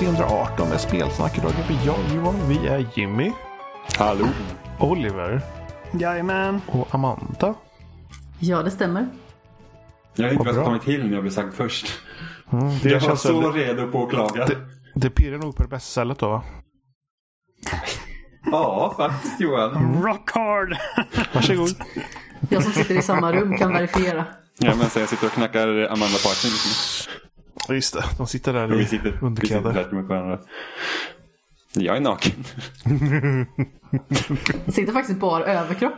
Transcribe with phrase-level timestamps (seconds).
[0.00, 1.38] Spelsnack avsnitt 318 med spelsnack.
[1.38, 3.32] Idag är vi jag Johan, vi är Jimmy,
[3.98, 4.26] Hallå?
[4.78, 5.40] Oliver
[5.92, 6.60] Jajamän.
[6.66, 7.54] och Amanda.
[8.38, 9.08] Ja, det stämmer.
[10.14, 10.64] Jag vet inte Vad bra.
[10.64, 11.86] kommit till när jag blev sagd först.
[12.52, 14.46] Mm, det jag var så väl- redo på att klaga.
[14.46, 14.56] Det,
[14.94, 16.42] det pirrar nog på det bästa stället då va?
[18.52, 20.02] Ja, faktiskt Johan.
[20.02, 20.76] Rock hard.
[21.34, 21.70] Varsågod.
[22.48, 24.24] Jag som sitter i samma rum kan verifiera.
[24.58, 26.52] Ja, men så jag sitter och knackar Amanda på axeln
[27.68, 28.66] just Ja, Just det, de sitter där.
[28.66, 29.86] Vi i sitter, underkläder.
[31.74, 32.44] Jag är naken.
[34.64, 35.94] Jag sitter faktiskt i bar överkropp.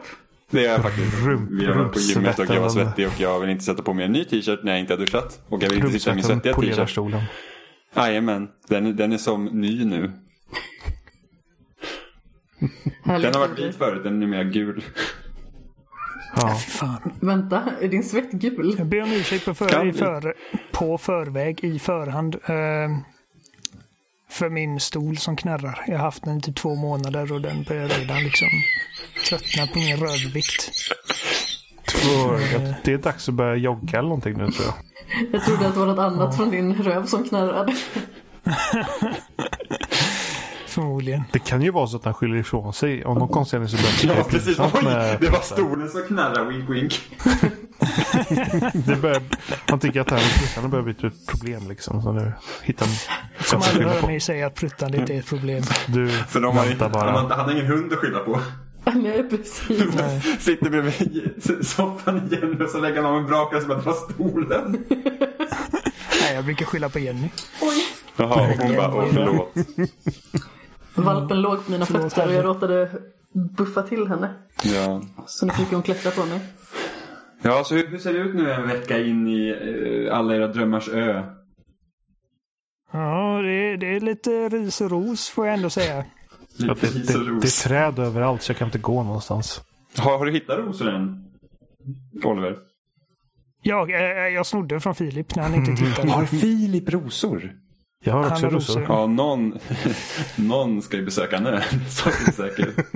[0.50, 1.14] Det är jag faktiskt.
[1.16, 3.82] Rump- Vi har varit på gymmet och jag var svettig och jag vill inte sätta
[3.82, 5.41] på mig en ny t-shirt när jag inte har duschat.
[5.48, 6.98] Och jag vill inte sitta i min svettiga t-shirt.
[7.97, 10.12] Jajamän, den, den är som ny nu.
[13.04, 14.84] Den har varit vit förut, den är numera gul.
[16.36, 16.55] Ja.
[16.55, 17.12] Fan.
[17.20, 18.75] Vänta, är din svett gul?
[18.78, 20.34] Jag ber om ursäkt på, för, i för,
[20.72, 22.34] på förväg i förhand.
[22.34, 22.98] eh,
[24.30, 25.84] för min stol som knarrar.
[25.86, 28.48] Jag har haft den i typ två månader och den börjar redan liksom
[29.28, 29.98] tröttna på min.
[31.88, 34.75] Två, jag- det är dags att börja jogga eller någonting nu tror jag.
[35.33, 37.77] Jag trodde att det var något annat från din röv som knarrade.
[40.75, 41.23] Förmodligen.
[41.33, 43.05] Det kan ju vara så att han skyller ifrån sig.
[43.05, 44.59] Om någon konstig anledning så börjar Ja, precis.
[44.61, 47.01] Oj, med- det var stolen som knarrade, wink wink.
[48.87, 49.23] Det börjar,
[49.70, 52.03] man tycker att det här med börjar bli ett problem liksom.
[52.03, 52.32] Så nu
[52.62, 52.94] hittar man...
[53.50, 55.62] Kommer aldrig höra mig säga att pruttande inte är ett problem.
[55.87, 57.11] Du För de har inte, bara.
[57.11, 58.41] han, han har ingen hund att skylla på.
[58.94, 59.82] Nej, precis.
[60.44, 61.31] Sitter bredvid
[61.62, 64.84] soffan igen och så lägger han av en brakare som att det var stolen.
[66.21, 67.28] Nej, jag brukar skylla på Jenny.
[68.16, 69.55] Jaha, och hon bara, åh förlåt.
[70.94, 72.91] Valpen låg på mina Förlåt, fötter och jag råkade
[73.56, 74.34] buffa till henne.
[74.64, 75.03] Ja.
[75.26, 76.41] Så nu fick hon klättra på mig.
[77.42, 79.48] ja, så hur, ser det ut nu en vecka in i
[80.08, 81.22] eh, alla era drömmars ö?
[82.92, 86.04] Ja, det, det är lite ris och ros får jag ändå säga.
[86.56, 89.60] Ja, Lite det, det, det är träd överallt så jag kan inte gå någonstans.
[89.98, 91.25] Har, har du hittat rosor än?
[92.25, 92.56] Oliver?
[93.62, 96.10] Jag, eh, jag snodde från Filip när han inte tittade.
[96.10, 97.52] Har Filip rosor?
[98.04, 98.86] Jag har också rosor.
[98.88, 99.58] Ja, någon,
[100.36, 101.60] någon ska ju besöka en ö.
[101.88, 102.86] Så är det säkert.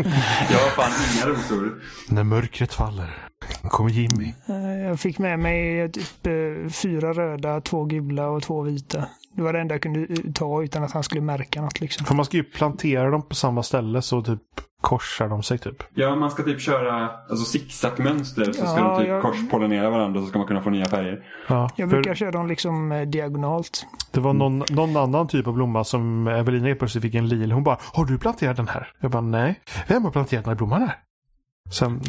[0.50, 1.82] Jag har fan inga rosor.
[2.08, 3.28] När mörkret faller
[3.62, 4.34] kommer Jimmy.
[4.48, 9.04] Eh, Jag fick med mig typ eh, fyra röda, två gula och två vita.
[9.36, 12.06] Det var det enda jag kunde eh, ta utan att han skulle märka något liksom.
[12.06, 14.40] För man ska ju plantera dem på samma ställe så typ
[14.88, 15.82] korsar de sig typ.
[15.94, 20.20] Ja, man ska typ köra alltså zigzagmönster så ska Ja, de typ jag- korspollinera varandra
[20.20, 21.20] så ska man kunna få nya färger.
[21.48, 23.86] Ja, Jag för brukar köra dem liksom eh, diagonalt.
[24.12, 27.52] det var någon, någon annan typ av blomma som Evelina helt plötsligt fick en lil.
[27.52, 28.88] Hon bara, har du planterat den här?
[29.00, 29.60] Jag bara, nej.
[29.88, 30.96] Vem har planterat den här blomman här?
[31.70, 32.00] Sen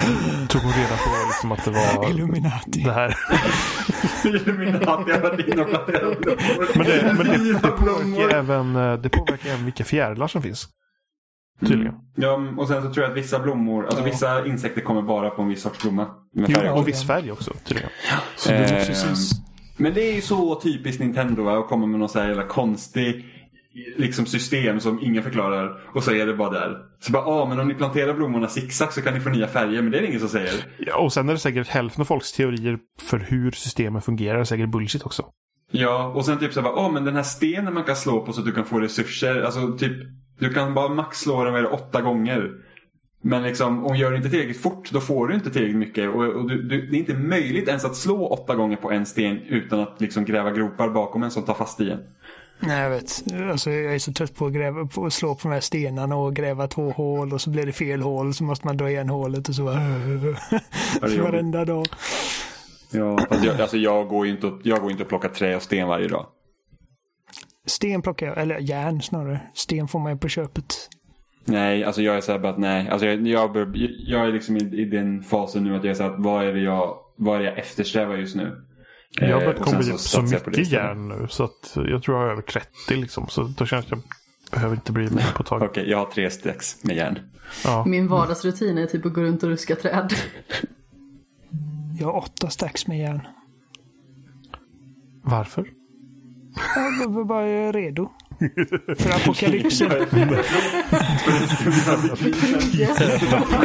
[0.50, 2.84] tog hon reda på liksom att det var Illuminati.
[2.84, 3.16] det här.
[4.26, 6.78] Illuminati har varit inne och planterat blommor.
[6.78, 8.34] Men det, men det, det, påverkar, blommor.
[8.34, 10.68] även, eh, det påverkar även vilka fjärilar som finns.
[11.60, 11.94] Tydligen.
[12.16, 15.42] Ja, och sen så tror jag att vissa blommor, alltså vissa insekter kommer bara på
[15.42, 16.08] en viss sorts blomma.
[16.34, 16.74] Med Jo, färger.
[16.74, 17.90] och viss färg också tydligen.
[18.36, 18.58] Så det
[18.90, 19.14] Eh.
[19.78, 21.60] Men det är ju så typiskt Nintendo va?
[21.60, 23.26] att komma med någon så här jävla konstig
[23.98, 26.78] liksom system som ingen förklarar och så är det bara där.
[27.00, 29.82] Så bara, ah, men om ni planterar blommorna zigzag så kan ni få nya färger,
[29.82, 30.54] men det är det ingen som säger.
[30.78, 34.44] Ja, och sen är det säkert hälften av folks teorier för hur systemen fungerar är
[34.44, 35.26] säkert bullshit också.
[35.72, 38.34] Ja, och sen typ så bara, ah, men den här stenen man kan slå på
[38.34, 39.98] så att du kan få resurser, alltså typ,
[40.40, 42.52] du kan bara max slå den det, åtta gånger.
[43.22, 46.10] Men liksom, om du gör det inte tillräckligt fort, då får du inte tillräckligt mycket.
[46.10, 49.06] Och, och du, du, det är inte möjligt ens att slå åtta gånger på en
[49.06, 52.00] sten utan att liksom gräva gropar bakom en som tar fast i en.
[52.60, 53.24] Nej, jag vet.
[53.52, 56.16] Alltså, jag är så trött på att, gräva, på att slå på de här stenarna
[56.16, 59.10] och gräva två hål och så blir det fel hål så måste man dra igen
[59.10, 59.76] hålet och så bara...
[59.82, 61.86] är Varenda dag.
[62.92, 65.56] Ja, fast jag, alltså jag går ju inte, och- jag går inte och plockar trä
[65.56, 66.26] och sten varje dag.
[67.68, 69.42] Sten plockar jag, eller järn snarare.
[69.54, 70.90] Sten får man ju på köpet.
[71.46, 72.90] Nej, alltså jag är så här bara att nej.
[72.90, 73.72] Alltså jag, jag, bör,
[74.08, 76.48] jag är liksom i, i den fasen nu att jag är så här att vad
[76.48, 78.64] är det jag, vad är det jag eftersträvar just nu?
[79.12, 82.24] Jag har Eh, börjat komma upp så mycket järn nu så att jag tror jag
[82.26, 83.28] har över 30 liksom.
[83.28, 84.04] Så då känns det att
[84.52, 85.62] jag behöver inte bry mig på ett tag.
[85.70, 87.20] Okej, jag har tre stacks med järn.
[87.64, 87.86] Ja.
[87.88, 90.14] Min vardagsrutin är typ att gå runt och ruska träd.
[92.00, 93.22] Jag har åtta stacks med järn.
[95.24, 95.77] Varför?
[97.00, 98.10] Jag var bara redo.
[98.98, 99.92] För apokalypsen.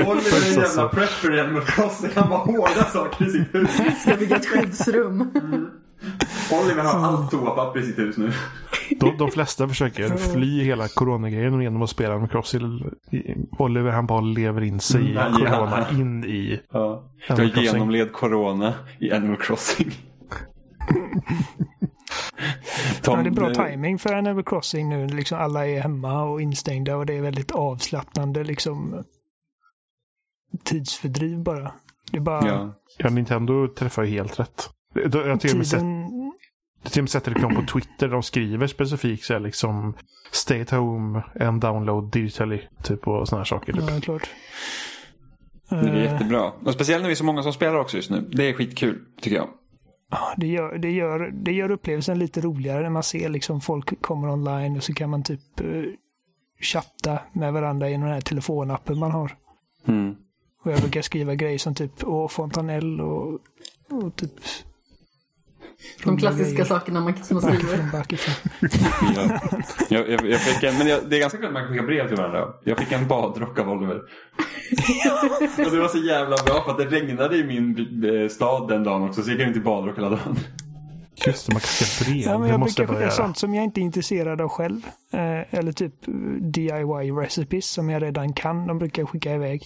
[0.06, 2.10] Oliver är en jävla prepper i Animal Crossing.
[2.14, 3.70] Han har hårda saker i sitt hus.
[4.02, 5.20] Ska bygga ett skyddsrum.
[6.62, 8.32] Oliver har allt toapapper i sitt hus nu.
[9.00, 12.84] De, de flesta försöker fly hela coronagrejen genom att spela med Crosshill.
[13.58, 15.96] Oliver han bara lever in sig i Mm, corona ja.
[16.00, 17.04] in i Ja.
[17.28, 19.92] Jag genomled corona i Animal Crossing.
[23.02, 25.06] Tom, Ja, det är bra eh, timing för Animal Crossing nu.
[25.06, 29.04] Liksom alla är hemma och instängda och det är väldigt avslappnande liksom
[30.64, 31.72] tidsfördriv bara.
[32.10, 32.74] Det är bara Ja.
[32.98, 34.70] Ja, Nintendo träffar ju helt rätt.
[34.94, 35.80] Jag till och med sett,
[36.92, 38.08] till och med sett reklam på Twitter.
[38.08, 39.94] De skriver specifikt så här liksom
[40.32, 42.60] Stay at home and download digitally.
[42.82, 43.72] Typ och sådana här saker.
[43.72, 43.82] Typ.
[43.90, 44.28] Ja, klart.
[45.68, 46.52] Det är Eh, jättebra.
[46.64, 48.28] Och speciellt när vi är så många som spelar också just nu.
[48.32, 49.48] Det är skitkul, tycker jag.
[50.12, 54.02] Ja, det, gör, det, gör, det gör upplevelsen lite roligare när man ser liksom folk
[54.02, 55.82] kommer online och så kan man typ eh,
[56.60, 59.36] chatta med varandra genom den här telefonappen man har.
[59.86, 60.16] Mm.
[60.64, 63.38] Och jag brukar skriva grejer som typ Åh, fontanell och,
[63.90, 64.32] och typ...
[66.04, 67.84] De klassiska sakerna man, som man skriver.
[69.16, 69.40] Ja.
[69.88, 71.86] Jag, jag, jag fick en, men jag, det är ganska kul att man kan skicka
[71.86, 72.48] brev till varandra.
[72.64, 73.96] Jag fick en badrock av Oliver.
[75.66, 78.84] och det var så jävla bra för att det regnade i min eh, stad den
[78.84, 79.22] dagen också.
[79.22, 80.38] Så jag gick runt i badrock hela dagen.
[81.26, 82.22] Just det, man kan skicka brev.
[82.32, 84.86] Ja, men jag brukar skicka sånt som jag inte är intresserad av själv.
[85.12, 88.66] Eh, eller typ eh, DIY recipes som jag redan kan.
[88.66, 89.62] De brukar jag skicka iväg.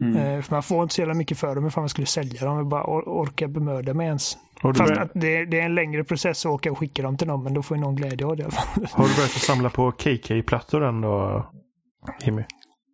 [0.00, 0.16] Mm.
[0.16, 2.56] Eh, för man får inte så jävla mycket för dem ifall man skulle sälja dem.
[2.56, 4.36] Jag bara or orkar bemöda mig ens.
[4.62, 7.26] Fast börjat, att det, det är en längre process att åka och skicka dem till
[7.26, 8.44] någon, men då får ju någon glädje av det
[8.92, 11.46] har du börjat samla på KK-plattor än då,
[12.24, 12.42] Jimmy?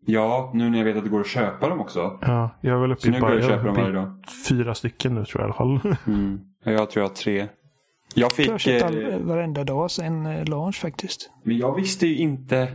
[0.07, 2.19] Ja, nu när jag vet att det går att köpa dem också.
[2.21, 4.25] Ja, jag är väl uppe i bara jag dem varje dag.
[4.49, 5.97] fyra stycken nu tror jag i alla fall.
[6.07, 6.41] Mm.
[6.65, 7.49] Ja, Jag tror jag har tre.
[8.15, 8.47] Jag fick...
[8.47, 11.31] Jag har köpt eh, all, varenda dag sen eh, launch faktiskt.
[11.43, 12.69] Men jag visste ju inte.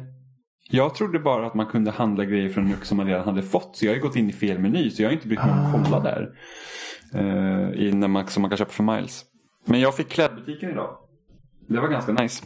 [0.71, 3.75] Jag trodde bara att man kunde handla grejer från Nuuk som man redan hade fått.
[3.75, 4.89] Så jag har ju gått in i fel meny.
[4.89, 6.31] Så jag har inte brytt mig om att kolla där.
[7.16, 9.25] Uh, i, när man, som man kan köpa för Miles.
[9.66, 10.98] Men jag fick klädbutiken idag.
[11.68, 12.45] Det var ganska nice.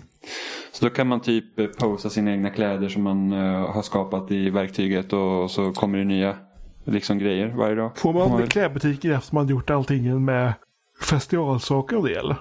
[0.71, 4.31] Så då kan man typ eh, posa sina egna kläder som man eh, har skapat
[4.31, 5.13] i verktyget.
[5.13, 6.35] Och så kommer det nya
[6.83, 7.97] liksom, grejer varje dag.
[7.97, 8.49] Får man man vill.
[8.49, 10.53] klädbutiken efter man gjort allting med
[11.01, 12.35] festivalsaker och det eller?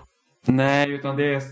[0.47, 1.43] Nej, utan det är eh,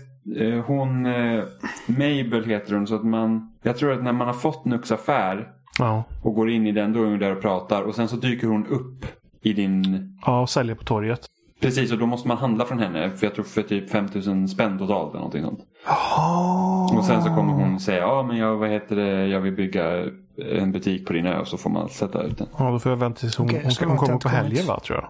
[0.65, 1.43] hon, eh,
[1.85, 2.87] Mabel heter hon.
[2.87, 5.47] Så att man, jag tror att när man har fått Nux affär
[5.79, 6.03] Ja.
[6.23, 7.81] och går in i den, då är hon där och pratar.
[7.81, 9.05] Och sen så dyker hon upp
[9.41, 9.97] i din...
[10.25, 11.19] Ja, och sälja på torget.
[11.61, 13.09] Precis, och då måste man handla från henne.
[13.09, 15.59] För jag tror för typ 5000 spänn totalt eller någonting sånt.
[16.97, 20.05] Och sen så kommer hon säga, ja men jag, vad heter det, jag vill bygga
[20.51, 21.39] en butik på din ö.
[21.39, 22.47] Och så får man sätta ut den.
[22.57, 24.99] Ja, då får jag vänta tills hon, Okej, hon, hon kommer på helgen va, tror
[24.99, 25.09] jag.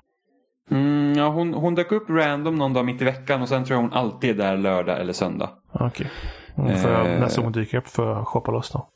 [0.71, 3.41] Mm, ja, hon, hon dök upp random någon dag mitt i veckan.
[3.41, 5.50] Och sen tror jag hon alltid är där lördag eller söndag.
[5.71, 6.12] Okej.
[6.56, 7.19] Då får jag, Eh.
[7.19, 8.88] nästa gång dyker upp får jag shoppa loss då.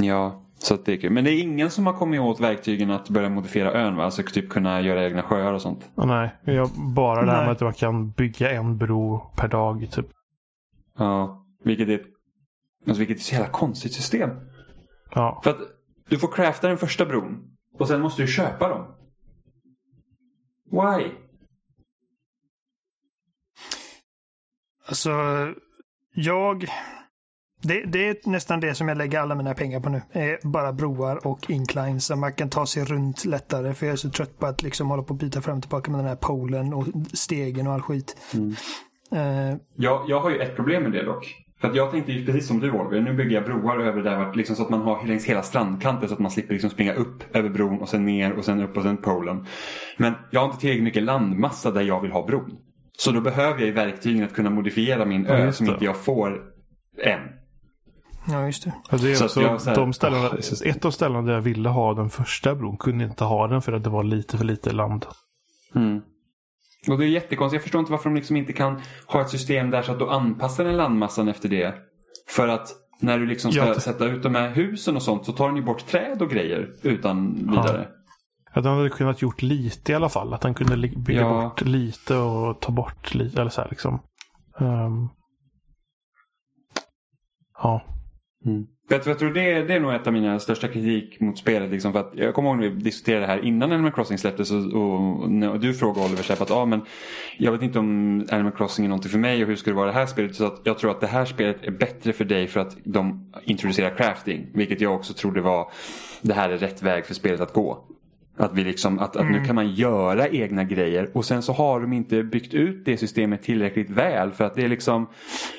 [0.00, 1.12] Ja, så att det är kul.
[1.12, 4.04] Men det är ingen som har kommit åt verktygen att börja modifiera ön va?
[4.04, 5.90] Alltså typ kunna göra egna sjöar och sånt.
[5.94, 9.88] Nej, jag, bara det här med att man kan bygga en bro per dag.
[9.92, 10.06] Typ.
[10.98, 12.00] Ja, vilket är,
[12.86, 14.30] alltså vilket är ett så jävla konstigt system.
[15.14, 15.40] Ja.
[15.44, 15.58] För att
[16.08, 17.42] du får crafta den första bron
[17.78, 18.86] och sen måste du köpa dem.
[20.70, 21.10] Why?
[24.88, 25.10] Alltså,
[26.14, 26.66] jag...
[27.62, 30.02] Det, det är nästan det som jag lägger alla mina pengar på nu.
[30.12, 33.74] Är bara broar och inclines så man kan ta sig runt lättare.
[33.74, 35.90] För jag är så trött på att liksom hålla på och byta fram och tillbaka
[35.90, 38.16] med den här polen och stegen och all skit.
[39.12, 41.45] Eh, Jag, jag har ju ett problem med det dock.
[41.60, 44.18] För att jag tänkte ju precis som du Oliver, nu bygger jag broar över där
[44.18, 46.94] vart, liksom så att man har längs hela strandkanten så att man slipper liksom springa
[46.94, 49.46] upp över bron och sen ner och sen upp och sen polen.
[49.96, 52.56] Men jag har inte tillräckligt mycket landmassa där jag vill ha bron.
[52.98, 55.72] Så då behöver jag i verktygen att kunna modifiera min Ja, ö som det.
[55.72, 56.42] inte jag får
[57.04, 57.20] än.
[58.28, 58.72] ja, just det.
[58.90, 61.32] Det är Så också, jag så här- de ställena, det så- ett av ställena där
[61.34, 64.36] jag ville ha den första bron kunde inte ha den för att det var lite
[64.38, 65.06] för lite land.
[65.74, 66.00] Mm.
[66.90, 67.54] Och det är jättekonstigt.
[67.58, 70.08] Jag förstår inte varför de liksom inte kan ha ett system där så att du
[70.10, 71.74] anpassar den landmassan efter det.
[72.28, 72.68] För att
[73.00, 75.56] när du liksom ska Ja, sätta ut de här husen och sånt så tar den
[75.56, 77.88] ju bort träd och grejer utan vidare.
[78.50, 80.34] Att den hade kunnat gjort lite i alla fall.
[80.34, 81.40] Att den kunde bygga Ja.
[81.42, 83.40] bort lite och ta bort lite.
[83.40, 84.00] Eller så här liksom.
[84.60, 85.08] Ehm.
[87.62, 87.82] ja.
[88.88, 91.38] Jag tror, jag tror det är, det är nog ett av mina största kritik mot
[91.38, 91.70] spelet.
[91.70, 94.50] Liksom, för att jag kommer ihåg när vi diskuterade det här innan Animal Crossing släpptes
[94.50, 96.80] och, och, och du frågade Oliver så att ah, men
[97.38, 99.86] jag vet inte om Animal Crossing är någonting för mig och hur ska det vara
[99.86, 100.34] det här spelet.
[100.34, 103.32] Så att jag tror att det här spelet är bättre för dig för att de
[103.44, 104.46] introducerar crafting.
[104.54, 105.70] Vilket jag också trodde var
[106.22, 107.84] det här är rätt väg för spelet att gå.
[108.38, 111.80] Att, vi liksom, att, att nu kan man göra egna grejer och sen så har
[111.80, 114.30] de inte byggt ut det systemet tillräckligt väl.
[114.30, 115.06] För att det är liksom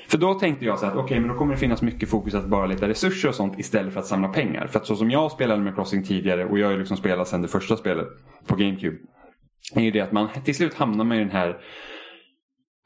[0.08, 2.46] För då tänkte jag så att okej men då kommer det finnas mycket fokus att
[2.46, 4.68] bara leta resurser och sånt istället för att samla pengar.
[4.68, 7.28] För att så som jag spelade med Crossing tidigare och jag har ju liksom spelat
[7.28, 8.08] sedan det första spelet
[8.48, 8.98] på GameCube.
[9.76, 11.58] Är ju det att man till slut hamnar med den här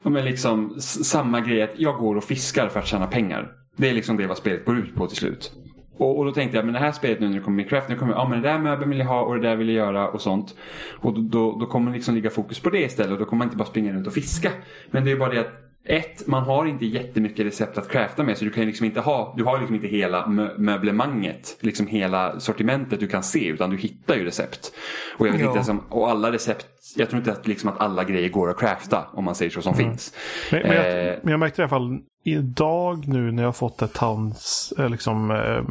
[0.04, 3.52] men liksom samma grej att jag går och fiskar för att tjäna pengar.
[3.76, 5.52] Det är liksom det vad spelet går ut på till slut.
[5.96, 7.88] Och, och då tänkte jag, men det här spelet nu när det kommer med Craft,
[7.88, 9.68] nu kommer jag, ja men det där möbeln vill jag ha och det där vill
[9.68, 10.54] jag göra och sånt.
[11.00, 13.46] Och då, då, då kommer liksom ligga fokus på det istället och då kommer man
[13.46, 14.50] inte bara springa runt och fiska.
[14.90, 18.38] Men det är bara det att ett, man har inte jättemycket recept att crafta med
[18.38, 22.40] så du kan liksom inte ha, du har liksom inte hela mö möblemanget, liksom hela
[22.40, 24.72] sortimentet du kan se utan du hittar ju recept.
[25.18, 25.48] Och jag vet Ja.
[25.52, 28.58] inte, som, och alla recept, jag tror inte att, liksom att alla grejer går att
[28.58, 30.14] crafta om man säger så som finns.
[30.52, 30.86] Men, men, Eh.
[30.96, 34.88] jag, men jag märkte i alla fall idag nu när jag fått ett towns, eh,
[34.88, 35.62] liksom, eh,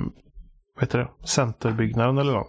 [0.75, 2.47] vad heter det, centerbyggnaden eller vad.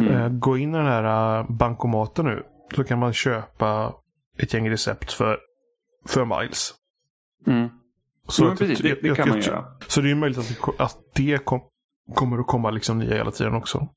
[0.00, 0.12] Mm.
[0.14, 2.42] Eh, gå in i den här eh, bankomaten nu.
[2.76, 3.92] Så kan man köpa
[4.38, 5.38] ett gäng recept för,
[6.06, 6.74] för miles.
[7.46, 7.68] Mm.
[8.28, 9.64] Så Jo, precis, det, det kan man göra.
[9.86, 11.60] Så det är ju möjligt att att det kom,
[12.14, 13.88] kommer att komma liksom nya hela tiden också.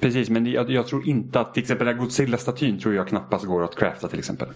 [0.00, 3.44] Precis, men jag, jag tror inte att till exempel den här Godzilla-statyn tror jag knappast
[3.44, 4.48] går att crafta till exempel.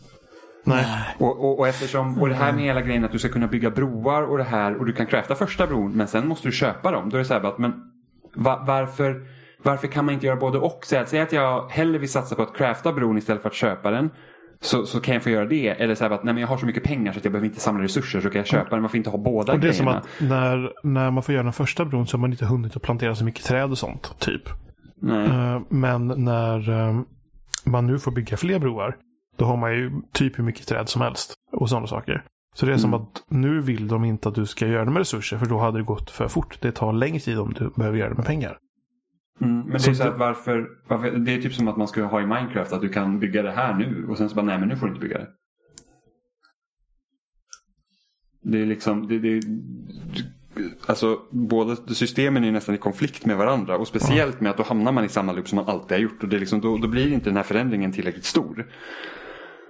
[0.64, 0.86] Nej.
[1.18, 3.70] Och, och, och eftersom, och det här med hela grejen att du ska kunna bygga
[3.70, 6.90] broar och det här och du kan crafta första bron men sen måste du köpa
[6.90, 7.10] dem.
[7.10, 7.72] Då är det så här att men
[8.34, 9.26] va, varför,
[9.62, 10.80] varför kan man inte göra både och?
[10.84, 14.10] Säg att jag hellre vill satsa på att crafta bron istället för att köpa den.
[14.60, 15.68] Så, så kan jag få göra det.
[15.68, 17.46] Eller så här att nej, men jag har så mycket pengar så att jag behöver
[17.48, 18.80] inte samla resurser så kan jag köpa den.
[18.80, 20.00] Man får inte ha båda Och det är som grejerna.
[20.00, 22.82] att när, när man får göra den första bron så har man inte hunnit att
[22.82, 24.14] plantera så mycket träd och sånt.
[24.18, 24.42] Typ.
[25.00, 25.26] Nej.
[25.26, 27.00] Eh, Men när eh,
[27.64, 28.96] man nu får bygga fler broar.
[29.36, 31.34] Då har man ju typ hur mycket träd som helst.
[31.52, 32.24] Och sådana saker.
[32.54, 33.02] Så det är som Mm.
[33.02, 35.38] att nu vill de inte att du ska göra det med resurser.
[35.38, 36.58] För då hade det gått för fort.
[36.60, 38.56] Det tar längre tid om du behöver göra det med pengar.
[39.40, 41.76] Mm, men det Så är så det- att varför, varför, det är typ som att
[41.76, 44.35] man ska ha i Minecraft att du kan bygga det här nu och sen så
[44.35, 45.28] bara nej men nu får du inte bygga det.
[48.42, 49.40] Det är liksom, det, det,
[50.87, 54.92] alltså båda systemen är nästan i konflikt med varandra och speciellt med att då hamnar
[54.92, 56.88] man i samma loop som man alltid har gjort och det är liksom, då, då
[56.88, 58.66] blir inte den här förändringen tillräckligt stor.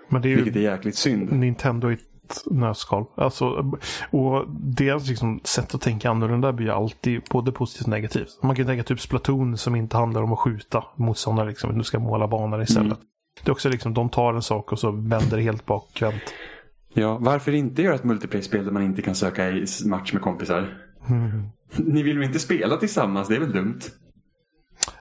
[0.09, 1.33] Men det är Vilket ju är jäkligt synd.
[1.33, 2.01] Nintendo ett
[2.47, 3.05] nötskal.
[3.15, 3.73] Alltså,
[4.11, 8.39] och deras liksom, sätt att tänka annorlunda blir alltid både positivt och negativt.
[8.43, 11.49] Man kan tänka typ Splatoon som inte handlar om att skjuta motståndare.
[11.49, 12.93] Liksom, du ska måla banor istället.
[12.93, 12.99] Mm.
[13.45, 16.23] Det är också liksom, de tar en sak och så vänder det helt bakvänt.
[16.95, 20.79] Ja, varför inte göra ett multiplayer-spel där man inte kan söka i match med kompisar?
[21.09, 21.49] Mm.
[21.77, 23.29] Ni vill väl inte spela tillsammans?
[23.29, 23.81] Det är väl dumt?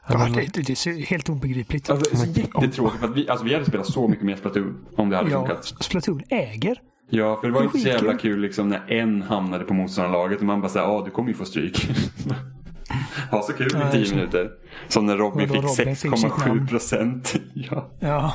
[0.07, 1.89] Ja, det, det är helt obegripligt.
[1.89, 5.09] Alltså, så jättetråkigt för att vi, alltså, vi hade spelat så mycket mer Splatoon om
[5.09, 5.65] det hade Ja, funkat.
[5.65, 6.81] Splatoon äger.
[7.09, 10.39] Ja, för det var Det inte så jävla kul liksom när en hamnade på motståndarlaget
[10.39, 11.89] och man bara säger ja du kommer ju få stryk.
[13.31, 14.49] ha så kul i tio minuter.
[14.87, 16.67] Som när Robin fick Robin fick sitt 6,7 namn?
[16.67, 17.35] procent.
[17.53, 17.89] ja.
[17.99, 18.33] Ja.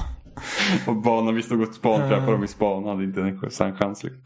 [0.86, 4.04] Och banan vi stod och spantrappade dem i span hade inte en chans.
[4.04, 4.22] Liksom.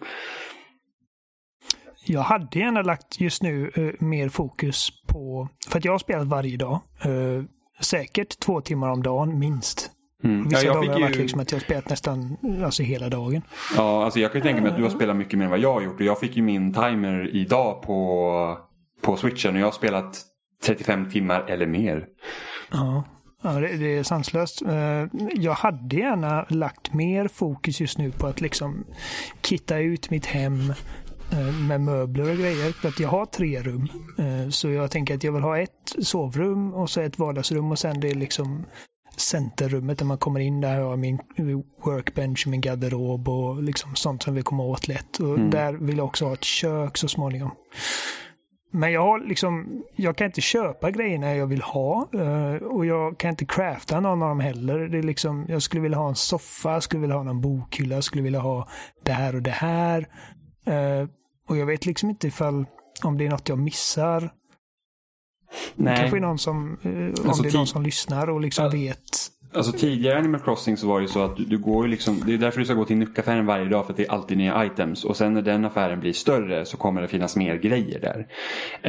[2.07, 6.27] Jag hade gärna lagt just nu eh, mer fokus på, för att jag har spelat
[6.27, 6.81] varje dag.
[7.05, 7.45] eh,
[7.81, 9.91] säkert två timmar om dagen minst.
[10.25, 10.39] Mm.
[10.39, 12.83] Ja, Vissa jag dagar fick har varit ju, liksom att jag har spelat nästan alltså
[12.83, 13.43] hela dagen.
[13.77, 15.61] ja, alltså jag kan ju tänka mig att du har spelat mycket mer än vad
[15.61, 16.01] jag har gjort.
[16.01, 18.59] Och jag fick ju min timer idag på,
[19.03, 20.23] på switchen och jag har spelat
[20.65, 22.07] 35 timmar eller mer.
[22.73, 23.05] Ja,
[23.43, 24.63] ja det, det är sanslöst.
[24.63, 25.05] Eh,
[25.35, 28.85] Jag hade gärna lagt mer fokus just nu på att liksom
[29.43, 30.73] kitta ut mitt hem
[31.33, 32.73] eh, med möbler och grejer.
[32.73, 33.89] För att jag har tre rum.
[34.19, 37.79] Eh, Så jag tänker att jag vill ha ett sovrum och så ett vardagsrum och
[37.79, 38.65] sen det är liksom
[39.17, 40.61] centerrummet där man kommer in.
[40.61, 41.19] Där har jag min
[41.85, 45.19] workbench, min garderob och liksom sånt som vi kommer åt lätt.
[45.19, 45.51] Och Mm.
[45.51, 47.51] där vill jag också ha ett kök så småningom.
[48.73, 53.31] Men jag liksom, jag kan inte köpa grejerna jag vill ha eh, och jag kan
[53.31, 54.79] inte crafta någon av dem heller.
[54.79, 57.95] Det är liksom, jag skulle vilja ha en soffa, jag skulle vilja ha någon bokhylla,
[57.95, 58.69] jag skulle vilja ha
[59.05, 60.09] det här och det här.
[60.67, 61.09] Eh,
[61.49, 62.65] Och jag vet liksom inte ifall
[63.05, 64.31] om det är något jag missar.
[65.77, 65.97] Det Nej.
[65.97, 69.01] kanske är någon som, eh, om Alltså, det är någon som lyssnar och liksom vet.
[69.55, 72.23] Alltså tidigare Animal Crossing så var det ju så att du, du går ju liksom,
[72.27, 74.39] det är därför du ska gå till nyckaffären varje dag för att det är alltid
[74.39, 75.05] nya items.
[75.05, 78.27] Och sen när den affären blir större så kommer det finnas mer grejer där.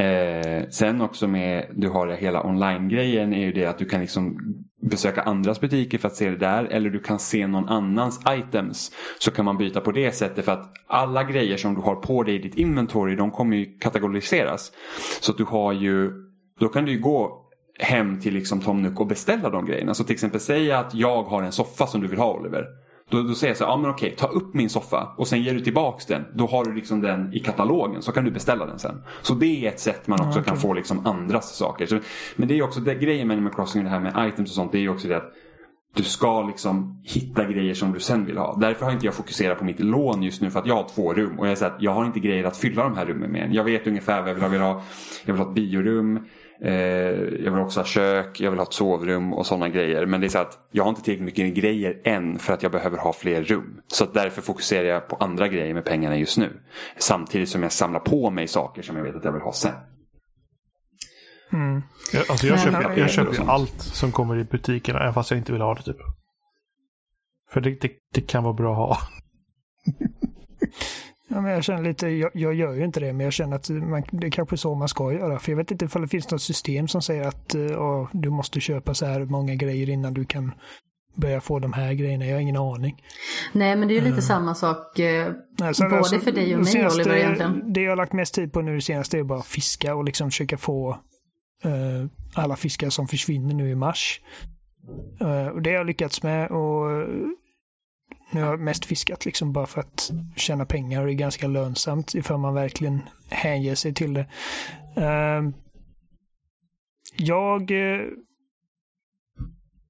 [0.04, 4.02] Eh, sen också med, du har det hela online-grejen är ju det att du kan
[4.02, 4.38] liksom
[4.82, 6.64] besöka andras butiker för att se det där.
[6.64, 8.92] Eller du kan se någon annans items.
[9.20, 12.24] Så kan man byta på det sättet för att alla grejer som du har på
[12.24, 14.72] dig i ditt inventory de kommer ju kategoriseras.
[15.22, 16.12] Så att du har ju,
[16.60, 17.44] då kan du ju gå
[17.80, 19.94] hem till liksom Tom Nook och beställa de grejerna.
[19.94, 22.66] Så till exempel säga att jag har en soffa som du vill ha Oliver.
[23.10, 25.44] Då, då säger jag så här, ja men okej, ta upp min soffa och sen
[25.44, 26.26] ger du tillbaks den.
[26.34, 29.02] Då har du liksom den i katalogen så kan du beställa den sen.
[29.22, 30.62] Så det är ett sätt man också Ja, kan okej.
[30.62, 31.86] få liksom andras saker.
[31.86, 32.00] Så,
[32.36, 34.72] men det är också det, grejen med Animal Crossing, det här med items och sånt,
[34.72, 35.34] det är ju också det att
[35.96, 38.58] du ska liksom hitta grejer som du sen vill ha.
[38.58, 41.14] Därför har inte jag fokuserat på mitt lån just nu för att jag har två
[41.14, 41.40] rum.
[41.40, 43.50] Och jag säger att jag har inte grejer att fylla de här rummen med.
[43.54, 44.48] Jag vet ungefär vad jag vill ha.
[44.48, 44.82] Jag vill ha,
[45.26, 46.20] jag vill ha ett biorum.
[46.62, 46.74] Eh,
[47.44, 50.06] jag vill också ha kök, jag vill ha ett sovrum och sådana grejer.
[50.06, 52.72] Men det är så att jag har inte tillräckligt mycket grejer än för att jag
[52.72, 53.82] behöver ha fler rum.
[53.88, 56.60] Så att därför fokuserar jag på andra grejer med pengarna just nu.
[56.98, 59.74] Samtidigt som jag samlar på mig saker som jag vet att jag vill ha sen.
[61.54, 61.82] Mm.
[62.14, 63.50] Jag, alltså jag köper, jag köper ju sånt.
[63.50, 65.98] allt som kommer i butikerna, även fast jag inte vill ha det typ.
[67.52, 68.98] För det, det, det kan vara bra att ha.
[71.28, 73.70] Ja, men jag känner lite, jag, jag gör ju inte det, men jag känner att
[73.70, 75.40] man, det är kanske så man ska göra.
[75.40, 78.60] För jag vet inte ifall det finns något system som säger att uh, du måste
[78.60, 80.52] köpa så här många grejer innan du kan
[81.16, 82.26] börja få de här grejerna.
[82.26, 83.04] Jag har ingen aning.
[83.54, 84.22] Nej, men det är ju lite mm.
[84.22, 87.74] samma sak eh, Nej, både alltså, för dig och mig senaste, Oliver egentligen.
[87.74, 90.04] Det jag har lagt mest tid på nu det senaste är bara att fiska och
[90.04, 90.90] liksom försöka få
[91.66, 94.22] uh, alla fiskar som försvinner nu i mars.
[95.22, 97.08] Uh, och det har jag lyckats med och
[98.32, 101.48] nu har jag mest fiskat liksom bara för att tjäna pengar och det är ganska
[101.48, 104.28] lönsamt ifall man verkligen hänger sig till det.
[104.98, 105.50] Uh,
[107.16, 108.08] jag uh,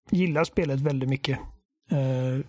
[0.10, 1.40] gillar spelet väldigt mycket.
[1.92, 2.46] Uh,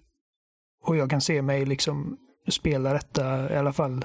[0.84, 2.16] och jag kan se mig liksom
[2.48, 4.04] spela detta i alla fall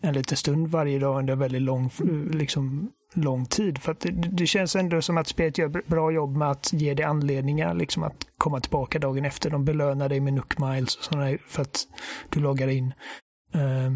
[0.00, 1.90] en liten stund varje dag under väldigt lång,
[2.30, 3.78] liksom, lång tid.
[3.78, 7.04] För det, det, känns ändå som att spelet gör bra jobb med att ge dig
[7.04, 9.50] anledningar liksom att komma tillbaka dagen efter.
[9.50, 11.86] De belönar dig med Nook Miles och sådana för att
[12.30, 12.94] du loggar in.
[13.54, 13.92] Uh,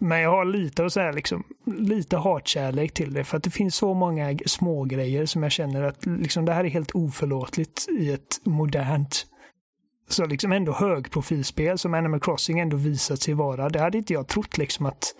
[0.00, 3.74] men jag har lite att säga liksom, lite hatkärlek till det för att det finns
[3.74, 8.12] så många små grejer som jag känner att liksom, det här är helt oförlåtligt i
[8.12, 9.26] ett modernt
[10.08, 13.68] så liksom ändå högprofilspel som Animal Crossing ändå visat sig vara.
[13.68, 15.14] Det hade inte jag trott liksom att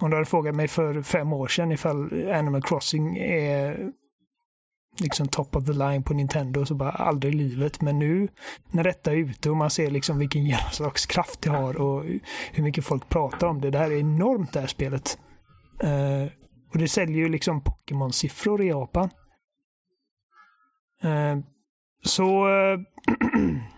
[0.00, 3.90] om du hade frågat mig för fem år sedan ifall Animal Crossing är
[5.00, 7.80] liksom top of the line på Nintendo så bara aldrig i livet.
[7.80, 8.28] Men nu
[8.70, 12.04] när detta är ute och man ser liksom vilken genomslagskraft det har och
[12.52, 13.70] hur mycket folk pratar om det.
[13.70, 15.18] Det här är enormt det här spelet.
[15.84, 16.26] Uh,
[16.72, 19.10] och det säljer ju liksom Pokémon-siffror i Japan.
[21.04, 21.44] Uh,
[22.04, 22.80] så uh,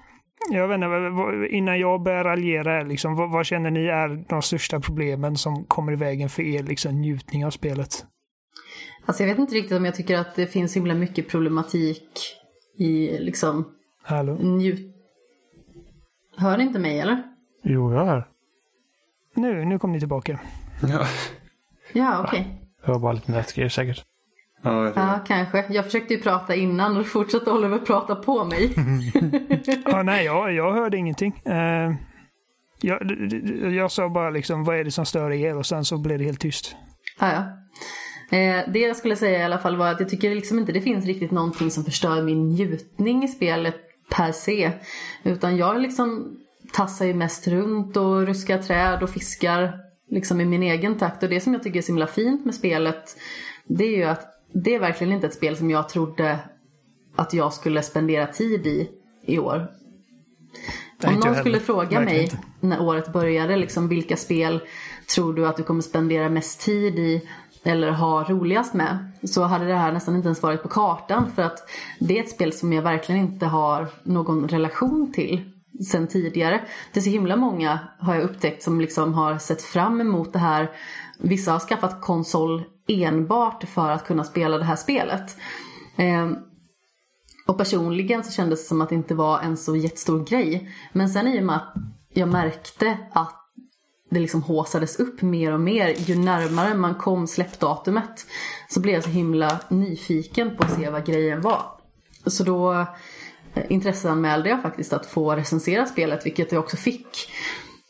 [0.50, 4.80] Jag vet inte, innan jag börjar raljera, liksom, vad, vad, känner ni är de största
[4.80, 8.06] problemen som kommer i vägen för er liksom, njutning av spelet?
[9.06, 12.02] Alltså jag vet inte riktigt om jag tycker att det finns himla mycket problematik
[12.78, 13.64] i liksom
[14.02, 14.34] Hallå?
[14.34, 14.94] njut...
[16.36, 17.22] Hör ni inte mig eller?
[17.62, 18.28] Jo, jag hör.
[19.34, 20.40] Nu, nu kom ni tillbaka.
[20.82, 21.06] Ja,
[21.92, 22.40] ja okej.
[22.40, 22.52] Okay.
[22.84, 24.04] Det var bara lite nätgrejer säkert.
[24.62, 25.64] Ja, ja, kanske.
[25.68, 28.74] Jag försökte ju prata innan och fortsatte Oliver prata på mig.
[29.86, 31.42] ja, nej, jag, jag hörde ingenting.
[31.46, 31.94] Uh,
[32.80, 32.98] jag,
[33.72, 35.56] jag sa bara liksom, vad är det som stör er?
[35.56, 36.76] Och sen så blev det helt tyst.
[37.20, 37.44] Ja, ja.
[38.30, 40.80] Eh, det jag skulle säga i alla fall var att jag tycker liksom inte det
[40.80, 43.76] finns riktigt någonting som förstör min njutning i spelet
[44.10, 44.70] per se.
[45.22, 46.36] Utan jag liksom
[46.72, 49.72] tassar ju mest runt och ruskar träd och fiskar
[50.10, 51.22] liksom i min egen takt.
[51.22, 53.16] Och det som jag tycker är så himla fint med spelet
[53.68, 56.38] det är ju att det är verkligen inte ett spel som jag trodde
[57.16, 58.90] att jag skulle spendera tid i
[59.22, 59.68] i år.
[61.06, 62.38] Om någon skulle fråga mig inte.
[62.60, 64.60] när året började, liksom, vilka spel
[65.14, 67.28] tror du att du kommer spendera mest tid i
[67.64, 71.42] eller ha roligast med så hade det här nästan inte ens varit på kartan för
[71.42, 75.50] att det är ett spel som jag verkligen inte har någon relation till
[75.90, 76.60] sen tidigare.
[76.92, 80.38] Det är så himla många har jag upptäckt som liksom har sett fram emot det
[80.38, 80.70] här.
[81.18, 85.36] Vissa har skaffat konsol enbart för att kunna spela det här spelet.
[85.96, 86.30] Eh,
[87.46, 90.70] och personligen så kändes det som att det inte var en så jättestor grej.
[90.92, 91.74] Men sen i och med att
[92.12, 93.34] jag märkte att
[94.10, 98.26] det liksom håsades upp mer och mer ju närmare man kom släppdatumet
[98.68, 101.62] så blev jag så himla nyfiken på att se vad grejen var.
[102.26, 102.72] Så då
[103.54, 107.30] eh, intresseanmälde jag faktiskt att få recensera spelet vilket jag också fick.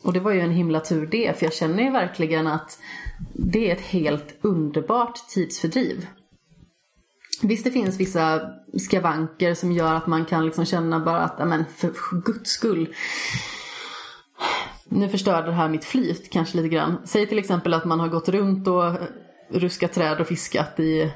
[0.03, 2.79] Och det var ju en himla tur det för jag känner ju verkligen att
[3.35, 6.07] det är ett helt underbart tidsfördriv.
[7.43, 8.41] Visst det finns vissa
[8.79, 12.95] skavanker som gör att man kan liksom känna bara att, men för guds skull.
[14.85, 16.99] Nu förstörde det här mitt flyt kanske lite grann.
[17.05, 18.95] Säg till exempel att man har gått runt och
[19.51, 21.13] ruskat träd och fiskat i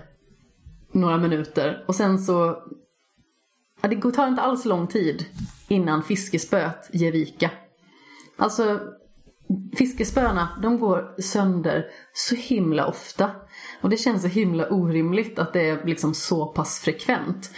[0.93, 2.63] några minuter och sen så
[3.83, 5.25] ja, det tar inte alls lång tid
[5.69, 7.51] innan fiskespöet ger vika.
[8.37, 8.81] Alltså
[9.77, 13.31] fiskespöna, de går sönder så himla ofta.
[13.81, 17.51] Och det känns så himla orimligt att det är liksom så pass frekvent.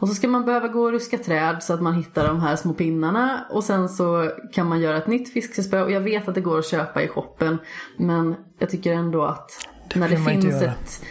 [0.00, 2.56] Och så ska man behöva gå och ruska träd så att man hittar de här
[2.56, 3.46] små pinnarna.
[3.50, 5.82] Och sen så kan man göra ett nytt fiskespö.
[5.82, 7.58] Och jag vet att det går att köpa i shoppen.
[7.98, 9.50] Men jag tycker ändå att
[9.88, 11.04] det när det finns ett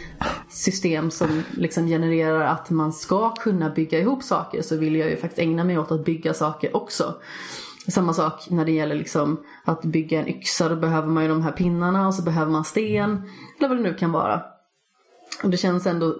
[0.48, 5.16] system som liksom genererar att man ska kunna bygga ihop saker så vill jag ju
[5.16, 7.14] faktiskt ägna mig åt att bygga saker också.
[7.88, 10.68] Samma sak när det gäller liksom att bygga en yxa.
[10.68, 13.22] Då behöver man ju de här pinnarna och så behöver man sten.
[13.58, 14.42] Eller vad det nu kan vara.
[15.42, 16.16] Och det känns ändå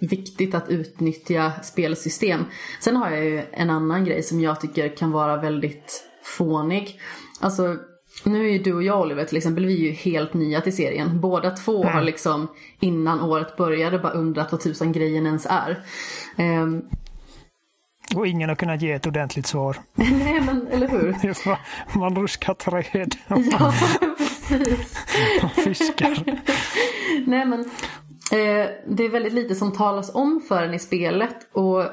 [0.00, 2.44] viktigt att utnyttja spelsystem.
[2.80, 7.00] Sen har jag ju en annan grej som jag tycker kan vara väldigt fånig.
[7.40, 7.76] Alltså
[8.24, 10.76] nu är ju du och jag Oliver till exempel, vi är ju helt nya till
[10.76, 11.20] serien.
[11.20, 11.94] Båda två mm.
[11.94, 12.48] har liksom
[12.80, 15.84] innan året började bara undrat vad tusan grejen ens är.
[16.38, 16.88] Um,
[18.16, 19.76] Och ingen har kunnat ge ett ordentligt svar.
[19.94, 21.16] Nej, men eller hur?
[21.98, 23.14] Man ruskar träd.
[23.28, 23.72] Ja,
[24.18, 24.98] precis.
[25.42, 26.24] Man fiskar.
[27.26, 27.60] Nej, men
[28.32, 31.36] eh, det är väldigt lite som talas om för en i spelet.
[31.52, 31.84] Och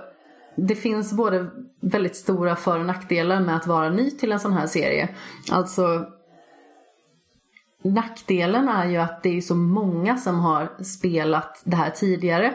[0.56, 1.50] det finns både
[1.82, 5.10] väldigt stora för och nackdelar med att vara ny till en sån här serie.
[5.52, 6.06] Alltså
[7.84, 12.54] Nackdelen är ju att det är så många som har spelat det här tidigare.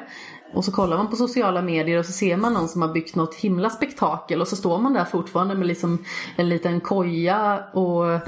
[0.53, 3.15] Och så kollar man på sociala medier och så ser man någon som har byggt
[3.15, 6.05] något himla spektakel och så står man där fortfarande med liksom
[6.37, 8.21] en liten koja och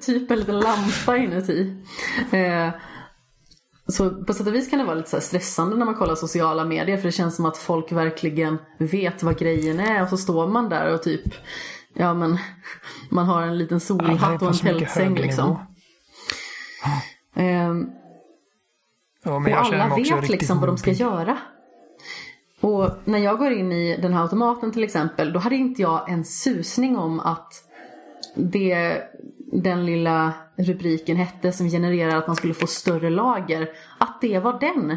[0.00, 1.82] typ en liten lampa inuti.
[2.30, 2.68] Eh,
[3.88, 6.64] så på sätt och vis kan det vara lite så stressande när man kollar sociala
[6.64, 10.48] medier för det känns som att folk verkligen vet vad grejen är och så står
[10.48, 11.34] man där och typ
[11.94, 12.38] Ja men
[13.10, 15.58] man har en liten solhatt och en tältsäng liksom.
[17.34, 17.90] Um,
[19.24, 21.38] ja, och alla vet liksom vad de ska göra.
[22.60, 26.08] Och när jag går in i den här automaten till exempel, då hade inte jag
[26.08, 27.52] en susning om att
[28.34, 29.02] det
[29.52, 34.60] den lilla rubriken hette som genererar att man skulle få större lager, att det var
[34.60, 34.96] den.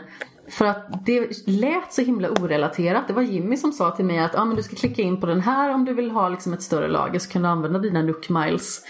[0.50, 3.08] För att det lät så himla orelaterat.
[3.08, 5.26] Det var Jimmy som sa till mig att ah, men du ska klicka in på
[5.26, 8.02] den här om du vill ha liksom ett större lager så kan du använda dina
[8.02, 8.82] Nook Miles.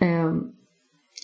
[0.00, 0.52] Um,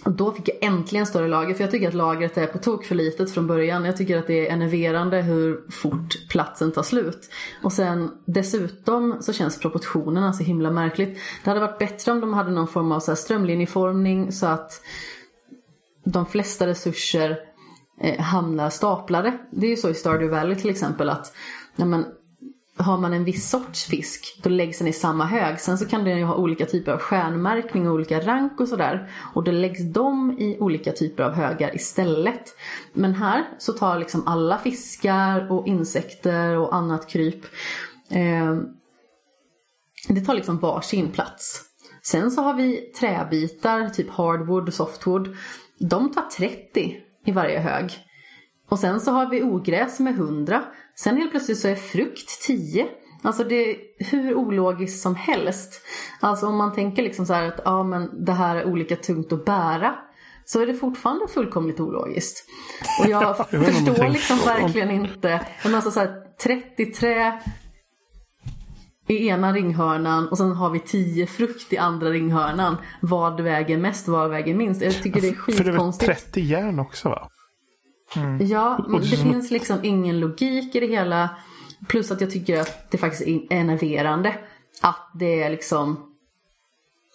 [0.05, 2.95] då fick jag äntligen större lager för jag tycker att lagret är på tok för
[2.95, 3.85] litet från början.
[3.85, 7.31] Jag tycker att det är enerverande hur fort platsen tar slut.
[7.63, 11.19] Och sen dessutom så känns proportionerna så himla märkligt.
[11.45, 14.83] Det hade varit bättre om de hade någon form av så här strömlinjeformning så att
[16.05, 17.39] de flesta resurser
[18.01, 19.39] eh, hamnar staplade.
[19.51, 21.33] Det är ju så i Stardew Valley till exempel att
[21.77, 22.07] när men,
[22.79, 25.61] har man en viss sorts fisk, då läggs den i samma hög.
[25.61, 29.11] Sen så kan den ju ha olika typer av stjärnmärkning och olika rank och sådär.
[29.35, 32.55] Och då läggs de i olika typer av högar istället.
[32.93, 37.45] Men här så tar liksom alla fiskar och insekter och annat kryp.
[38.11, 38.57] Eh,
[40.09, 41.65] det tar liksom varsin plats.
[42.03, 45.37] Sen så har vi träbitar, typ hardwood och softwood.
[45.79, 47.99] De tar 30 i varje hög.
[48.69, 50.65] Och sen så har vi ogräs med 100.
[50.99, 52.87] Sen helt plötsligt så är frukt 10.
[53.23, 55.83] Alltså det är hur ologiskt som helst.
[56.21, 59.45] Alltså om man tänker liksom så att ja, men det här är olika tungt att
[59.45, 59.95] bära.
[60.45, 62.45] Så är det fortfarande fullkomligt ologiskt.
[63.01, 65.47] Och jag förstår liksom verkligen inte.
[65.65, 67.43] Men alltså så här, 30 trä
[69.07, 72.77] i ena ringhörnan och sen har vi 10 frukt i andra ringhörnan.
[73.01, 74.83] Vad väger mest, vad väger minst?
[74.83, 75.59] Jag tycker det är skitkonstigt.
[75.59, 77.31] För det är väl 30 järn också va?
[78.17, 78.47] Mm.
[78.47, 81.37] Ja, men det finns liksom ingen logik i det hela.
[81.89, 84.39] Plus att jag tycker att det faktiskt är enerverande.
[84.83, 86.15] Att det är liksom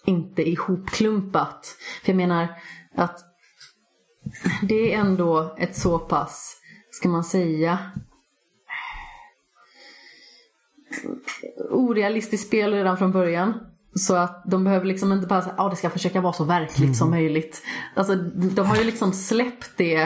[0.04, 1.76] inte ihopklumpat.
[2.02, 2.48] För jag menar
[2.94, 3.20] att
[4.62, 6.56] det är ändå ett så pass,
[6.90, 7.78] ska man säga,
[11.70, 13.73] orealistiskt spel redan från början.
[13.94, 16.44] Så att de behöver liksom inte bara säga att ah, det ska försöka vara så
[16.44, 16.94] verkligt mm.
[16.94, 17.62] som möjligt.
[17.94, 20.02] Alltså de har ju liksom släppt det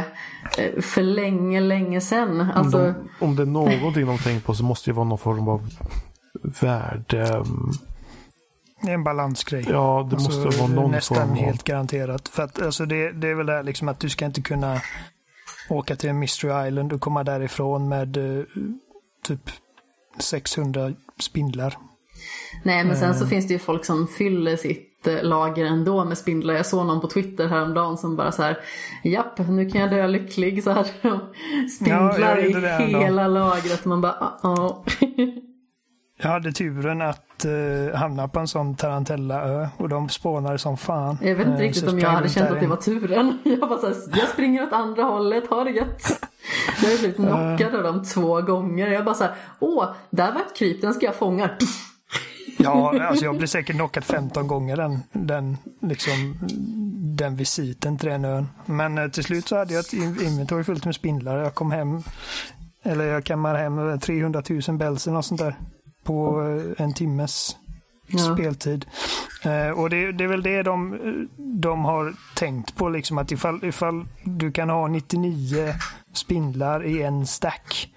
[0.58, 2.40] eh, för länge, länge sedan.
[2.40, 2.78] Alltså...
[2.78, 5.68] De, om det är någonting de tänkt på så måste det vara någon form av
[6.60, 7.26] värde.
[7.28, 7.70] Mm.
[8.82, 9.66] Det är en balansgrej.
[9.68, 11.36] Ja, det alltså, måste vara någon nästan form av...
[11.36, 12.28] helt garanterat.
[12.28, 14.80] För att alltså, det, det är väl det här liksom att du ska inte kunna
[15.70, 18.44] åka till en Mystery Island och komma därifrån med uh,
[19.24, 19.50] typ
[20.18, 21.76] 600 spindlar
[22.64, 23.30] Nej men sen så mm.
[23.30, 26.54] finns det ju folk som fyller sitt eh, lager ändå med spindlar.
[26.54, 28.58] Jag såg någon på Twitter häromdagen som bara så här
[29.04, 30.84] Japp, nu kan jag dö lycklig så här.
[31.68, 33.38] Spindlar ja, i hela ändå.
[33.38, 33.84] lagret.
[33.84, 34.84] Man bara uh -oh.
[36.22, 41.18] Jag hade turen att uh, hamna på en sån Tarantellaö och de spånade som fan.
[41.22, 43.38] Jag vet inte uh, riktigt om jag hade känt att det var turen.
[43.44, 46.26] Jag bara såhär, jag springer åt andra hållet, ha det gött.
[46.82, 48.86] Jag har blivit knockad av dem två gånger.
[48.86, 51.50] Jag bara såhär, åh, där var ett kryp, den ska jag fånga.
[52.58, 56.38] Ja, alltså jag blev säkert knockad 15 gånger den, den, liksom,
[57.16, 58.48] den visiten till den ön.
[58.66, 61.38] Men eh, till slut så hade jag ett inventory fullt med spindlar.
[61.38, 62.02] Jag kom hem,
[62.82, 65.56] eller jag kammade hem 300 000 bells eller något sånt där
[66.04, 67.56] på eh, en timmes
[68.06, 68.34] ja.
[68.34, 68.86] speltid.
[69.42, 70.98] Eh, och det, det, är väl det de,
[71.36, 75.74] de har tänkt på, liksom att ifall, ifall du kan ha 99
[76.12, 77.88] spindlar i en stack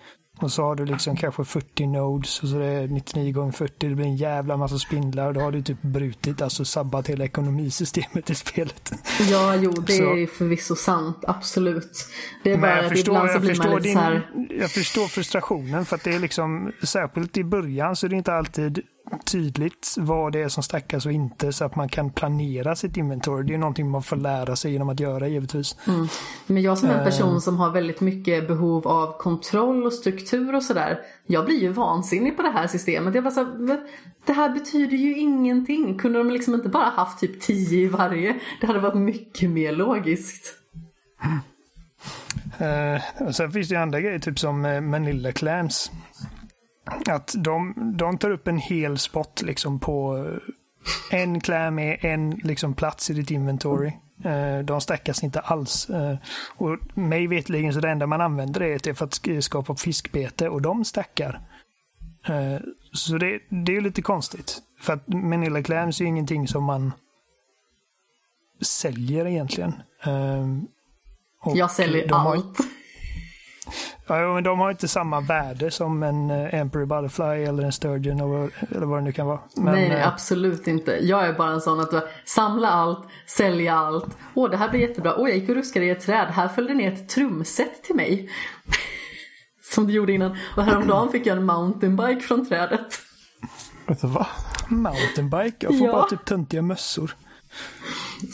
[0.44, 3.90] och så har du liksom kanske 40 nodes och så är det 99 gånger 40.
[3.90, 7.26] Det blir en jävla massa spindlar och då har du typ brutit, alltså sabbat hela
[7.26, 8.92] ekonomisystemet i spelet.
[9.30, 10.18] Ja, jo, det så.
[10.18, 11.18] är förvisso sant.
[11.28, 12.06] Absolut.
[12.44, 14.30] Det är bara att ibland så blir man lite din, så här...
[14.60, 18.34] Jag förstår frustrationen för att det är liksom, särskilt i början så är det inte
[18.34, 18.82] alltid
[19.26, 23.44] tydligt vad det är som stackas och inte så att man kan planera sitt inventory.
[23.44, 25.76] Det är någonting man får lära sig genom att göra givetvis.
[25.88, 26.08] Mm.
[26.48, 27.40] Men jag som en person Eh.
[27.40, 31.00] som har väldigt mycket behov av kontroll och struktur och sådär.
[31.28, 33.16] Jag blir ju vansinnig på det här systemet.
[33.16, 33.78] Jag bara så här, "Men
[34.26, 35.98] det här betyder ju ingenting.
[35.98, 38.36] Kunde de liksom inte bara haft typ 10 i varje?
[38.62, 40.58] Det hade varit mycket mer logiskt.
[43.20, 45.92] Och sen finns det ju andra grejer, typ som eh, Manila Clams.
[47.10, 50.18] Att de, de tar upp en hel spot liksom på
[51.12, 53.92] eh, en clam är en liksom plats i ditt inventory.
[54.24, 55.90] Eh, de stackas inte alls.
[55.90, 56.16] Eh,
[56.58, 60.50] och mig vetligen så det enda man använder det är för att sk- skapa fiskbete
[60.50, 61.42] och de stackar.
[62.94, 64.58] Så det, det är lite konstigt.
[64.80, 66.92] För att Manila Clams är ju ingenting som man
[68.62, 69.74] säljer egentligen.
[71.42, 72.58] Och Jag säljer de har- allt.
[74.08, 78.20] Ja, men de har inte samma värde som en uh, Emperor Butterfly eller en Sturgeon
[78.20, 79.40] eller, eller vad det nu kan vara.
[79.56, 80.92] Men, nej, nej, eh, absolut inte.
[81.02, 84.18] Jag är bara en sån att du samla allt, sälja allt.
[84.34, 85.16] Åh, det här blir jättebra.
[85.18, 86.28] Åh, jag gick och ruskade i ett träd.
[86.28, 88.30] Här följde ner ett trumset till mig.
[89.74, 90.38] Som det gjorde innan.
[90.58, 93.00] Och häromdagen fick jag en mountainbike från trädet.
[93.88, 94.26] Vet du vad?
[94.70, 95.94] Mountainbike, jag får Ja.
[95.94, 97.16] bara typ töntiga mössor.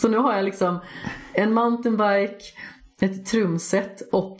[0.02, 0.80] Så nu har jag liksom
[1.34, 2.44] en mountainbike,
[3.02, 4.38] ett trumset och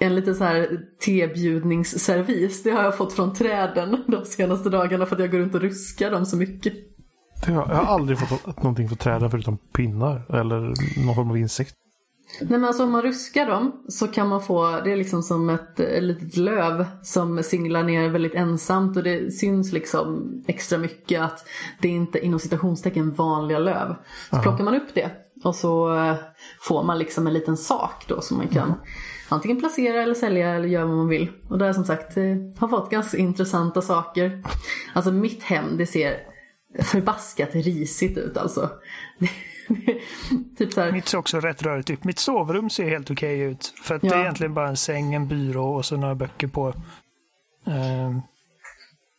[0.00, 2.62] en liten så här tebjudningsservis.
[2.62, 5.60] Det har jag fått från träden de senaste dagarna för att jag går runt och
[5.60, 6.72] ruskar dem så mycket.
[7.46, 10.60] Har, jag har aldrig fått någonting för träden förutom pinnar eller
[11.06, 11.74] någon form av insekt.
[12.40, 15.50] Nej men alltså om man ruskar dem så kan man få, det är liksom som
[15.50, 21.20] ett, eh, litet löv som singlar ner väldigt ensamt och det syns liksom extra mycket
[21.20, 21.44] att
[21.80, 23.94] det är inte inom citationstecken vanliga löv.
[24.30, 25.10] Så plockar man upp det
[25.44, 26.14] och så eh,
[26.60, 28.74] får man liksom en liten sak då som man kan
[29.30, 31.30] antingen placera eller sälja eller göra vad man vill.
[31.48, 32.24] Och det har som sagt eh,
[32.58, 34.42] har fått ganska intressanta saker.
[34.92, 36.20] Alltså mitt hem det ser
[36.82, 38.70] förbaskat risigt ut alltså.
[40.58, 42.04] typ så här, Mitt ser också rätt rörigt ut.
[42.04, 43.74] Mitt sovrum ser helt okej ut.
[43.82, 44.14] För att det Ja.
[44.14, 46.74] är egentligen bara en säng, en byrå och så några böcker på.
[47.66, 48.20] Ehm,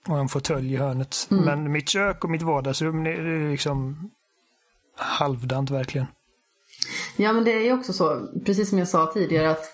[0.07, 1.27] och en fåtölj i hörnet.
[1.31, 1.43] Mm.
[1.45, 4.09] Men mitt kök och mitt vardagsrum det är liksom
[4.97, 6.07] halvdant verkligen.
[7.17, 9.65] Ja men det är ju också så, precis som jag sa tidigare att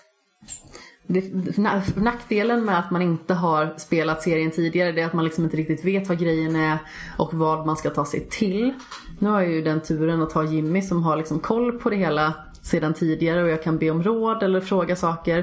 [1.08, 1.20] det,
[1.56, 5.44] na- nackdelen med att man inte har spelat serien tidigare det är att man liksom
[5.44, 6.78] inte riktigt vet vad grejen är
[7.16, 8.72] och vad man ska ta sig till.
[9.18, 11.96] Nu har jag ju den turen att ha Jimmy som har liksom koll på det
[11.96, 15.38] hela sedan tidigare och jag kan be om råd eller fråga saker.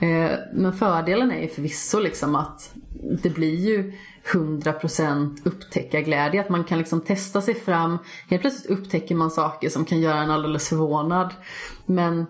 [0.00, 2.74] Eh, men fördelen är ju förvisso liksom att
[3.22, 3.92] det blir ju
[4.32, 6.40] 100% upptäckarglädje.
[6.40, 7.98] Att man kan liksom testa sig fram.
[8.28, 11.34] Helt plötsligt upptäcker man saker som kan göra en alldeles förvånad.
[11.86, 12.26] Men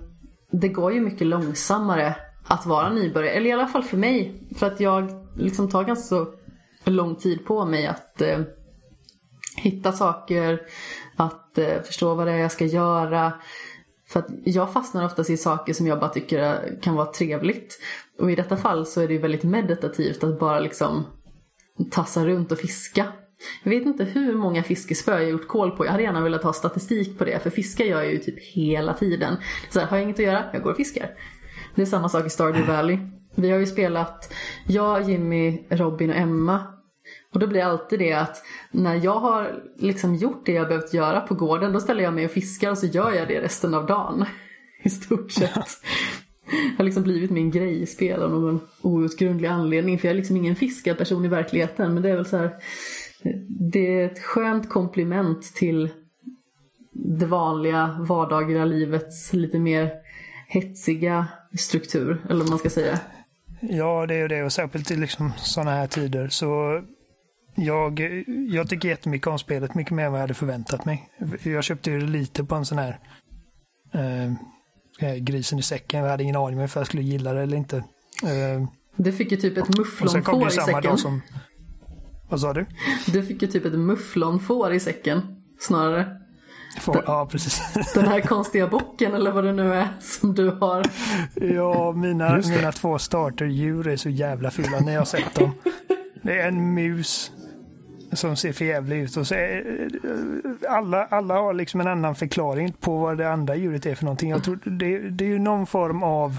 [0.50, 2.14] det går ju mycket långsammare
[2.46, 3.34] att vara nybörjare.
[3.34, 4.42] Eller i alla fall för mig.
[4.56, 6.26] För att jag liksom tar ganska så
[6.84, 8.40] lång tid på mig att eh,
[9.56, 10.60] hitta saker.
[11.16, 13.32] Att eh, förstå vad det är jag ska göra.
[14.08, 17.78] För att jag fastnar oftast i saker som jag bara tycker kan vara trevligt.
[18.18, 21.06] Och i detta fall så är det ju väldigt meditativt att bara liksom
[21.90, 23.12] tassa runt och fiska.
[23.62, 25.84] Jag vet inte hur många fiskespö jag gjort koll på.
[25.84, 27.42] Jag hade gärna velat ha statistik på det.
[27.42, 29.36] För fiskar gör jag ju typ hela tiden.
[29.70, 30.44] Så här, har jag inget att göra?
[30.52, 31.10] Jag går och fiskar.
[31.76, 32.98] Det är samma sak i Stardew Valley.
[33.34, 34.32] Vi har ju spelat,
[34.66, 36.60] jag, Jimmy, Robin och Emma.
[37.32, 41.20] Och då blir alltid det att när jag har liksom gjort det jag behövt göra
[41.20, 43.86] på gården då ställer jag mig och fiskar och så gör jag det resten av
[43.86, 44.24] dagen.
[44.82, 45.68] I stort sett.
[46.50, 49.98] Det har liksom blivit min grej i spel av någon outgrundlig anledning.
[49.98, 51.94] För jag är liksom ingen fiskarperson i verkligheten.
[51.94, 52.50] Men det är väl så här.
[53.72, 55.90] Det är ett skönt komplement till
[56.92, 59.90] det vanliga vardagliga livets lite mer
[60.48, 61.26] hetsiga
[61.56, 62.22] struktur.
[62.30, 63.00] Eller vad man ska säga.
[63.60, 64.42] Ja, det är ju det.
[64.42, 66.28] Och särskilt i liksom sådana här tider.
[66.28, 66.82] Så
[67.54, 68.00] jag,
[68.48, 69.74] jag tycker jättemycket om spelet.
[69.74, 71.08] Mycket mer än vad jag hade förväntat mig.
[71.42, 72.98] Jag köpte ju lite på en sån här
[75.00, 76.00] eh, grisen i säcken.
[76.02, 77.76] Jag hade ingen aning om ifall jag skulle gilla det eller inte.
[78.22, 80.98] Eh, Du fick ju typ ett mufflonfår i säcken.
[80.98, 81.22] som...
[82.28, 82.66] Vad sa du?
[83.06, 85.20] Du fick ju typ ett mufflonfår i säcken.
[85.60, 86.20] Snarare.
[86.80, 87.62] Får, ja, precis.
[87.94, 90.84] Den här konstiga bocken eller vad det nu är som du har.
[91.34, 95.50] Ja, mina, mina två starterdjur är så jävla fula när jag har sett dem.
[96.22, 97.32] Det är en mus
[98.12, 99.16] som ser för jävlig ut.
[99.16, 99.88] Och så är,
[100.68, 104.30] alla, alla har liksom en annan förklaring på vad det andra djuret är för någonting.
[104.30, 106.38] Jag tror det, det är ju någon form av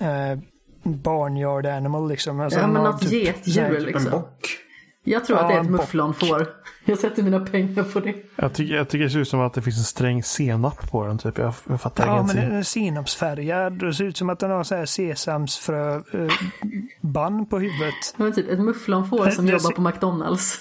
[0.00, 0.38] eh,
[0.82, 2.40] barnyard animal liksom.
[2.40, 4.10] Alltså Ja men något typ- getdjur En liksom.
[4.10, 4.58] bock.
[5.04, 6.46] Jag tror att det är Ja, ett mufflonfår.
[6.84, 8.14] Jag sätter mina pengar på det.
[8.36, 11.06] Jag tycker, jag tycker det ser ut som att det finns en sträng senap på
[11.06, 11.18] den.
[11.18, 11.38] Typ.
[11.38, 13.72] Jag, jag fattar Ja, men den är senapsfärgad.
[13.72, 18.14] Det ser ut som att den har så här sesamsfrö-band på huvudet.
[18.16, 20.58] Men typ ett mufflonfår som jobbar ser- på McDonalds.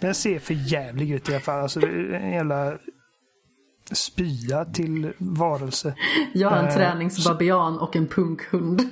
[0.00, 1.60] Den ser för jävlig ut i alla fall.
[1.62, 2.72] Alltså, det är en jävla
[3.92, 5.94] spya till varelse.
[6.34, 8.88] Jag har en Eh, träningsbabian och en punkhund.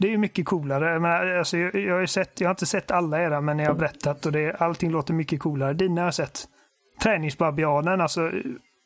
[0.00, 1.00] Det är ju mycket coolare.
[1.00, 3.74] Men, alltså, jag, jag, har sett, jag har inte sett alla era, men jag har
[3.74, 5.74] berättat och det, allting låter mycket coolare.
[5.74, 6.44] Dina har jag sett.
[7.02, 8.30] Träningsbabianen, alltså.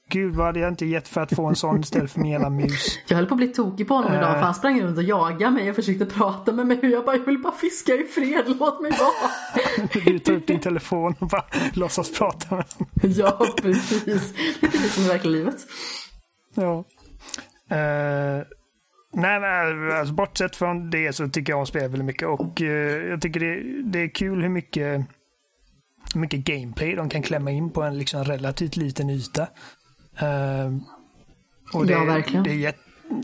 [0.09, 2.51] Gud vad hade jag inte gett för att få en sån istället för min jävla
[2.51, 2.99] mus.
[3.09, 5.51] Jag höll på att bli tokig på honom idag för han sprang runt och jagade
[5.51, 8.83] mig och försökte prata med mig jag bara, jag vill bara fiska i fred, låt
[8.83, 9.89] mig vara.
[10.05, 13.15] Du tar upp din telefon och bara låtsas prata med honom.
[13.17, 14.35] ja, precis.
[14.61, 15.57] Det är precis som i verkliga livet.
[16.55, 16.85] Ja.
[17.77, 18.43] Eh,
[19.15, 23.09] nej, men alltså, bortsett från det så tycker jag om spel väldigt mycket och eh,
[23.09, 25.01] jag tycker det, det är kul hur mycket,
[26.15, 29.43] hur mycket gameplay de kan klämma in på en liksom relativt liten yta.
[30.19, 30.73] Eh,
[31.73, 32.45] och det, Ja, verkligen.
[32.45, 32.77] Det är jät,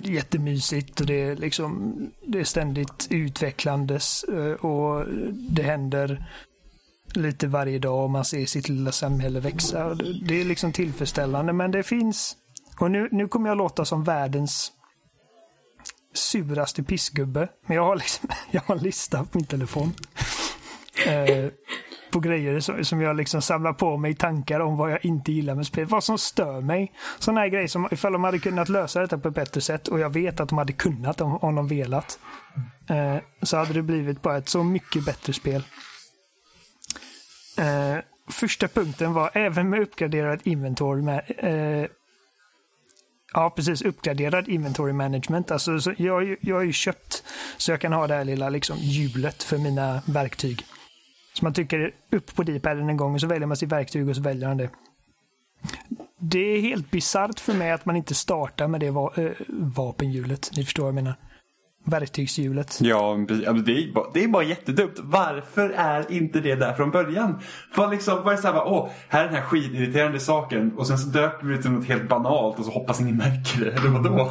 [0.03, 6.27] jättemysigt och det är liksom det är ständigt utvecklandes eh, och det händer
[7.15, 9.95] lite varje dag och man ser sitt lilla samhälle växa.
[10.27, 12.37] Det är liksom tillfredsställande men det finns
[12.81, 14.73] och nu, nu kommer jag låta som världens
[16.15, 17.49] suraste pissgubbe.
[17.67, 19.93] Men jag har, liksom, jag har en lista på min telefon.
[21.07, 21.51] Eh,
[22.11, 25.67] på grejer som, jag liksom samlar på mig tankar om vad jag inte gillar med
[25.67, 25.87] spel.
[25.87, 26.93] Vad som stör mig.
[27.19, 30.01] Sådana här grejer som ifall de hade kunnat lösa detta på ett bättre sätt och
[30.01, 32.19] jag vet att de hade kunnat om, om de velat.
[32.89, 35.63] Eh, så hade det blivit bara ett så mycket bättre spel.
[37.59, 37.99] Eh,
[38.31, 41.91] första punkten var även med uppgraderad inventory med, eh,
[43.33, 43.83] Ja, precis.
[43.83, 45.51] Uppgraderad inventory management.
[45.51, 47.25] Alltså, så jag, har ju- jag har ju köpt
[47.57, 50.65] så jag kan ha det här lilla liksom, hjulet för mina verktyg.
[51.33, 54.17] Så man trycker upp på D-paden en gång och så väljer man sitt verktyg och
[54.17, 54.71] så väljer han det.
[56.19, 60.51] Det är helt bisarrt för mig att man inte startar med det va- äh, vapenhjulet.
[60.57, 61.15] Ni förstår vad jag menar.
[61.85, 62.79] Verktygshjulet.
[62.81, 63.19] Ja.
[63.45, 64.95] Ja, det, är bara, det är bara jättedumt.
[64.99, 67.41] Varför är inte det där från början?
[67.77, 70.73] Vad liksom, vad är det så här, bara, åh, här är den här skitirriterande saken
[70.77, 73.65] och sen så döper vi det till något helt banalt och så hoppas ingen märker
[73.65, 73.73] det.
[73.73, 74.31] Eller vadå?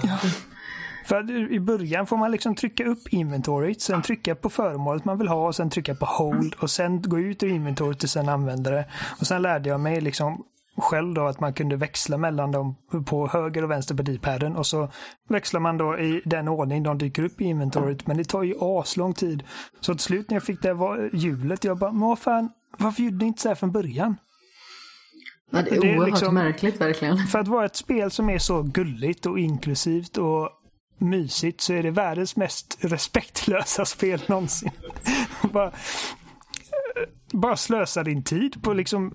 [1.05, 5.17] För att i början får man liksom trycka upp inventoryt, sen trycka på föremålet man
[5.17, 8.29] vill ha och sen trycka på hold och sen gå ut ur inventoryt och sen
[8.29, 8.85] använda det.
[9.19, 10.43] Och sen lärde jag mig liksom
[10.81, 14.65] själv då att man kunde växla mellan dem på höger och vänster på D-paden och
[14.65, 14.89] så
[15.29, 18.07] växlar man då i den ordning de dyker upp i inventoryt.
[18.07, 19.43] Men det tar ju aslång tid.
[19.81, 23.03] Så till slut när jag fick det var hjulet, jag bara, men vad fan, varför
[23.03, 24.15] gjorde ni inte så här från början?
[25.51, 27.17] Ja, det är Det är oerhört liksom- märkligt verkligen.
[27.17, 30.49] För att vara ett spel som är så gulligt och inklusivt och
[30.97, 34.71] mysigt så är det världens mest respektlösa spel någonsin.
[35.51, 35.71] bara,
[37.31, 39.13] bara slösa din tid på liksom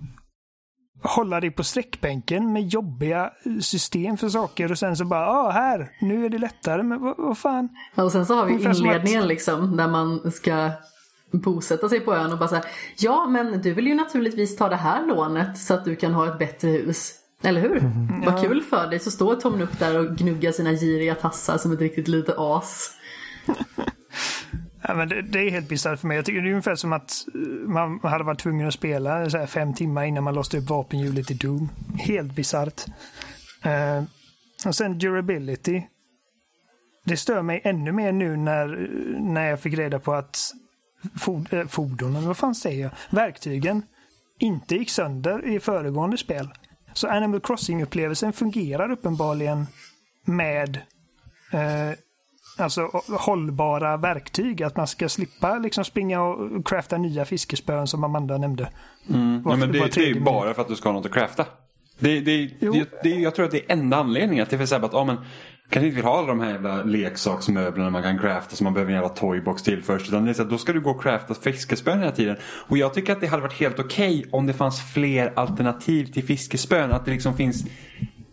[1.03, 3.31] hålla dig på sträckbänken med jobbiga
[3.61, 7.15] system för saker och sen så bara, ah här, nu är det lättare, men vad,
[7.19, 7.69] vad fan.
[7.95, 10.71] Ja, och sen så har vi inledningen liksom, där man ska
[11.33, 12.65] bosätta sig på ön och bara säga
[12.99, 16.29] ja men du vill ju naturligtvis ta det här lånet så att du kan ha
[16.29, 17.13] ett bättre hus.
[17.43, 17.83] Eller hur?
[18.27, 18.99] Vad kul för dig.
[18.99, 22.91] Så står Tom upp där och gnuggar sina giriga tassar som ett riktigt litet as.
[24.89, 26.17] Ja, men det, det är helt bisarrt för mig.
[26.17, 29.39] Jag tycker det är ungefär som att eh, man hade varit tvungen att spela så
[29.39, 31.69] här fem timmar innan man låste upp vapenhjulet i Doom.
[31.99, 32.85] Helt bisarrt.
[33.67, 34.05] Uh,
[34.67, 35.83] och sen durability.
[37.05, 38.89] Det stör mig ännu mer nu när,
[39.21, 40.53] när jag fick reda på att
[41.21, 43.83] for, äh, eh, fordonen, vad fan säger jag, verktygen
[44.39, 46.49] inte gick sönder i föregående spel.
[46.93, 49.67] Så Animal Crossing-upplevelsen fungerar uppenbarligen
[50.25, 50.77] med
[51.53, 51.91] eh,
[52.59, 54.63] alltså hållbara verktyg.
[54.63, 58.63] Att man ska slippa liksom springa och crafta nya fiskespön som Amanda nämnde.
[59.07, 61.07] Ja, Var- men var det, det är ju bara för att du ska ha något
[61.07, 61.47] att crafta.
[61.99, 64.47] Det, det, det, det, jag tror att det är enda anledningen.
[64.51, 65.17] Här att, ja, men,
[65.71, 68.93] kanske inte vill ha alla de här jävla leksaksmöblerna man kan crafta som man behöver
[68.93, 70.09] en jävla toybox till först.
[70.09, 72.37] Utan det är så att då ska du gå och crafta fiskespön hela tiden.
[72.45, 76.25] Och jag tycker att det hade varit helt okej om det fanns fler alternativ till
[76.25, 76.93] fiskespön.
[76.93, 77.65] Att det liksom finns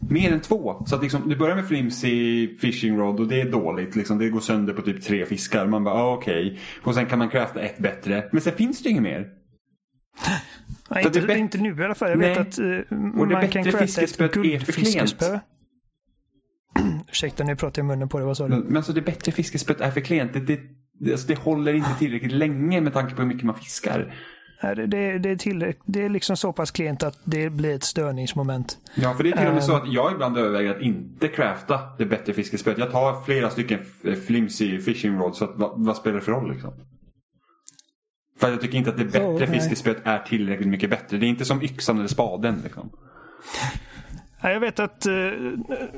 [0.09, 0.83] mer än två.
[0.85, 3.95] Så att liksom, du börjar med flimsy fishing rod och det är dåligt.
[3.95, 5.67] Liksom, det går sönder på typ tre fiskar.
[5.67, 6.59] Man bara, ah, okej.
[6.83, 8.29] Och sen kan man crafta ett bättre.
[8.31, 9.27] Men sen finns det ju inget mer.
[10.89, 12.09] Nej, inte, det inte nu i alla fall.
[12.09, 12.29] Jag Nej.
[12.29, 15.39] vet att uh, det man kan bättre crafta ett guldfiskespö.
[17.09, 18.27] Ursäkta, nu pratar jag i munnen på dig.
[18.27, 18.55] Vad sa du?
[18.55, 20.33] Men alltså det bättre fiskespöet är för klent.
[20.33, 20.59] Det, det,
[20.99, 24.13] det, alltså det håller inte tillräckligt länge med tanke på hur mycket man fiskar.
[24.61, 28.77] Det, det, är tillräck- det är liksom så pass klent att det blir ett störningsmoment.
[28.95, 29.81] Ja, för det är till och med så Ehm.
[29.81, 32.77] att jag ibland överväger att inte crafta det bättre fiskespöet.
[32.77, 35.37] Jag tar flera stycken f- flimsy fishing rods.
[35.37, 36.73] Så att, vad, vad spelar det för roll liksom?
[38.39, 41.17] För jag tycker inte att det bättre Oh, fiskespöet är tillräckligt mycket bättre.
[41.17, 42.61] Det är inte som yxan eller spaden.
[42.63, 42.89] Liksom.
[44.41, 45.13] Ja, Jag vet att eh,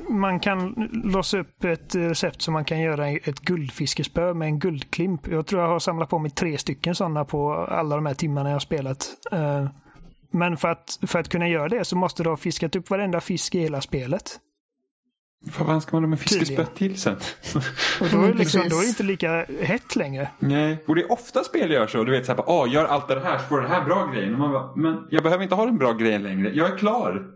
[0.08, 5.28] man kan låsa upp ett recept som man kan göra ett guldfiskespö med en guldklimp.
[5.28, 8.48] Jag tror jag har samlat på mig tre stycken sådana på alla de här timmarna
[8.48, 9.06] jag har spelat.
[9.32, 9.66] Eh,
[10.30, 13.20] men för att, för att kunna göra det så måste du ha fiskat upp varenda
[13.20, 14.40] fisk i hela spelet.
[15.58, 17.16] Vad fan ska man då med fiskespöet till sen?
[18.00, 20.28] Och då är, Mm, liksom, då är det inte lika hett längre.
[20.38, 20.84] Nej.
[20.86, 22.04] Och det är ofta spel gör så.
[22.04, 24.32] Du vet såhär, åh, gör allt det här så får du den här bra grejen.
[24.32, 26.50] Och man bara, men jag behöver inte ha den bra grejen längre.
[26.54, 27.26] Jag är klar.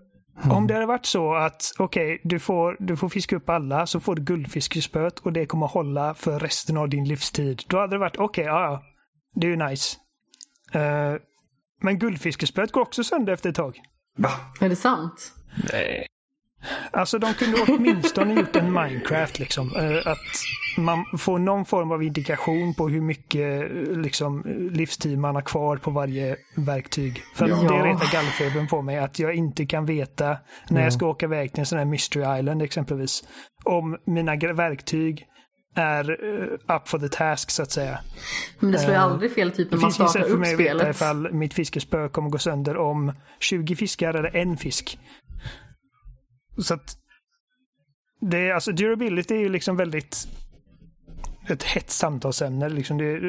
[0.45, 4.01] Om det hade varit så att okej, du, får, du får fiska upp alla så
[4.01, 7.63] får du guldfiskespöet och det kommer hålla för resten av din livstid.
[7.67, 8.83] Då hade det varit okej, ja, ja,
[9.35, 9.97] det är ju nice.
[10.73, 11.15] Eh,
[11.81, 13.81] men guldfiskespöet går också sönder efter ett tag.
[14.19, 14.31] Va?
[14.61, 15.35] Är det sant?
[16.91, 19.77] Alltså de kunde åtminstone gjort en Minecraft liksom.
[19.77, 20.19] Eh, att
[20.79, 25.91] man får någon form av indikation på hur mycket liksom, livstid man har kvar på
[25.91, 27.23] varje verktyg.
[27.35, 27.57] För Ja.
[27.57, 30.37] det retar gallfebern på mig att jag inte kan veta
[30.71, 33.25] när jag ska åka iväg till en sån här Mystery Island exempelvis.
[33.65, 35.27] Om mina verktyg
[35.75, 37.99] är eh, up for the task så att säga.
[38.61, 40.29] Men det slår ju Eh, aldrig fel typ Det när man finns inget startar sätt
[40.29, 40.97] för upp mig att veta spelet.
[40.97, 44.99] ifall mitt fiskespö kommer gå sönder om 20 fiskar eller en fisk.
[46.59, 46.97] Så att
[48.21, 50.29] det är, alltså durability är ju liksom väldigt
[51.51, 52.69] ett hett samtalsämne.
[52.69, 53.21] Liksom det,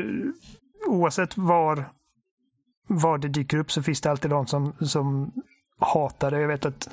[0.88, 1.86] oavsett var,
[2.88, 5.32] var det dyker upp så finns det alltid de som, som
[5.80, 6.41] hatar det.
[6.41, 6.89] Jag vet att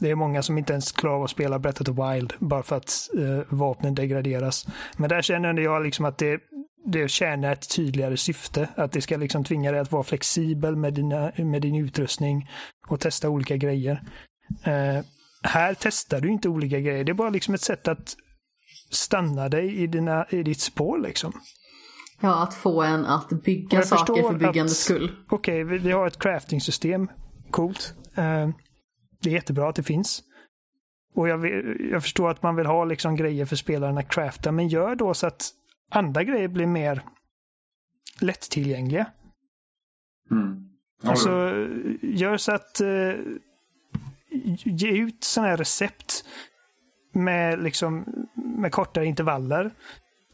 [0.00, 2.62] det är många som inte ens klarar av att spela Breath of the Wild bara
[2.62, 4.66] för att eh, vapnen degraderas.
[4.96, 6.40] Men där känner jag liksom att det,
[6.84, 8.68] det tjänar ett tydligare syfte.
[8.76, 12.50] Att det ska liksom tvinga dig att vara flexibel med, dina, med din utrustning
[12.88, 14.02] och testa olika grejer.
[14.64, 15.04] Eh,
[15.42, 17.04] här testar du inte olika grejer.
[17.04, 18.16] Det är bara liksom ett sätt att
[18.90, 20.98] stanna dig i, dina, i ditt spår.
[20.98, 21.32] Liksom.
[22.20, 25.16] Ja, att få en att bygga saker för byggandets att- skull.
[25.28, 27.08] Okej, vi, vi har ett crafting-system.
[27.50, 27.94] Coolt.
[28.14, 28.48] Eh,
[29.22, 30.22] det är jättebra att det finns.
[31.14, 34.52] Och jag, vill, jag förstår att man vill ha liksom grejer för spelaren att crafta,
[34.52, 35.50] men gör då så att
[35.90, 37.02] andra grejer blir mer
[38.20, 39.06] lättillgängliga.
[40.30, 40.68] Mm.
[41.02, 41.30] Alltså,
[42.02, 43.12] gör så att eh,
[44.64, 46.24] ge ut sådana här recept
[47.12, 48.04] med, liksom,
[48.34, 49.70] med kortare intervaller.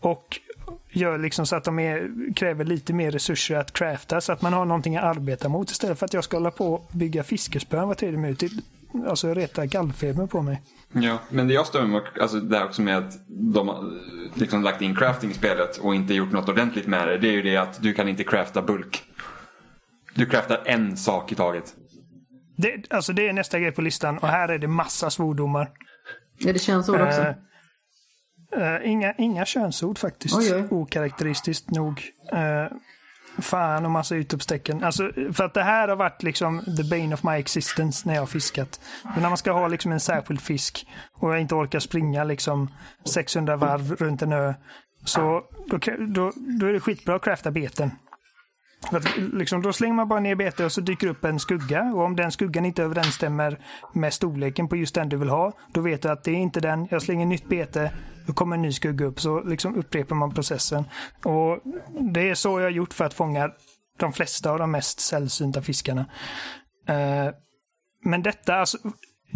[0.00, 0.40] Och
[0.90, 4.52] gör liksom så att de är, kräver lite mer resurser att crafta så att man
[4.52, 7.88] har någonting att arbeta mot istället för att jag ska hålla på och bygga fiskespön
[7.88, 8.42] var tredje minut.
[9.06, 10.62] Alltså reta gallfeber på mig.
[10.92, 13.92] Ja, men det jag stör mig på, alltså det här också med att de har
[14.34, 17.18] liksom lagt in crafting i spelet och inte gjort något ordentligt med det.
[17.18, 19.02] Det är ju det att du kan inte crafta bulk.
[20.14, 21.74] Du craftar en sak i taget.
[22.56, 25.70] Det, alltså det är nästa grej på listan och här är det massa svordomar.
[26.46, 27.20] Är det könsord också?
[28.56, 30.36] Eh, eh, inga, inga könsord faktiskt.
[30.36, 30.66] Oj, oj.
[30.70, 32.02] Okaraktäristiskt nog.
[32.32, 32.76] Eh,
[33.38, 34.84] fan och massa utropstecken.
[34.84, 38.22] Alltså, för att det här har varit liksom the bane of my existence när jag
[38.22, 38.80] har fiskat.
[39.04, 42.70] Men när man ska ha liksom en särskild fisk och jag inte orkar springa liksom
[43.04, 44.54] 600 varv runt en ö.
[45.04, 47.90] Så då, då, då är det skitbra att crafta beten.
[48.92, 51.82] Att, liksom, då slänger man bara ner bete och så dyker upp en skugga.
[51.94, 53.58] Och om den skuggan inte överensstämmer
[53.92, 56.60] med storleken på just den du vill ha, då vet du att det är inte
[56.60, 56.88] den.
[56.90, 57.90] Jag slänger nytt bete,
[58.26, 59.20] då kommer en ny skugga upp.
[59.20, 60.84] Så liksom upprepar man processen.
[61.24, 61.58] Och
[62.12, 63.50] Det är så jag har gjort för att fånga
[63.98, 66.06] de flesta av de mest sällsynta fiskarna.
[66.88, 67.34] Eh,
[68.04, 68.78] men detta, alltså,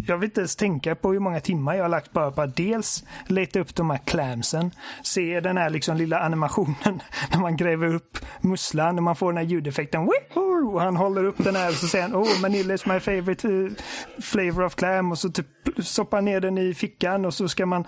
[0.07, 2.55] jag vill inte ens tänka på hur många timmar jag har lagt bara på att
[2.55, 4.71] dels leta upp de här clamsen,
[5.03, 9.37] se den här liksom lilla animationen när man gräver upp musslan och man får den
[9.37, 10.09] här ljudeffekten.
[10.33, 13.47] Och han håller upp den här och så säger han Oh, Manila is my favorite
[13.47, 15.47] eh, flavor of clam och så typ
[15.83, 17.85] stoppar han ner den i fickan och så ska man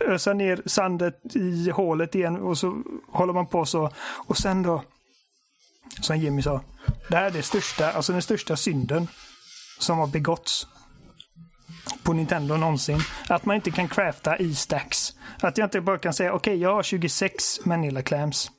[0.00, 3.90] ösa ner sandet i hålet igen och så håller man på så.
[4.26, 4.82] Och sen då,
[6.00, 6.60] som Jimmy sa,
[7.08, 9.08] det här är det största, alltså den största synden
[9.78, 10.66] som har begåtts
[12.02, 12.98] på Nintendo någonsin.
[13.28, 15.14] Att man inte kan crafta i stacks.
[15.40, 18.50] Att jag inte bara kan säga okej, jag har 26 Manila Clams.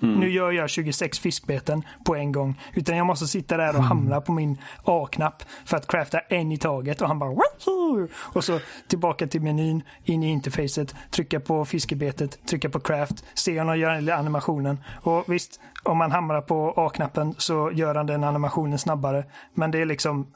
[0.00, 2.60] Nu gör jag 26 fiskbeten på en gång.
[2.74, 6.58] Utan jag måste sitta där och hamra på min A-knapp för att crafta en i
[6.58, 7.02] taget.
[7.02, 8.08] Och han bara Wahoo!
[8.16, 13.58] Och så tillbaka till menyn, in i interfacet, trycka på fiskebetet, trycka på craft, se
[13.58, 14.78] honom göra animationen.
[15.02, 19.24] Och visst, om man hamrar på A-knappen så gör han den animationen snabbare.
[19.54, 20.26] Men det är liksom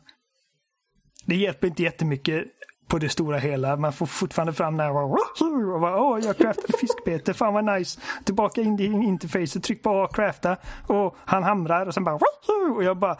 [1.24, 2.44] det hjälper inte jättemycket
[2.88, 3.76] på det stora hela.
[3.76, 4.90] Man får fortfarande fram när
[5.74, 8.00] och bara, åh, jag craftade fiskbete, fan vad nice.
[8.24, 10.56] Tillbaka in i interfacet, tryck på A, crafta
[10.86, 12.18] och han hamrar och sen bara
[12.76, 13.16] och jag bara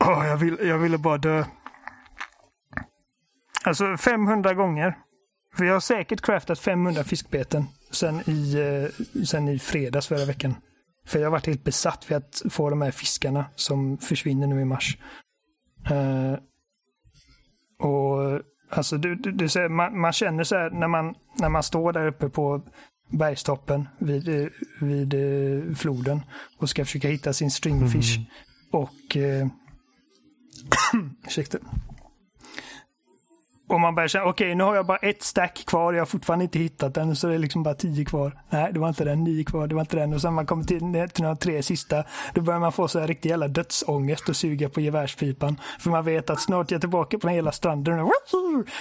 [0.00, 1.44] Åh, jag, vill, jag ville bara dö.
[3.64, 4.98] Alltså 500 gånger.
[5.56, 10.54] För jag har säkert craftat 500 fiskbeten sen i, eh, sen i fredags förra veckan.
[11.06, 14.60] För jag har varit helt besatt vid att få de här fiskarna som försvinner nu
[14.60, 14.98] i mars.
[15.90, 16.38] Uh,
[17.88, 21.92] och alltså du, du, du, man, man känner så här när man, när man står
[21.92, 22.62] där uppe på
[23.10, 24.48] bergstoppen vid, eh,
[24.80, 26.20] vid uh, floden
[26.58, 28.16] och ska försöka hitta sin stringfish.
[28.16, 28.28] Mm.
[28.72, 29.16] Och...
[29.16, 29.46] Uh,
[31.26, 31.58] ursäkta.
[33.66, 36.06] Och man börjar känna, okej okay, nu har jag bara ett stack kvar, jag har
[36.06, 38.40] fortfarande inte hittat den, så det är liksom bara tio kvar.
[38.50, 40.14] Nej, det var inte den, nio kvar, det var inte den.
[40.14, 42.04] Och sen man kommer till, till de tre sista,
[42.34, 45.60] då börjar man få så här riktig jävla dödsångest och suga på gevärspipan.
[45.78, 48.10] För man vet att snart är jag tillbaka på den hela stranden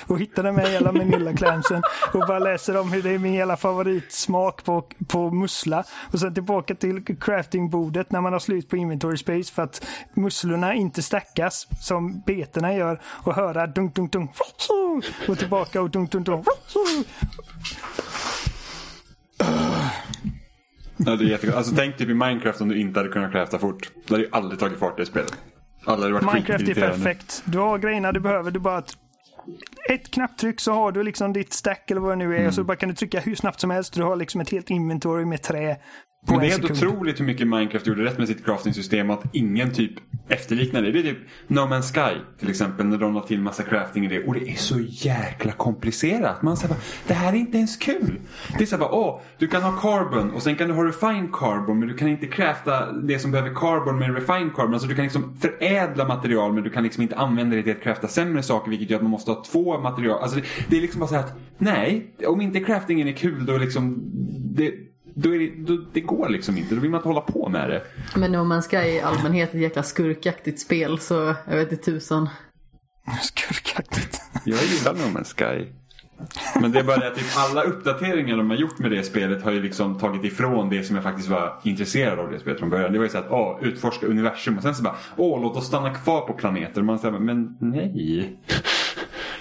[0.08, 1.82] och hittar den med hela Manilla Clansen.
[2.14, 5.84] och bara läser om hur det är min hela favoritsmak på, på mussla.
[6.14, 10.74] Och sen tillbaka till craftingbordet när man har slut på inventory space för att musslorna
[10.74, 14.36] inte stackas som betorna gör och höra dunk, dunk, dunk
[15.28, 16.46] och tillbaka och dunk, dunk, dunk.
[20.98, 21.56] Ja, det är jättegott.
[21.56, 23.92] Alltså tänk typ i Minecraft om du inte hade kunnat crafta fort.
[24.08, 25.34] Då hade ju aldrig tagit fart i spelet.
[25.86, 27.44] Alla hade varit Minecraft är perfekt.
[27.46, 28.52] Du har grejerna du behöver.
[28.52, 28.84] Du bara
[29.90, 32.38] ett knapptryck så har du liksom ditt stack eller vad det nu är.
[32.38, 32.48] Mm.
[32.48, 33.94] Och så bara kan du trycka hur snabbt som helst.
[33.94, 35.78] Du har liksom ett helt inventory med trä.
[36.26, 39.72] Men det är helt otroligt hur mycket Minecraft gjorde rätt med sitt crafting-system att ingen
[39.72, 39.92] typ
[40.28, 40.92] efterliknar det.
[40.92, 41.18] Det är typ
[41.48, 44.28] No Man's Sky till exempel när de la till massa crafting i det.
[44.28, 46.42] Och det är så jäkla komplicerat.
[46.42, 46.76] Man säger
[47.08, 48.20] det här är inte ens kul.
[48.58, 51.34] Det är så bara, åh, du kan ha carbon och sen kan du ha refined
[51.34, 54.74] carbon men du kan inte crafta det som behöver carbon med refined carbon.
[54.74, 57.84] Alltså du kan liksom förädla material men du kan liksom inte använda det till att
[57.84, 60.22] crafta sämre saker vilket gör att man måste ha två material.
[60.22, 63.58] Alltså det, det är liksom bara så att, nej, om inte craftingen är kul då
[63.58, 64.04] liksom,
[64.56, 64.74] det,
[65.16, 66.76] då är det, då, det går liksom inte.
[66.76, 67.84] Då vill man inte hålla på med det.
[68.16, 71.86] Men No Man's Sky är i allmänhet ett jäkla skurkaktigt spel så jag vet inte
[71.86, 72.30] tusan.
[73.22, 74.22] Skurkaktigt.
[74.46, 75.72] Jag gillar No Man's Sky.
[76.62, 79.44] Men det är bara det att typ alla uppdateringar de har gjort med det spelet
[79.44, 82.70] har ju liksom tagit ifrån det som jag faktiskt var intresserad av det spelet från
[82.70, 82.92] början.
[82.92, 85.68] Det var ju så att åh, utforska universum och sen så bara åh, låt oss
[85.68, 86.82] stanna kvar på planeter.
[86.82, 88.40] Och man säger men nej.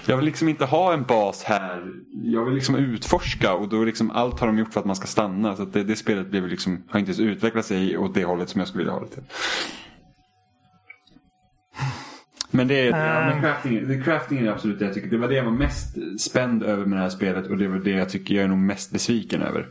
[0.05, 1.93] Jag vill liksom inte ha en bas här.
[2.11, 5.07] Jag vill liksom utforska och då liksom allt har de gjort för att man ska
[5.07, 5.55] stanna.
[5.55, 8.59] Så det, det spelet blev liksom, har inte ens utvecklat sig åt det hållet som
[8.59, 9.23] jag skulle vilja ha det till.
[12.51, 15.09] Men det är, ja, men crafting, det, crafting är absolut det jag tycker.
[15.09, 17.77] Det var det jag var mest spänd över med det här spelet och det var
[17.77, 19.67] det jag tycker jag är nog mest besviken över.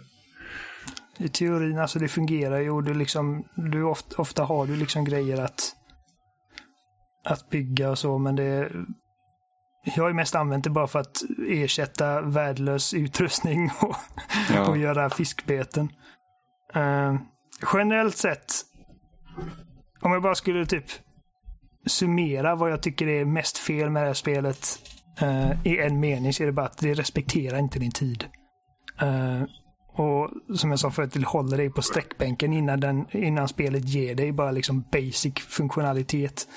[1.19, 5.05] I teorin, alltså det fungerar ju och du liksom, du ofta, ofta har du liksom
[5.05, 5.73] grejer att,
[7.25, 8.73] att bygga och så men det
[9.85, 13.97] jag har mest använt det bara för att ersätta värdelös utrustning och,
[14.55, 14.69] ja.
[14.69, 15.93] och göra fiskbeten.
[16.77, 17.17] Uh,
[17.73, 18.53] generellt sett,
[20.01, 20.85] om jag bara skulle typ
[21.87, 24.79] summera vad jag tycker är mest fel med det här spelet
[25.23, 28.25] uh, i en mening så är det bara att det respekterar inte din tid.
[29.03, 29.43] Uh,
[29.95, 34.15] och som jag sa förut, det håller dig på sträckbänken innan, den, innan spelet ger
[34.15, 36.49] dig bara liksom basic funktionalitet.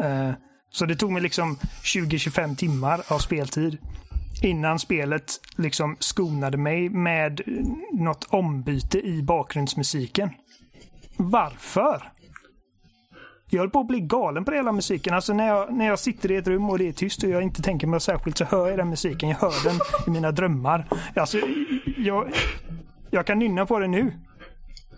[0.00, 0.32] Uh,
[0.74, 3.78] så det tog mig liksom 20-25 timmar av speltid
[4.42, 7.40] innan spelet liksom skonade mig med
[7.92, 10.30] något ombyte i bakgrundsmusiken.
[11.16, 12.02] Varför?
[13.50, 15.14] Jag höll på att bli galen på hela musiken.
[15.14, 17.42] Alltså när jag, när jag sitter i ett rum och det är tyst och jag
[17.42, 19.28] inte tänker mig särskilt så hör jag den musiken.
[19.28, 20.88] Jag hör den i mina drömmar.
[21.16, 21.38] Alltså,
[21.96, 22.32] jag,
[23.10, 24.12] jag kan nynna på den nu.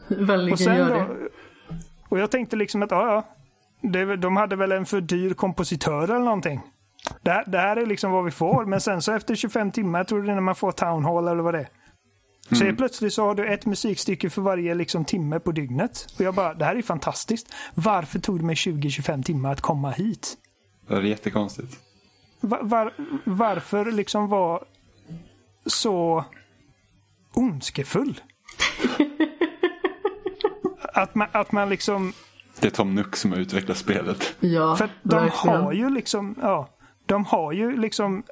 [0.08, 1.06] Väldigt gör det.
[2.08, 3.35] och jag tänkte liksom att ja, ja,
[3.92, 6.60] det, de hade väl en för dyr kompositör eller någonting.
[7.22, 8.64] Det, det, här är liksom vad vi får.
[8.64, 11.42] Men sen så efter 25 timmar, tror det är när man får Town Hall eller
[11.42, 11.68] vad det är.
[12.50, 12.76] Så mm.
[12.76, 16.06] plötsligt så har du ett musikstycke för varje liksom, timme på dygnet.
[16.18, 17.54] Och jag bara, det här är fantastiskt.
[17.74, 20.36] Varför tog det mig 20-25 timmar att komma hit?
[20.88, 21.78] Det är jättekonstigt.
[22.40, 22.92] Var, var,
[23.24, 24.62] varför liksom vara
[25.66, 26.24] så
[27.34, 28.20] ondskefull?
[30.94, 32.12] att, man, att man liksom
[32.60, 34.36] det är Tom Nook som har utvecklat spelet.
[34.40, 35.60] Ja, För de verkligen.
[35.60, 36.68] har ju liksom, ja,
[37.06, 38.22] de har ju liksom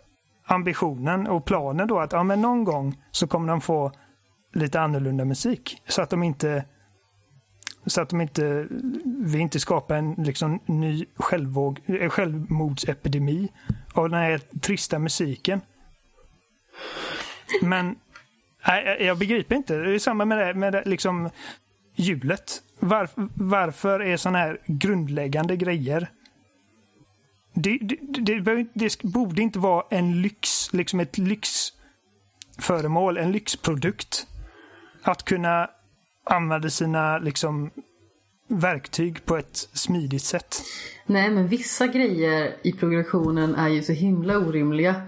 [0.46, 3.92] ambitionen och planen då att ja, men någon gång så kommer de få
[4.54, 5.82] lite annorlunda musik.
[5.88, 6.64] Så att de inte
[7.86, 8.66] så att de inte,
[9.04, 13.52] vi inte skapar en liksom, ny självvåg, eh, självmordsepidemi
[13.92, 15.60] av den här trista musiken.
[17.62, 17.96] Men
[18.66, 19.76] nej, jag begriper inte.
[19.76, 21.30] Det är samma med det, med det liksom
[21.94, 22.62] hjulet.
[22.80, 26.08] Var, varför är sådana här grundläggande grejer
[27.54, 34.26] det, det, det, det, borde inte vara en lyx, liksom ett lyxföremål, en lyxprodukt.
[35.02, 35.70] Att kunna
[36.24, 37.70] använda sina liksom,
[38.48, 40.62] verktyg på ett smidigt sätt.
[41.06, 45.02] Nej, men vissa grejer i progressionen är ju så himla orimliga.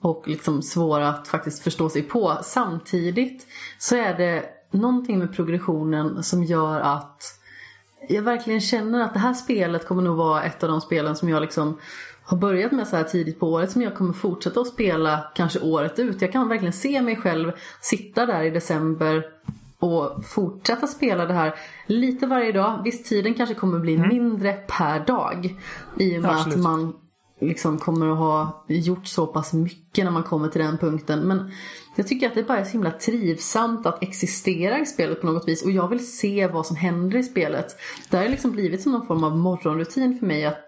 [0.00, 2.38] och liksom svåra att faktiskt förstå sig på.
[2.44, 3.46] Samtidigt
[3.78, 7.38] så är det någonting med progressionen som gör att
[8.08, 11.28] jag verkligen känner att det här spelet kommer nog vara ett av de spelen som
[11.28, 11.78] jag liksom
[12.24, 15.60] har börjat med så här tidigt på året som jag kommer fortsätta att spela kanske
[15.60, 16.22] året ut.
[16.22, 19.26] Jag kan verkligen se mig själv sitta där i december
[19.78, 21.54] och fortsätta spela det här
[21.86, 22.80] lite varje dag.
[22.84, 24.08] Visst, tiden kanske kommer bli mm.
[24.08, 25.56] mindre per dag
[25.98, 26.56] i och med Absolut.
[26.56, 26.94] att man
[27.40, 31.20] liksom kommer att ha gjort så pass mycket när man kommer till den punkten.
[31.20, 31.50] Men
[31.94, 35.48] jag tycker att det bara är så himla trivsamt att existera i spelet på något
[35.48, 37.76] vis och jag vill se vad som händer i spelet.
[38.10, 40.58] Det har liksom blivit som någon form av morgonrutin för mig att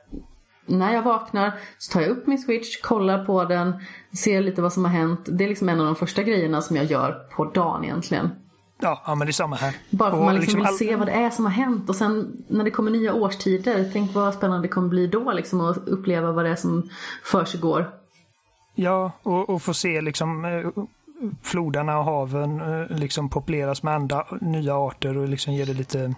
[0.66, 3.75] när jag vaknar så tar jag upp min switch, kollar på den,
[4.16, 5.20] ser lite vad som har hänt.
[5.27, 8.31] Det är liksom en av de första grejerna som jag gör på dagen egentligen.
[8.81, 9.77] Ja, ja men det är samma här.
[9.91, 11.97] Bara för att man liksom, liksom vill se vad det är som har hänt och
[11.97, 15.89] sen när det kommer nya årstider, tänk vad spännande det kommer bli då liksom att
[15.89, 16.91] uppleva vad det är som
[17.25, 17.91] försiggår.
[18.75, 20.45] Ja, och, och få se liksom
[21.43, 26.14] floderna och haven eh, liksom populeras med andra nya arter och liksom ger det lite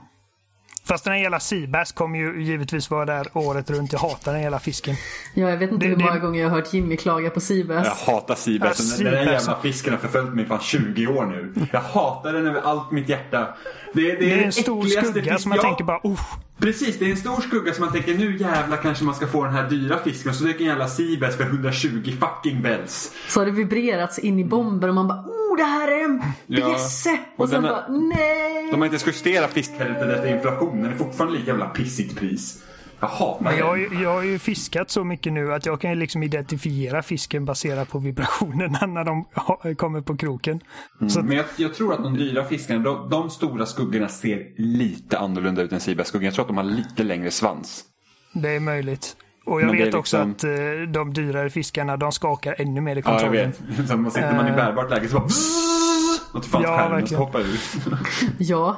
[0.89, 3.93] Fast den här jävla Seabass kommer ju givetvis vara där året runt.
[3.93, 4.97] Jag hatar den jävla fisken.
[5.35, 6.21] Ja, jag vet inte det, hur många det...
[6.21, 7.87] gånger jag har hört Jimmy klaga på Seabass.
[7.87, 8.99] Jag hatar Seabass.
[8.99, 11.67] Ja, den, den där jävla fisken har förföljt mig i fan 20 år nu.
[11.73, 13.49] Jag hatar den över allt mitt hjärta.
[13.93, 15.41] Det, det, det är en stor skugga fisk.
[15.41, 15.63] som man ja.
[15.63, 16.21] tänker bara Uff.
[16.59, 19.45] Precis, det är en stor skugga som man tänker nu jävla kanske man ska få
[19.45, 20.31] den här dyra fisken.
[20.31, 23.13] Och så dyker en jävla Seabass för 120 fucking bells.
[23.29, 25.25] Så har det vibrerats in i bomber och man bara
[25.57, 27.11] oh det här är en bjässe!
[27.11, 27.19] Ja.
[27.37, 28.69] Och, och sen bara nej!
[28.71, 30.83] De har inte ens justerat fiskfältet efter inflationen.
[30.83, 32.63] Det är fortfarande lika jävla pissigt pris.
[33.01, 37.03] Jag hatar jag, jag har ju fiskat så mycket nu att jag kan liksom identifiera
[37.03, 39.25] fisken baserat på vibrationerna när de
[39.75, 40.61] kommer på kroken.
[41.01, 41.23] Mm, så...
[41.23, 45.63] Men jag, jag, tror att de dyra fiskarna, de, de stora skuggorna ser lite annorlunda
[45.63, 46.25] ut än Sibärsskuggan.
[46.25, 47.85] Jag tror att de har lite längre svans.
[48.33, 49.17] Det är möjligt.
[49.47, 50.51] Och jag Men vet också liksom...
[50.51, 53.35] att uh, de dyrare fiskarna de skakar ännu mer i kontrollen.
[53.35, 53.89] Ja, jag vet.
[53.89, 54.57] Så man sitter man i eh.
[54.57, 55.25] bärbart läge så bara...
[56.33, 57.59] Och fan ja, skärmen hoppar ur.
[58.39, 58.77] ja,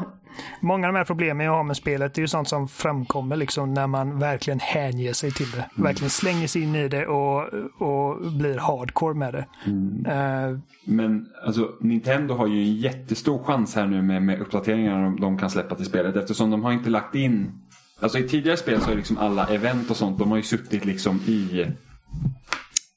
[0.60, 3.74] Många av de här problemen jag har med spelet är ju sånt som framkommer liksom
[3.74, 5.64] när man verkligen hänger sig till det.
[5.76, 5.84] Mm.
[5.84, 7.44] Verkligen slänger sig in i det och,
[7.78, 9.46] och blir hardcore med det.
[9.66, 10.06] Mm.
[10.06, 15.38] Uh, Men alltså Nintendo har ju en jättestor chans här nu med, med uppdateringarna de
[15.38, 17.52] kan släppa till spelet eftersom de har inte lagt in
[18.00, 20.84] Alltså i tidigare spel så är liksom alla event och sånt, de har ju suttit
[20.84, 21.66] liksom i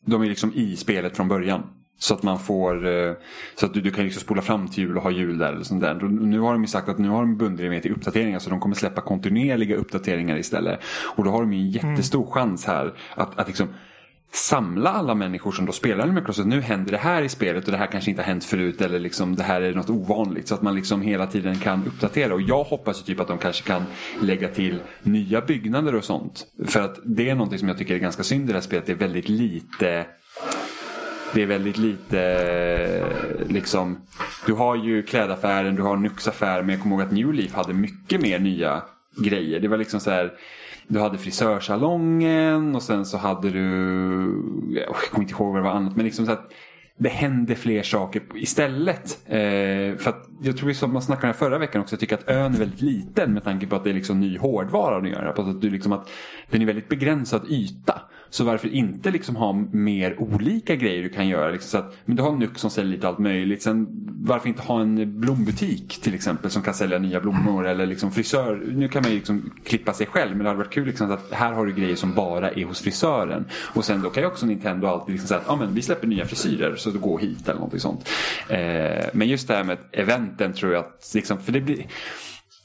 [0.06, 1.64] de är liksom i spelet från början.
[1.97, 3.14] Så att man får eh,
[3.56, 5.54] så att du, du kan liksom spola fram till jul och ha jul där.
[5.54, 5.93] Eller sånt där.
[6.10, 8.60] Nu har de ju sagt att nu har de bundit med till uppdateringar så de
[8.60, 10.80] kommer släppa kontinuerliga uppdateringar istället.
[11.16, 12.32] Och då har de ju en jättestor mm.
[12.32, 13.68] chans här att, att liksom
[14.34, 16.49] samla alla människor som då spelar Animal Crossing.
[16.49, 18.99] Nu händer det här i spelet och det här kanske inte har hänt förut eller
[18.99, 20.47] liksom det här är något ovanligt.
[20.47, 22.34] Så att man liksom hela tiden kan uppdatera.
[22.34, 23.84] Och jag hoppas ju typ att de kanske kan
[24.21, 26.45] lägga till nya byggnader och sånt.
[26.65, 28.86] För att det är någonting som jag tycker är ganska synd i det här spelet.
[28.86, 30.05] Det är väldigt lite
[31.34, 33.05] det är väldigt lite
[33.49, 34.01] liksom.
[34.45, 36.65] Du har ju klädaffären, du har Nux-affären.
[36.65, 38.84] Men jag kommer ihåg att New Leaf hade mycket mer nya
[39.17, 39.59] grejer.
[39.59, 40.32] Det var liksom så här.
[40.88, 43.61] Du hade frisörsalongen och sen så hade du,
[44.75, 46.51] jag kommer inte ihåg vad det var annat, men liksom så att
[46.97, 49.19] det hände fler saker istället.
[49.25, 52.29] Eh, för att jag tror som man snackade om förra veckan också, jag tycker att
[52.29, 55.29] ön är väldigt liten med tanke på att det är liksom ny hårdvara att göra.
[55.29, 56.09] Att, du liksom att
[56.49, 58.01] den är väldigt begränsad yta.
[58.32, 61.51] Så varför inte liksom ha mer olika grejer du kan göra?
[61.51, 63.61] Liksom så att, men du har Nuck som säljer lite allt möjligt.
[63.61, 63.88] Sen
[64.23, 68.63] varför inte ha en blombutik till exempel som kan sälja nya blommor eller liksom frisör.
[68.71, 71.32] Nu kan man ju liksom klippa sig själv men det hade varit kul liksom att
[71.32, 73.45] här har du grejer som bara är hos frisören.
[73.75, 76.07] Och sen då kan ju också Nintendo alltid liksom säga att ah, men vi släpper
[76.07, 78.09] nya frisyrer så gå hit eller någonting sånt.
[78.47, 81.86] Eh, men just det här med eventen tror jag att liksom, för det blir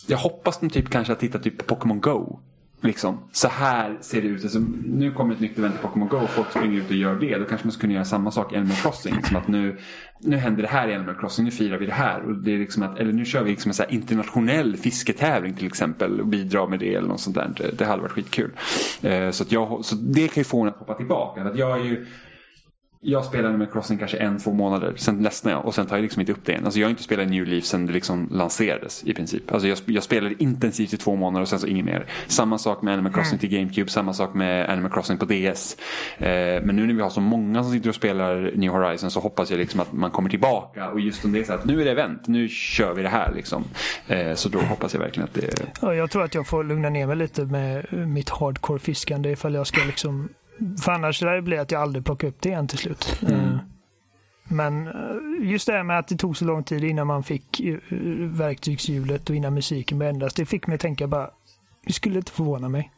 [0.06, 2.40] jag hoppas de typ kanske har tittat typ på Pokémon Go.
[2.80, 4.42] Liksom, så här ser det ut.
[4.42, 7.14] Alltså, nu kommer ett nytt event i Pokémon Go och folk springer ut och gör
[7.14, 7.38] det.
[7.38, 9.22] Då kanske man skulle kunna göra samma sak i Animal Crossing.
[9.22, 9.78] Som att nu,
[10.20, 12.20] nu händer det här i Animal Crossing, nu firar vi det här.
[12.20, 15.66] Och det är liksom att, eller nu kör vi liksom en så internationell fisketävling till
[15.66, 17.52] exempel och bidrar med det eller något sånt där.
[17.56, 18.50] Det, det hade varit skitkul.
[19.02, 21.42] Eh, så, att jag, så det kan ju få en att hoppa tillbaka.
[21.42, 22.06] Att jag är ju
[23.00, 26.02] jag spelade med Crossing kanske en, två månader, sen ledsnade jag och sen tar jag
[26.02, 26.64] liksom inte upp det igen.
[26.64, 29.52] Alltså jag har inte spelat New Leaf sen det liksom lanserades i princip.
[29.52, 32.06] Alltså jag, jag spelade intensivt i två månader och sen så inget mer.
[32.26, 33.38] Samma sak med Animal Crossing mm.
[33.38, 35.76] till GameCube, samma sak med Animal Crossing på DS.
[36.18, 36.26] Eh,
[36.62, 39.50] men nu när vi har så många som sitter och spelar New Horizons så hoppas
[39.50, 41.84] jag liksom att man kommer tillbaka och just om det är så att nu är
[41.84, 43.64] det event, nu kör vi det här liksom.
[44.08, 45.50] Eh, så då hoppas jag verkligen att det...
[45.82, 49.54] Ja, jag tror att jag får lugna ner mig lite med mitt hardcore fiskande ifall
[49.54, 50.28] jag ska liksom
[50.82, 53.18] för annars det blir att jag aldrig plockar upp det igen till slut.
[53.22, 53.40] Mm.
[53.40, 53.58] Eh,
[54.44, 57.60] men eh, just det här med att det tog så lång tid innan man fick
[57.60, 57.76] eh,
[58.18, 60.34] verktygshjulet och innan musiken började ändras.
[60.34, 61.30] Det fick mig att tänka bara,
[61.86, 62.92] det skulle inte förvåna mig.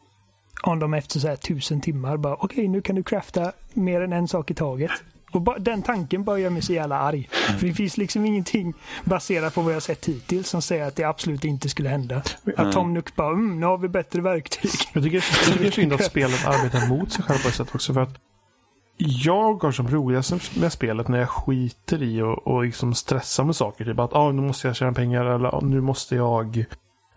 [0.63, 4.01] Om de efter så här tusen timmar bara, okej okay, nu kan du crafta mer
[4.01, 4.91] än en sak i taget.
[5.31, 7.29] Och den tanken bara gör mig så jävla arg.
[7.59, 8.73] För det finns liksom ingenting
[9.03, 12.21] baserat på vad jag sett hittills som säger att det absolut inte skulle hända.
[12.57, 14.71] Att Tom Nook bara, mm, nu har vi bättre verktyg.
[14.93, 17.93] Jag tycker, jag tycker synd att spelet arbetar mot sig själv på ett sätt också.
[17.93, 18.19] För att
[18.97, 23.55] jag har som roligast med spelet när jag skiter i och, och liksom stressar med
[23.55, 23.85] saker.
[23.85, 26.65] Typ att ah, nu måste jag tjäna pengar eller ah, nu måste jag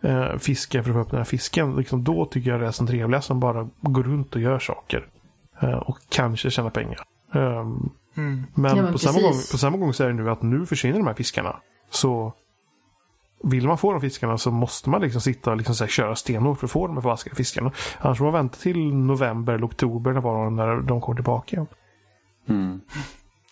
[0.03, 1.77] eh, fiska för att få upp den här fisken.
[1.77, 5.07] Liksom, då tycker jag det är som trevligast som bara går runt och gör saker.
[5.61, 6.99] Eh, och kanske tjäna pengar.
[7.33, 8.47] Um, Mm.
[8.55, 10.67] men, Ja, men på, samma gång, på samma gång så är det nu att nu
[10.67, 11.57] försvinner de här fiskarna.
[11.91, 12.33] Så
[13.45, 16.17] vill man få de fiskarna så måste man liksom sitta och liksom så här, köra
[16.17, 17.73] stenhårt för att få de här förbaskade fiskarna.
[17.99, 21.67] Annars får man vänta till november eller oktober när, de, när de kommer tillbaka igen.
[22.49, 22.81] Mm.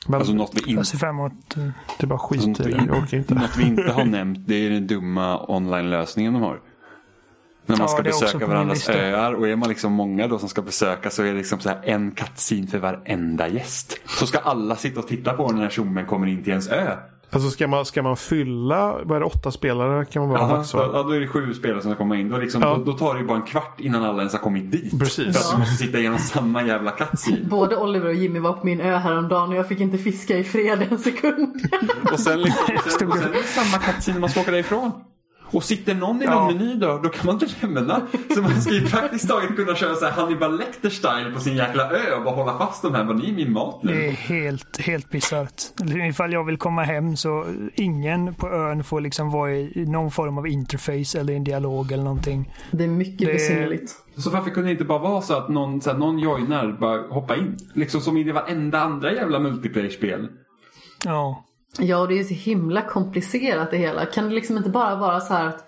[0.06, 1.56] Men Alltså något vi, in, Jag ser fram emot...
[1.56, 1.62] eh,
[1.98, 2.84] det är bara skit Alltså, i det.
[2.86, 3.34] Jag orkar inte.
[3.34, 6.60] något vi inte har nämnt det är den dumma online-lösningen de har.
[7.66, 10.62] När man Ja, ska besöka varandras öar och är man liksom många då som ska
[10.62, 14.00] besöka så är det liksom så här en kattsin för varenda gäst.
[14.06, 16.96] Så ska alla sitta och titta på när tjommen kommer in till ens ö.
[17.32, 20.56] Alltså ska man, ska man fylla, vad är det, åtta spelare kan man bara Aha,
[20.56, 20.90] max va?
[20.92, 22.28] ja, då är det sju spelare som ska komma in.
[22.28, 22.74] Då, liksom, Ja.
[22.74, 24.98] då, då tar det ju bara en kvart innan alla ens har kommit dit.
[24.98, 25.36] Precis.
[25.36, 27.46] För att man måste sitta igenom samma jävla kattsin.
[27.50, 30.44] Både Oliver och Jimmy var på min ö häromdagen och jag fick inte fiska i
[30.44, 31.54] fred en sekund.
[32.12, 34.50] Och sen, liksom, och sen, och sen är det samma kattsin när man ska åka
[34.50, 34.92] därifrån.
[35.52, 36.46] Och sitter någon i någon Ja.
[36.58, 38.00] meny då, då kan man inte lämna.
[38.34, 41.90] Så man ska ju praktiskt taget kunna köra så här Hannibal Lecter-style på sin jäkla
[41.90, 43.04] ö och bara hålla fast de här.
[43.04, 44.10] Bara, ni är min mat Det är nu.
[44.10, 45.62] helt, helt bisarrt.
[46.08, 47.44] Ifall jag vill komma hem så
[47.74, 52.04] ingen på ön får liksom vara i någon form av interface eller en dialog eller
[52.04, 52.52] någonting.
[52.70, 53.92] Det är mycket Det- besynnerligt.
[54.16, 57.02] Så varför kunde det inte bara vara så att någon, så här, någon joinar, bara
[57.14, 57.56] hoppa in?
[57.74, 60.28] Liksom som i det varenda andra jävla multiplayer-spel.
[61.04, 61.44] Ja.
[61.78, 64.06] Ja, och det är ju så himla komplicerat det hela.
[64.06, 65.64] Kan det liksom inte bara vara så här att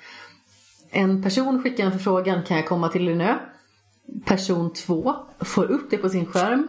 [0.91, 3.35] en person skickar en förfrågan, kan jag komma till din ö?
[4.25, 6.69] Person två får upp det på sin skärm,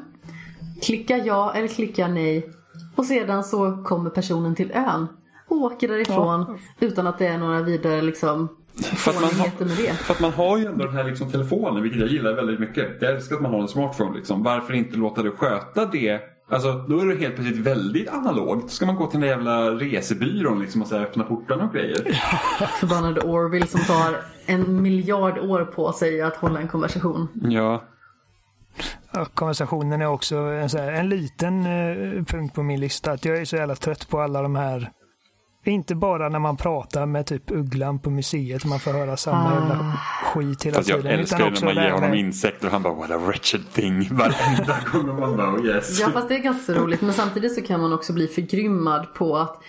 [0.81, 2.49] klickar ja eller klickar nej
[2.95, 5.07] och sedan så kommer personen till ön
[5.47, 9.93] och åker därifrån utan att det är några vidare liksom För att, man har, det.
[9.93, 13.01] för att man har ju ändå den här liksom telefonen, vilket jag gillar väldigt mycket.
[13.01, 14.17] Jag älskar att man har en smartphone.
[14.17, 14.43] Liksom.
[14.43, 16.21] Varför inte låta det sköta det?
[16.53, 18.71] Alltså, då är det helt plötsligt väldigt analogt.
[18.71, 21.73] Ska man gå till den där jävla resebyrån liksom, och så här, öppna portarna och
[21.73, 22.03] grejer.
[22.79, 27.27] Förbannade Orville som tar en miljard år på sig att hålla en konversation.
[27.49, 27.83] Ja.
[29.33, 33.11] Konversationen är också en, så här, en liten eh, punkt på min lista.
[33.11, 34.91] Att jag är så jävla trött på alla de här
[35.71, 39.53] inte bara när man pratar med typ Ugglan på museet, man får höra samma Ah.
[39.59, 41.19] jävla skit hela Fast jag tiden.
[41.19, 44.07] älskar utan när man ger honom med- insekter och han bara what a wretched thing
[44.11, 45.99] varenda gång man bara oh yes.
[45.99, 49.37] Ja fast det är ganska roligt men samtidigt så kan man också bli förgrymmad på
[49.37, 49.61] att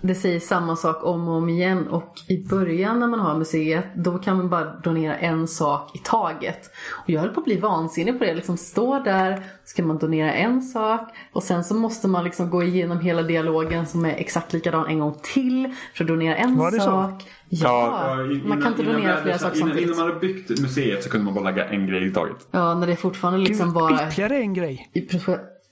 [0.00, 3.84] det säger samma sak om och om igen och i början när man har museet
[3.94, 6.70] då kan man bara donera en sak i taget.
[7.04, 10.32] Och jag höll på att bli vansinnig på det, liksom stå där, ska man donera
[10.32, 14.52] en sak och sen så måste man liksom gå igenom hela dialogen som är exakt
[14.52, 16.84] likadan en gång till för att donera en Var det så?
[16.84, 17.22] sak.
[17.48, 19.86] Ja, in- man kan inte innan- donera innan- flera saker innan, samtidigt.
[19.94, 22.48] innan man hade byggt museet så kunde man bara lägga en grej i taget.
[22.50, 24.08] Ja, när det fortfarande liksom Gud, bara...
[24.08, 24.90] Ytterligare en grej.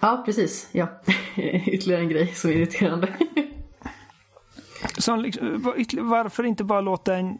[0.01, 0.69] Ja, precis.
[0.73, 0.87] Ja.
[1.67, 3.09] Ytterligare en grej som är irriterande.
[4.99, 7.39] Som liksom, varför inte bara låta en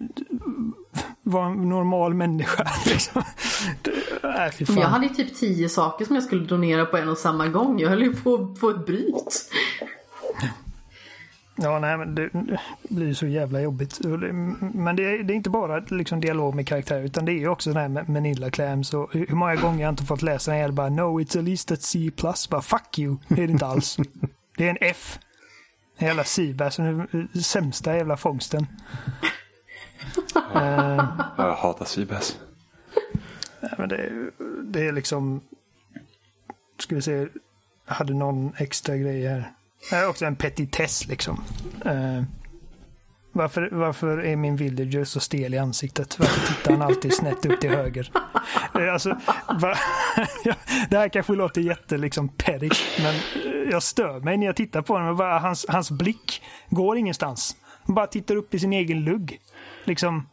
[1.23, 2.71] vara en normal människa?
[2.87, 3.23] Liksom.
[4.67, 4.77] Fan.
[4.77, 7.81] Jag hade ju typ tio saker som jag skulle donera på en och samma gång.
[7.81, 9.51] Jag höll ju på att få ett bryt.
[11.57, 14.01] Ja, nej, men det, det blir ju så jävla jobbigt.
[14.75, 17.49] Men det är, det är inte bara liksom dialog med karaktär utan det är ju
[17.49, 20.59] också den här med Manila Clams och hur många gånger jag inte fått läsa en
[20.59, 22.11] jävla bara No, it's at least at C+.
[22.51, 23.17] Bara fuck you.
[23.29, 23.97] Det är det inte alls.
[24.57, 25.19] Det är en F.
[25.97, 28.67] En jävla Seabass, den sämsta jävla fångsten.
[30.55, 31.05] Eh,
[31.37, 32.39] Jag hatar Seabass.
[33.61, 34.31] nej, men det,
[34.65, 35.41] det är liksom...
[36.79, 37.13] Ska vi se.
[37.87, 39.53] Jag hade någon extra grej här.
[39.91, 41.45] Det är också en petitess liksom.
[41.85, 42.23] Eh,
[43.35, 46.19] varför, varför är min villager så stel i ansiktet?
[46.19, 48.11] Varför tittar han alltid snett upp till höger?
[48.75, 49.09] Eh, Alltså,
[49.61, 49.75] va,
[50.91, 54.83] det här kanske låter jätte liksom perigt, men eh, jag stör mig när jag tittar
[54.83, 55.17] på honom.
[55.17, 57.57] Bara, hans, hans blick går ingenstans.
[57.87, 59.39] Han bara tittar upp i sin egen lugg.
[59.85, 60.27] Liksom.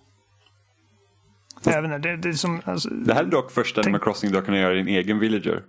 [1.56, 2.62] Inte, det, det som...
[2.66, 5.64] Alltså, Det här är dock första Animal Crossing du har kunnat göra din egen villager.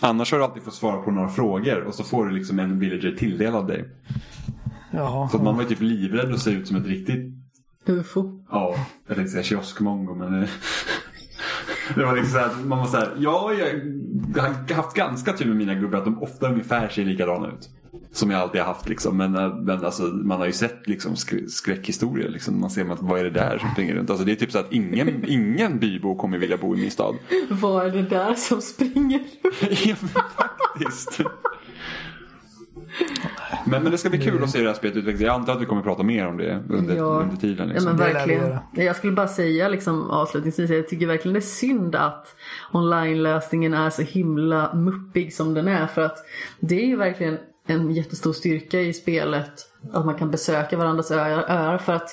[0.00, 2.78] Annars har du alltid fått svara på några frågor och så får du liksom en
[2.78, 3.84] villager tilldelad dig.
[4.90, 5.28] Jaha.
[5.28, 7.34] Så att man var ju typ livrädd att se ut som ett riktigt,
[7.86, 8.44] Ufo.
[8.50, 8.74] ja,
[9.06, 10.32] jag tänkte säga kioskmongo men
[11.94, 13.52] det, var liksom så här, man var så här, ja,
[14.34, 17.68] jag har haft ganska tur med mina gubbar att de ofta ungefär ser likadana ut.
[18.12, 19.16] Som jag alltid har haft liksom.
[19.16, 19.32] Men,
[19.64, 22.28] men alltså, man har ju sett liksom, sk- skräckhistorier.
[22.28, 22.60] Liksom.
[22.60, 24.10] Man ser att vad är det där som springer runt.
[24.10, 27.16] Alltså, det är typ så att ingen, ingen bybo kommer vilja bo i min stad.
[27.50, 29.20] Vad är det där som springer?
[29.88, 31.20] Ja, men faktiskt.
[33.64, 35.20] Men, men det ska bli kul att se det här spelet utvecklas.
[35.20, 37.02] Jag antar att vi kommer prata mer om det under, Ja.
[37.04, 37.68] under tiden.
[37.68, 37.88] Ja Liksom.
[37.90, 38.58] men lär vi verkligen.
[38.74, 42.34] Jag skulle bara säga liksom avslutningsvis, jag tycker verkligen det är synd att
[42.72, 45.86] online-lösningen är så himla muppig som den är.
[45.86, 46.16] För att
[46.60, 49.52] det är ju verkligen en jättestor styrka i spelet
[49.92, 51.44] att man kan besöka varandras öar.
[51.48, 52.10] öar för att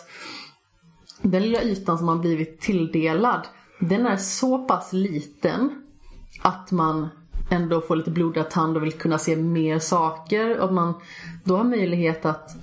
[1.22, 3.48] den lilla ytan som man blivit tilldelad,
[3.80, 5.70] den är så pass liten
[6.42, 7.08] att man
[7.50, 10.60] ändå får lite blodad tand och vill kunna se mer saker.
[10.60, 10.94] Och man
[11.44, 12.56] då har möjlighet att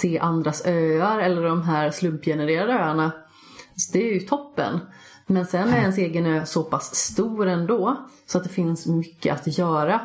[0.00, 3.12] se andras öar eller de här slumpgenererade öarna.
[3.76, 4.80] Så det är ju toppen.
[5.26, 7.96] Men sen är ens egen ö så pass stor ändå
[8.26, 10.00] så att det finns mycket att göra.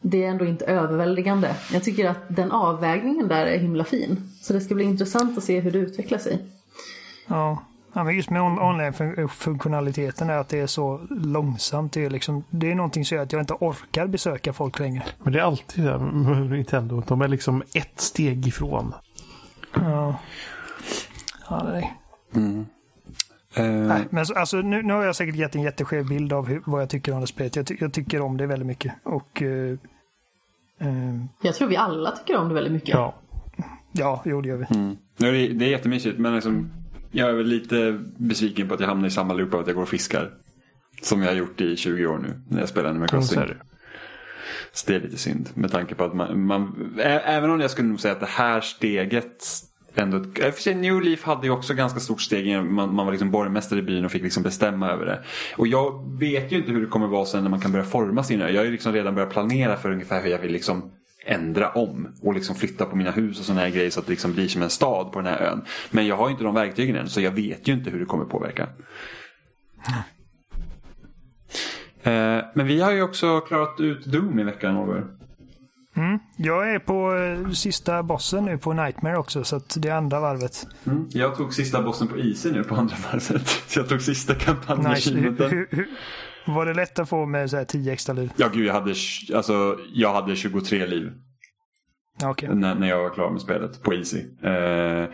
[0.00, 1.56] Det är ändå inte överväldigande.
[1.72, 4.30] Jag tycker att den avvägningen där är himla fin.
[4.42, 6.46] Så det ska bli intressant att se hur det utvecklar sig.
[7.26, 7.62] Ja
[7.96, 11.92] ja, men just med on- online-funktionaliteten är att det är så långsamt.
[11.92, 15.02] Det är, liksom, det är någonting som gör att jag inte orkar besöka folk längre.
[15.22, 17.02] Men det är alltid det med Nintendo.
[17.06, 18.94] De är liksom ett steg ifrån.
[19.74, 20.16] Ja.
[21.48, 21.94] Ja, nej.
[23.54, 26.46] Eh, Nej, men så, alltså, nu, nu har jag säkert gett en jätteskev bild av
[26.48, 27.56] hur, vad jag tycker om det spelet.
[27.56, 28.92] Jag, ty jag tycker om det väldigt mycket.
[29.02, 29.78] Och eh,
[30.78, 30.88] eh,
[31.42, 32.88] Jag tror vi alla tycker om det väldigt mycket.
[32.94, 33.14] Ja.
[33.92, 34.66] ja, jo det gör vi.
[34.76, 34.96] Mm.
[35.16, 36.70] Det, är, det är jättemysigt men liksom,
[37.10, 39.76] jag är väl lite besviken på att jag hamnar i samma loop av att jag
[39.76, 40.30] går och fiskar.
[41.02, 43.40] Som jag har gjort i 20 år nu när jag spelar Animal Crossing.
[43.40, 43.56] det.
[44.72, 47.70] Så det är lite synd med tanke på att man, man ä, även om jag
[47.70, 49.44] skulle nog säga att det här steget
[49.94, 53.30] ändå, för sig New Leaf hade ju också ganska stort steg, man, man var liksom
[53.30, 55.22] borgmästare i byn och fick liksom bestämma över det.
[55.56, 58.22] Och jag vet ju inte hur det kommer vara sen när man kan börja forma
[58.22, 58.48] sin ö.
[58.50, 60.92] Jag har ju liksom redan börjat planera för ungefär hur jag vill liksom
[61.26, 64.12] ändra om och liksom flytta på mina hus och sådana här grejer så att det
[64.12, 65.64] liksom blir som en stad på den här ön.
[65.90, 68.04] Men jag har ju inte de verktygen än så jag vet ju inte hur det
[68.04, 68.68] kommer påverka.
[72.02, 75.04] Eh, Men vi har ju också klarat ut Doom i veckan, Oliver.
[75.96, 76.18] Mm.
[76.36, 80.20] Jag är på eh, sista bossen nu på Nightmare också, så att det är andra
[80.20, 80.66] varvet.
[80.86, 81.08] Mm.
[81.10, 83.48] Jag tog sista bossen på Easy nu på andra varvet.
[83.66, 84.50] Så jag tog sista Nice.
[84.50, 85.50] Hur, kampanjachievementen.
[85.50, 85.88] hur, hur,
[86.46, 88.30] var det lätt att få med så här 10 extra liv?
[88.36, 88.94] Ja, gud, jag hade,
[89.34, 91.12] alltså, jag hade 23 liv
[92.24, 92.48] Okej.
[92.54, 94.18] när, när jag var klar med spelet på Easy.
[94.42, 95.04] Eh,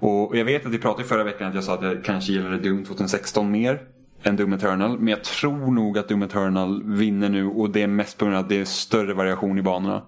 [0.00, 2.58] Och jag vet att vi pratade förra veckan att jag sa att jag kanske gillade
[2.58, 3.80] Doom 2016 mer
[4.22, 4.98] än Doom Eternal.
[4.98, 8.36] Men jag tror nog att Doom Eternal vinner nu och det är mest på grund
[8.36, 10.02] av att det är större variation i banorna.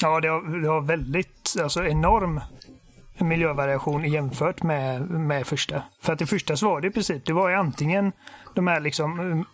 [0.00, 2.40] Ja, det har, det har väldigt, alltså enorm
[3.18, 5.82] miljövariation jämfört med, med första.
[6.02, 8.12] För att det första så var det i princip, det var ju antingen
[8.54, 9.44] de här liksom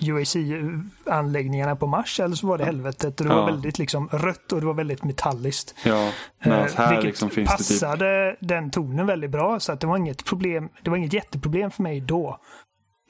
[0.00, 3.20] UAC-anläggningarna på Mars eller så var det helvetet.
[3.20, 3.40] Och det Ja.
[3.40, 5.74] var väldigt liksom rött och det var väldigt metalliskt.
[5.84, 6.10] Ja,
[6.44, 7.66] medan Eh, här vilket liksom finns det typ...
[7.80, 9.60] passade den tonen väldigt bra.
[9.60, 10.68] Så att det var inget problem.
[10.82, 12.38] Det var inget jätteproblem för mig då.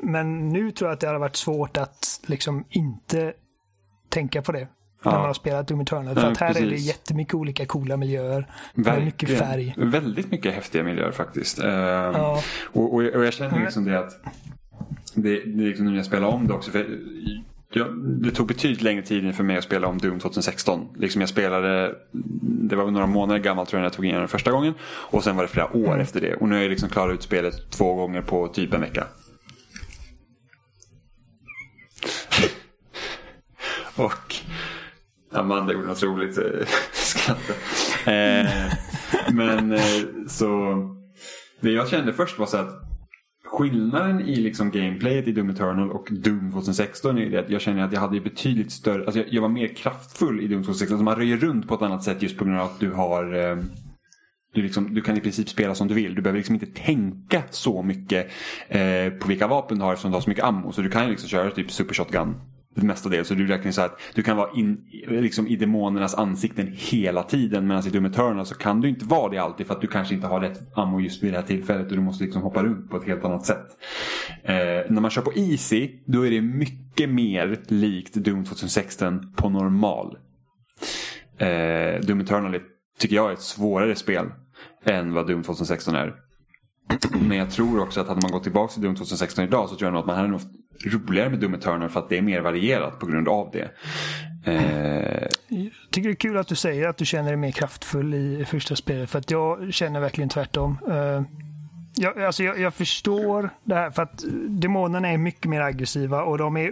[0.02, 3.32] Men nu tror jag att det hade varit svårt att liksom inte
[4.08, 4.68] tänka på det.
[5.02, 5.10] Ja.
[5.10, 6.14] När man har spelat Doom Eternal.
[6.14, 6.86] För Ja, att här är det precis.
[6.86, 8.46] jättemycket olika coola miljöer.
[8.74, 9.74] Med mycket färg.
[9.76, 11.58] Väldigt mycket häftiga miljöer faktiskt.
[11.58, 12.42] Eh, Ja.
[12.72, 14.10] och, och, och jag känner liksom det att
[15.14, 16.70] det, det är liksom när jag spelar om det också.
[16.70, 16.86] För
[17.72, 17.86] jag,
[18.22, 20.88] det tog betydligt längre tid för mig att spela om Doom 2016.
[20.96, 21.94] Liksom jag spelade,
[22.68, 24.74] det var några månader gammalt tror jag när jag tog igenom det första gången.
[24.82, 26.34] Och sen var det flera år efter det.
[26.34, 29.06] Och nu har jag liksom klarat ut spelet två gånger på typ en vecka.
[33.96, 34.34] Och
[35.32, 37.50] Amanda gjorde något roligt eh, skratt.
[38.06, 38.50] Eh,
[39.32, 39.80] men eh,
[40.26, 40.76] så
[41.60, 42.88] det jag kände först var så att
[43.44, 47.60] skillnaden i liksom gameplayet i Doom Eternal och Doom 2016 är ju det att jag
[47.60, 50.94] känner att jag hade betydligt större, alltså jag, jag var mer kraftfull i Doom 2016.
[50.94, 53.34] Alltså man röjer runt på ett annat sätt just på grund av att du har
[53.34, 53.56] eh,
[54.54, 56.14] du, liksom, du kan i princip spela som du vill.
[56.14, 58.30] Du behöver liksom inte tänka så mycket
[58.68, 60.72] eh, på vilka vapen du har eftersom du har så mycket ammo.
[60.72, 62.34] Så du kan ju liksom köra typ super shotgun
[62.82, 63.28] mestadels.
[63.28, 67.66] Så du räknar så att du kan vara in, liksom i demonernas ansikten hela tiden.
[67.66, 70.14] Medan i Doom Eternal så kan du inte vara det alltid för att du kanske
[70.14, 71.90] inte har rätt ammo just vid det här tillfället.
[71.90, 73.66] Och du måste liksom hoppa runt på ett helt annat sätt.
[74.42, 74.54] Eh,
[74.88, 80.16] när man kör på Easy då är det mycket mer likt Doom 2016 på normal.
[81.38, 82.62] Eh, Doom Eternal är,
[82.98, 84.26] tycker jag är ett svårare spel
[84.84, 86.27] än vad Doom 2016 är.
[87.20, 89.86] Men jag tror också att hade man gått tillbaka till Doom 2016 idag så tror
[89.86, 90.40] jag nog att man hade nog
[90.86, 93.70] roligare med Doom Eternal för att det är mer varierat på grund av det.
[94.44, 98.14] Eh, Jag tycker det är kul att du säger att du känner dig mer kraftfull
[98.14, 99.10] i första spelet.
[99.10, 100.78] För att jag känner verkligen tvärtom.
[100.90, 101.22] Eh,
[101.96, 106.38] jag, alltså jag, jag förstår det här för att demonerna är mycket mer aggressiva och
[106.38, 106.70] de är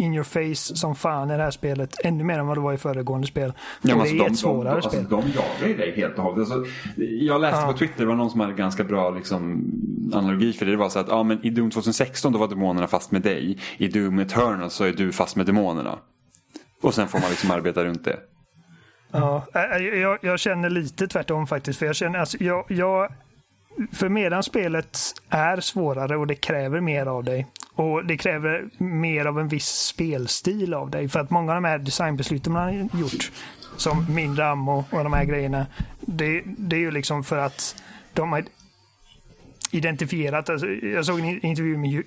[0.00, 1.94] in your face som fan i det här spelet.
[2.04, 3.52] Ännu mer än vad det var i föregående spel.
[3.82, 5.00] Ja, alltså, det är de, ett svårare de, spel.
[5.00, 6.50] Alltså, de jagar ju dig helt och hållet.
[6.52, 6.70] Alltså,
[7.20, 7.72] jag läste Ja.
[7.72, 9.64] på Twitter, det var någon som hade ganska bra liksom,
[10.14, 10.70] analogi för det.
[10.72, 13.58] Det var så att ja, men i Doom 2016 då var demonerna fast med dig.
[13.76, 15.98] I Doom Eternal så är du fast med demonerna.
[16.82, 18.16] Och sen får man liksom arbeta runt det.
[19.12, 19.46] Ja,
[20.00, 21.78] jag, jag känner lite tvärtom faktiskt.
[21.78, 23.12] För jag känner, alltså, jag, jag,
[23.92, 24.98] för medan spelet
[25.28, 29.68] är svårare och det kräver mer av dig och det kräver mer av en viss
[29.68, 31.08] spelstil av dig.
[31.08, 33.32] För att många av de här designbesluten man har gjort,
[33.76, 35.66] som mindre ammo och de här grejerna,
[36.00, 38.44] det, det är ju liksom för att de har
[39.70, 42.04] identifierat, alltså, jag såg en intervju med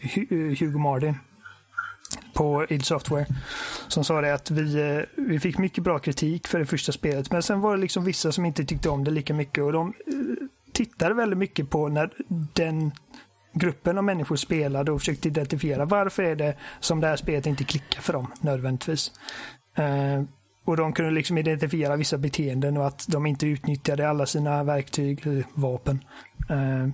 [0.60, 1.16] Hugo Martin
[2.34, 3.26] på id Software
[3.88, 7.32] som sa det att vi, eh, vi fick mycket bra kritik för det första spelet
[7.32, 9.94] men sen var det liksom vissa som inte tyckte om det lika mycket och de
[10.74, 12.12] tittade väldigt mycket på när
[12.54, 12.92] den
[13.54, 17.64] gruppen av människor spelade och försökte identifiera varför är det som det här spelet inte
[17.64, 19.12] klickar för dem nödvändigtvis.
[19.78, 20.24] Eh,
[20.66, 25.28] och de kunde liksom identifiera vissa beteenden och att de inte utnyttjade alla sina verktyg,
[25.28, 26.04] eh, vapen.
[26.50, 26.88] Eh,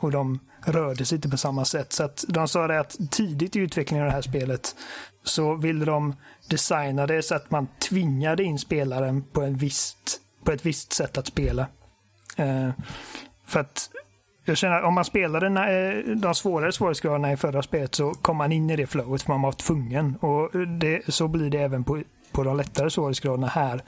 [0.00, 1.92] och de rörde sig inte på samma sätt.
[1.92, 4.76] Så att de sa det att tidigt i utvecklingen av det här spelet
[5.24, 6.16] så ville de
[6.50, 11.18] designa det så att man tvingade in spelaren på, en visst, på ett visst sätt
[11.18, 11.66] att spela.
[12.36, 12.70] Eh,
[13.46, 13.90] för att
[14.44, 18.36] jag känner att om man spelade eh, de svårare svårighetsgraderna i förra spelet så kom
[18.36, 20.16] man in i det flowet för man var tvungen.
[20.16, 23.82] Och det, så blir det även på, på de lättare svårighetsgraderna här.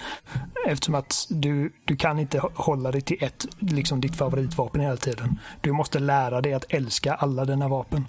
[0.66, 5.38] Eftersom att du, du kan inte hålla dig till ett, liksom ditt favoritvapen hela tiden.
[5.60, 8.04] Du måste lära dig att älska alla dina vapen.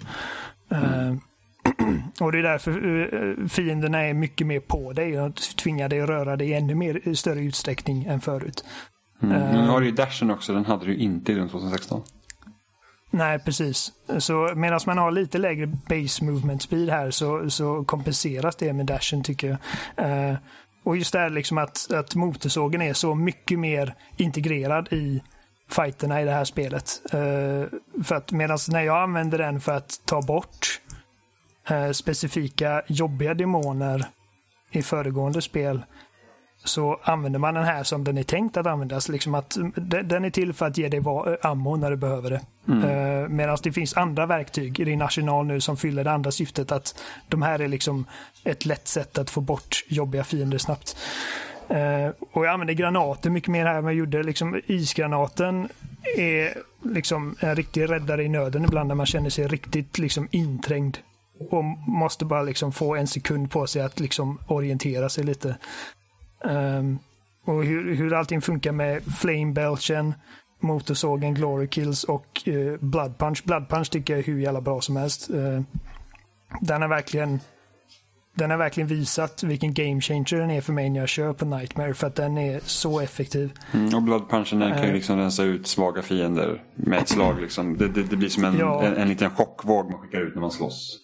[0.70, 1.14] Eh,
[2.20, 6.08] och det är därför eh, fienderna är mycket mer på dig och tvingar dig att
[6.08, 8.64] röra dig i ännu mer i större utsträckning än förut.
[9.22, 9.52] Mm.
[9.52, 12.02] Nu har du ju dashen också, den hade du inte i Doom 2016.
[13.10, 13.92] Nej, precis.
[14.18, 18.86] Så medan man har lite lägre base movement speed här så, så kompenseras det med
[18.86, 20.30] dashen tycker jag.
[20.30, 20.36] Eh,
[20.84, 25.22] och just det här liksom att, att motorsågen är så mycket mer integrerad i
[25.70, 27.00] fighterna i det här spelet.
[27.12, 30.80] Eh, för att medan när jag använder den för att ta bort
[31.68, 34.06] eh, specifika jobbiga demoner
[34.70, 35.82] i föregående spel
[36.68, 39.08] så använder man den här som den är tänkt att användas.
[39.08, 42.30] Liksom att den den är till för att ge dig va- ammo när du behöver
[42.30, 42.40] det.
[42.68, 43.36] Mm.
[43.36, 46.72] Medan det finns andra verktyg i din arsenal nu som fyller det andra syftet.
[46.72, 48.04] Att de här är liksom
[48.44, 50.96] ett lätt sätt att få bort jobbiga fiender snabbt.
[51.68, 54.22] Eh, och jag använder granater mycket mer här än vad jag gjorde.
[54.22, 55.68] Liksom, isgranaten
[56.16, 60.98] är liksom en riktig räddare i nöden ibland när man känner sig riktigt liksom inträngd.
[61.50, 65.56] Och måste bara liksom få en sekund på sig att liksom orientera sig lite.
[66.44, 66.98] Ehm,
[67.44, 70.14] och hur, hur allting funkar med flame belchen,
[70.60, 73.42] motorsågen, glory kills och uh, blood punch.
[73.44, 75.30] Blood punch tycker jag är hur jävla bra som helst.
[75.30, 75.60] Uh,
[76.60, 77.40] den har verkligen
[78.34, 81.44] den har verkligen visat vilken game changer den är för mig när jag kör på
[81.44, 83.52] Nightmare för att den är så effektiv.
[83.74, 84.94] Mm, och Blood Punchen den kan ju Eh.
[84.94, 87.40] liksom rensa ut svaga fiender med ett slag.
[87.40, 87.76] Liksom.
[87.76, 88.82] Det, det, det blir som en, Ja.
[88.82, 90.98] en, en liten chockvåg man skickar ut när man slåss.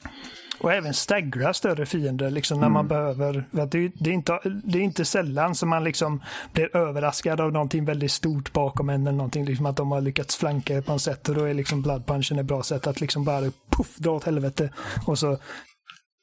[0.58, 3.44] Och även staggra större fiender liksom när man behöver.
[3.50, 7.52] Det, är, det, är inte, det är inte sällan som man liksom blir överraskad av
[7.52, 9.44] någonting väldigt stort bakom en eller någonting.
[9.44, 12.38] Liksom att de har lyckats flanka på något sätt och då är liksom blood punchen
[12.38, 14.70] ett bra sätt att liksom bara puff, dra åt helvete.
[15.06, 15.38] Och så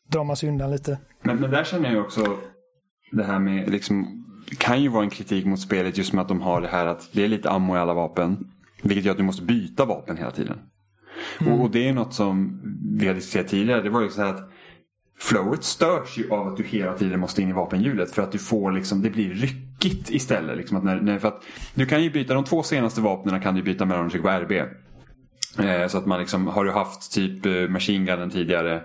[0.09, 0.97] drar man sig undan lite.
[1.21, 2.38] Men, men där känner jag också
[3.11, 4.25] det här med liksom
[4.57, 7.09] kan ju vara en kritik mot spelet just med att de har det här att
[7.11, 8.51] det är lite ammo i alla vapen.
[8.82, 10.57] Vilket gör att du måste byta vapen hela tiden.
[11.39, 12.61] Och, och det är något som
[12.99, 13.82] vi har diskuterat tidigare.
[13.82, 14.51] Det var ju så här att
[15.19, 18.11] flowet störs ju av att du hela tiden måste in i vapenhjulet.
[18.11, 20.57] För att du får liksom, det blir ryckigt istället.
[20.57, 21.43] Liksom att när, när, för att
[21.74, 24.39] du kan ju byta, de två senaste vapnen kan du byta mellan om du trycker
[24.39, 24.51] på RB.
[25.59, 28.82] Eh, så att man liksom, har du haft typ eh, machine gunnen tidigare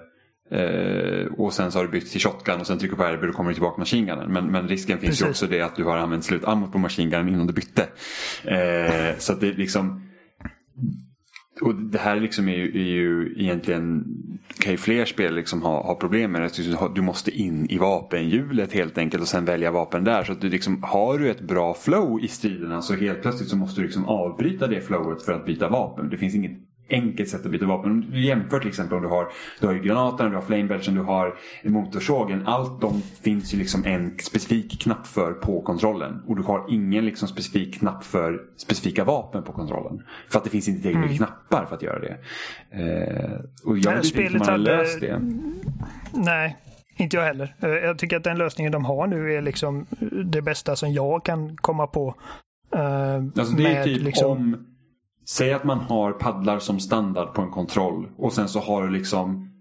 [0.51, 3.27] Eh, och sen så har du bytt till shotgun och sen trycker på RB och
[3.27, 4.33] då kommer du tillbaka machine gunnen.
[4.33, 5.43] Men, men risken finns ju Precis.
[5.43, 7.87] också det att du har använt slut ammot på machine gunnen innan du bytte.
[8.45, 10.03] Eh, så att det liksom
[11.61, 14.05] och det här liksom är ju, är ju egentligen
[14.59, 16.57] kan ju fler spel liksom ha, ha problem med det.
[16.57, 20.25] Du, du måste in i vapenhjulet helt enkelt och sen välja vapen där.
[20.25, 23.57] Så att du liksom, har du ett bra flow i striderna så helt plötsligt så
[23.57, 26.11] måste du liksom avbryta det flowet för att byta vapen.
[26.11, 26.59] Det finns inget
[26.91, 27.91] enkelt sätt att byta vapen.
[27.91, 29.29] Om du jämför till exempel om du har,
[29.61, 31.35] du har ju granaten, du har flamebelchen, du har
[31.65, 32.47] motorsågen.
[32.47, 36.23] Allt de finns ju liksom en specifik knapp för på kontrollen.
[36.27, 40.03] Och du har ingen liksom specifik knapp för specifika vapen på kontrollen.
[40.29, 42.17] För att det finns inte tillräckligt mycket knappar för att göra det.
[42.71, 45.21] Eh, och jag vet inte hur man har löst det.
[46.15, 46.57] Nej,
[46.97, 47.55] inte jag heller.
[47.61, 49.87] Eh, Jag tycker att den lösningen de har nu är liksom
[50.25, 52.15] det bästa som jag kan komma på.
[52.75, 54.67] Eh, Alltså det är typ liksom- om...
[55.29, 58.91] Säg att man har paddlar som standard på en kontroll och sen så har du
[58.91, 59.53] liksom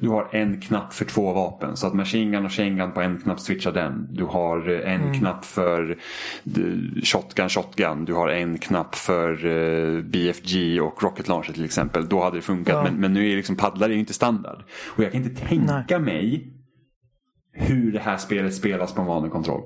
[0.00, 1.76] du har en knapp för två vapen.
[1.76, 4.08] Så att Machine Gun och Chain Gun på en knapp switchar den.
[4.10, 5.98] Du har eh, en knapp för
[7.04, 8.04] Shotgun Shotgun.
[8.04, 12.08] Du har en knapp för eh, BFG och Rocket Launcher till exempel.
[12.08, 12.74] Då hade det funkat.
[12.74, 12.82] Ja.
[12.82, 14.62] Men, men nu är liksom paddlar är ju inte standard.
[14.96, 16.52] Och jag kan inte tänka mig
[17.52, 19.62] hur det här spelet spelas på en vanlig kontroll.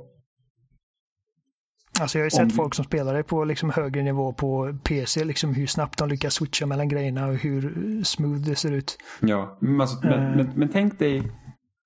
[2.01, 4.79] Alltså jag har ju Om- sett folk som spelar det på liksom högre nivå på
[4.83, 7.75] PC, liksom hur snabbt de lyckas switcha mellan grejerna och hur
[8.05, 8.99] smooth det ser ut.
[9.21, 10.37] Ja, men, alltså, men, Eh.
[10.37, 11.23] men, men tänk dig,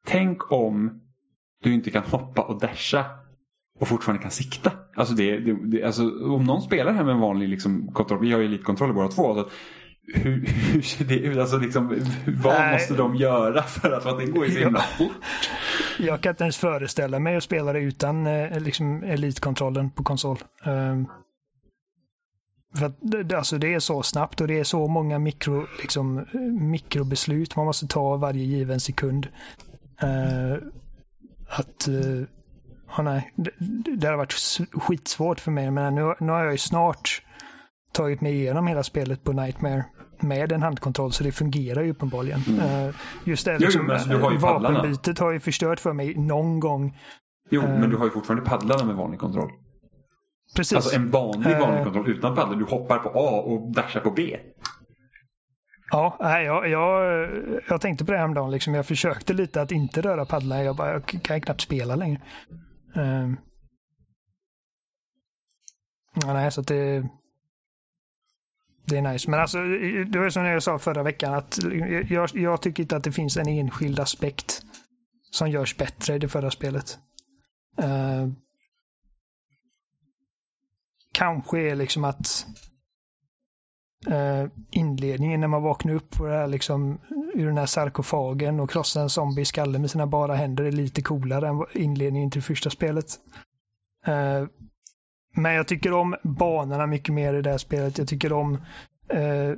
[0.06, 1.00] tänk om
[1.62, 3.04] du inte kan hoppa och dasha
[3.80, 4.72] och fortfarande kan sikta.
[4.96, 8.32] Alltså, det, det, det, alltså om någon spelar här med en vanlig liksom, kontroll, vi
[8.32, 9.28] har ju elitkontroller båda två.
[9.32, 9.50] Alltså,
[10.14, 11.38] hur, hur ser det ut?
[11.38, 12.72] Alltså, liksom, vad Nej.
[12.72, 15.12] måste de göra för att, för att det går så himla fort?
[15.98, 20.38] Jag kan inte ens föreställa mig att spela det utan eh, liksom elitkontrollen på konsol.
[20.64, 21.06] Ehm,
[22.76, 26.26] för att alltså det är så snabbt och det är så många mikro, liksom,
[26.60, 29.28] mikrobeslut man måste ta varje given sekund.
[30.02, 30.62] Eh,
[31.48, 32.24] att uh,
[32.98, 33.50] oh nej, det,
[33.96, 34.32] det har varit
[34.72, 35.70] skitsvårt för mig.
[35.70, 37.22] Men nu, nu har jag ju snart
[37.92, 39.84] tagit mig igenom hela spelet på Nightmare
[40.22, 42.40] med en handkontroll så det fungerar ju uppenbarligen.
[42.60, 42.94] Eh,
[43.24, 43.60] just det, Mm.
[43.62, 44.76] jo, liksom, alltså, du har ju eh, paddlarna.
[44.78, 46.98] vapenbytet har ju förstört för mig någon gång.
[47.50, 47.68] Jo, Eh.
[47.80, 49.50] men du har ju fortfarande paddlarna med vanlig kontroll.
[50.56, 50.76] Precis.
[50.76, 51.60] Alltså en vanlig Eh.
[51.60, 52.56] vanlig kontroll utan paddlar.
[52.56, 54.36] Du hoppar på A och dashar på B.
[55.90, 57.28] Ja, nej, jag, jag,
[57.68, 58.50] jag tänkte på det häromdagen.
[58.50, 58.74] Liksom.
[58.74, 60.62] Jag försökte lite att inte röra paddlar.
[60.62, 62.20] Jag bara, jag kan ju knappt spela längre.
[62.94, 63.36] Um,
[66.14, 67.08] ja, nej, så att det,
[68.88, 69.30] det är nice.
[69.30, 69.58] Men alltså,
[70.06, 71.34] det var som jag sa förra veckan.
[71.34, 71.58] att
[72.08, 74.62] jag, jag tycker inte att det finns en enskild aspekt
[75.30, 76.98] som görs bättre i det förra spelet.
[77.82, 78.28] Uh,
[81.12, 82.46] kanske är liksom att
[84.08, 87.00] uh, inledningen när man vaknar upp på det här liksom,
[87.34, 90.72] ur den här sarkofagen och krossar en zombie i skallen med sina bara händer är
[90.72, 93.06] lite coolare än inledningen till första spelet.
[94.08, 94.48] Uh,
[95.34, 97.98] men jag tycker om banorna mycket mer i det här spelet.
[97.98, 98.54] Jag tycker om
[99.08, 99.50] eh,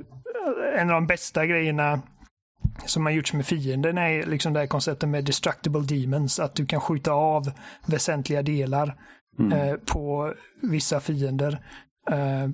[0.75, 2.01] en av de bästa grejerna
[2.85, 6.39] som har gjorts med fienden är liksom det här konceptet med destructible demons.
[6.39, 7.51] Att du kan skjuta av
[7.85, 8.95] väsentliga delar
[9.53, 11.59] eh, på vissa fiender.
[12.11, 12.49] Eh,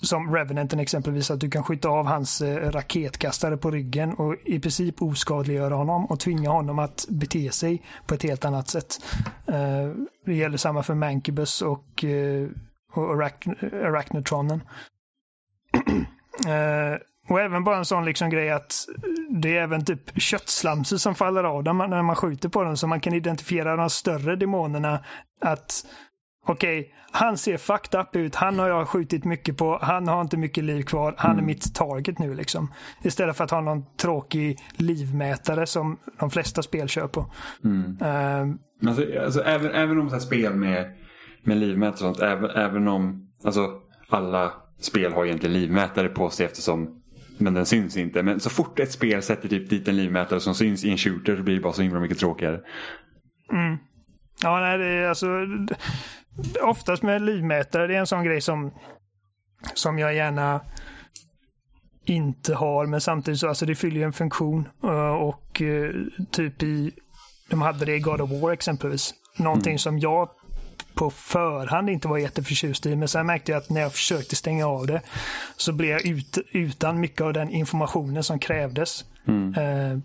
[0.00, 4.60] som Revenanten exempelvis, att du kan skjuta av hans eh, raketkastare på ryggen och i
[4.60, 8.98] princip oskadliggöra honom och tvinga honom att bete sig på ett helt annat sätt.
[9.46, 9.90] Eh,
[10.26, 12.48] det gäller samma för Mankibus och, eh,
[12.92, 14.62] och Arachn- Arachnotronen.
[17.28, 18.74] Och även bara en sån liksom grej att
[19.30, 22.86] det är även typ köttslamsor som faller av dem när man skjuter på dem så
[22.86, 25.04] man kan identifiera de större demonerna.
[25.40, 25.86] Att
[26.50, 30.36] okej, han ser fucked up ut, han har jag skjutit mycket på, han har inte
[30.36, 32.72] mycket liv kvar, han är mitt target nu liksom.
[33.02, 37.20] Istället för att ha någon tråkig livmätare som de flesta spel kör på.
[38.00, 38.46] Eh,
[38.86, 40.96] Alltså, alltså, även, även om så här spel med,
[41.42, 43.70] med livmätare och sånt, även, även om alltså,
[44.08, 47.00] alla spel har egentligen livmätare på sig eftersom
[47.38, 48.22] men den syns inte.
[48.22, 51.36] Men så fort ett spel sätter typ dit en livmätare som syns i en shooter
[51.36, 52.60] så blir det bara så himla mycket tråkigare.
[54.42, 55.26] Ja, nej, det är alltså...
[56.62, 58.70] Oftast med livmätare, det är en sån grej som,
[59.74, 60.60] som jag gärna
[62.04, 64.68] inte har, men samtidigt så alltså det fyller ju en funktion.
[64.84, 65.90] Eh, Och eh,
[66.30, 66.92] typ i,
[67.50, 69.14] de hade det i God of War exempelvis.
[69.36, 70.28] Någonting som jag
[70.94, 74.66] på förhand inte var jätteförtjust i, men sen märkte jag att när jag försökte stänga
[74.66, 75.00] av det
[75.56, 79.04] så blev jag ut, utan mycket av den informationen som krävdes.
[79.56, 79.98] Eh,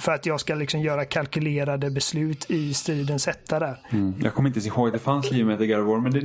[0.00, 3.78] för att jag ska liksom göra kalkylerade beslut i stridens hetta där.
[4.22, 6.20] Jag kommer inte ens ihåg, det fanns livmätare i God of War men det,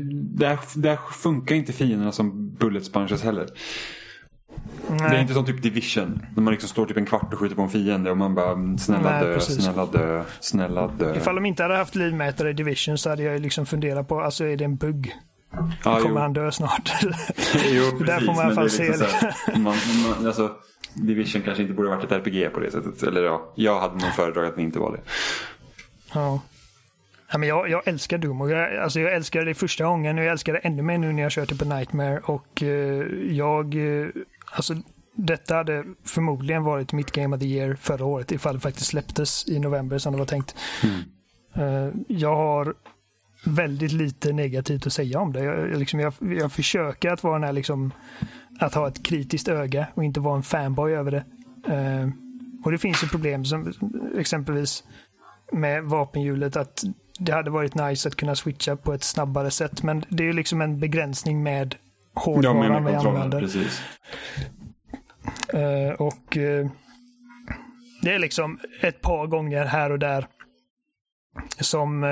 [0.45, 3.47] där, där funkar inte fienderna som bullet sponges heller.
[4.87, 5.21] Det är Nej.
[5.21, 6.25] inte som typ Division.
[6.35, 8.51] När man liksom står typ en kvart och skjuter på en fiende och man bara
[8.51, 9.63] "Mm, snälla Nej, dö, precis.
[9.63, 11.15] snälla dö, snälla dö.
[11.15, 14.21] Ifall de inte hade haft livmätare i Division så hade jag ju liksom funderat på,
[14.21, 15.13] alltså är det en bugg?
[15.83, 16.17] ja, Kommer jo.
[16.17, 16.91] han dö snart?
[17.03, 17.11] jo,
[17.91, 19.75] precis, Där får man i alla fall liksom se här, man,
[20.17, 20.51] man, alltså,
[20.93, 23.03] Division kanske inte borde varit ett RPG på det sättet.
[23.03, 25.01] Eller ja, jag hade nog föredragit att det inte var det.
[26.13, 26.41] ja.
[27.31, 30.23] Ja, men jag, jag älskar Doom och jag, alltså jag älskade det första gången och
[30.23, 33.75] jag älskar det ännu mer nu när jag kör det på Nightmare och eh, jag,
[33.75, 34.07] eh,
[34.51, 34.73] alltså
[35.15, 39.49] detta hade förmodligen varit mitt Game of the Year förra året ifall det faktiskt släpptes
[39.49, 40.55] i november som det var tänkt.
[41.55, 42.73] Eh, jag har
[43.43, 45.43] väldigt lite negativt att säga om det.
[45.43, 47.93] Jag, liksom, jag, jag försöker att vara den här liksom,
[48.59, 51.23] att ha ett kritiskt öga och inte vara en fanboy över det.
[51.73, 52.09] Eh,
[52.63, 53.73] och det finns ju problem som
[54.17, 54.83] exempelvis
[55.51, 56.83] med vapenhjulet att
[57.19, 59.83] det hade varit nice att kunna switcha på ett snabbare sätt.
[59.83, 61.75] Men det är ju liksom en begränsning med
[62.13, 63.39] hårdvaran vi använder.
[63.39, 63.81] precis.
[65.53, 66.67] Eh, och eh,
[68.01, 70.27] det är liksom ett par gånger här och där
[71.59, 72.03] som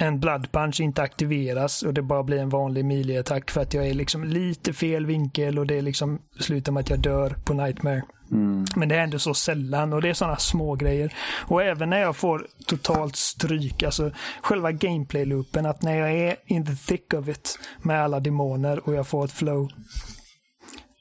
[0.00, 3.86] en blood punch inte aktiveras och det bara blir en vanlig melee-attack för att jag
[3.86, 8.02] är liksom lite fel vinkel och det liksom slutar med att jag dör på Nightmare.
[8.30, 8.64] Mm.
[8.76, 11.14] Men det händer så sällan och det är sådana små grejer.
[11.46, 14.10] Och även när jag får totalt stryk, alltså
[14.42, 18.94] själva gameplay-loopen, att när jag är in the thick of it med alla demoner och
[18.94, 19.70] jag får ett flow.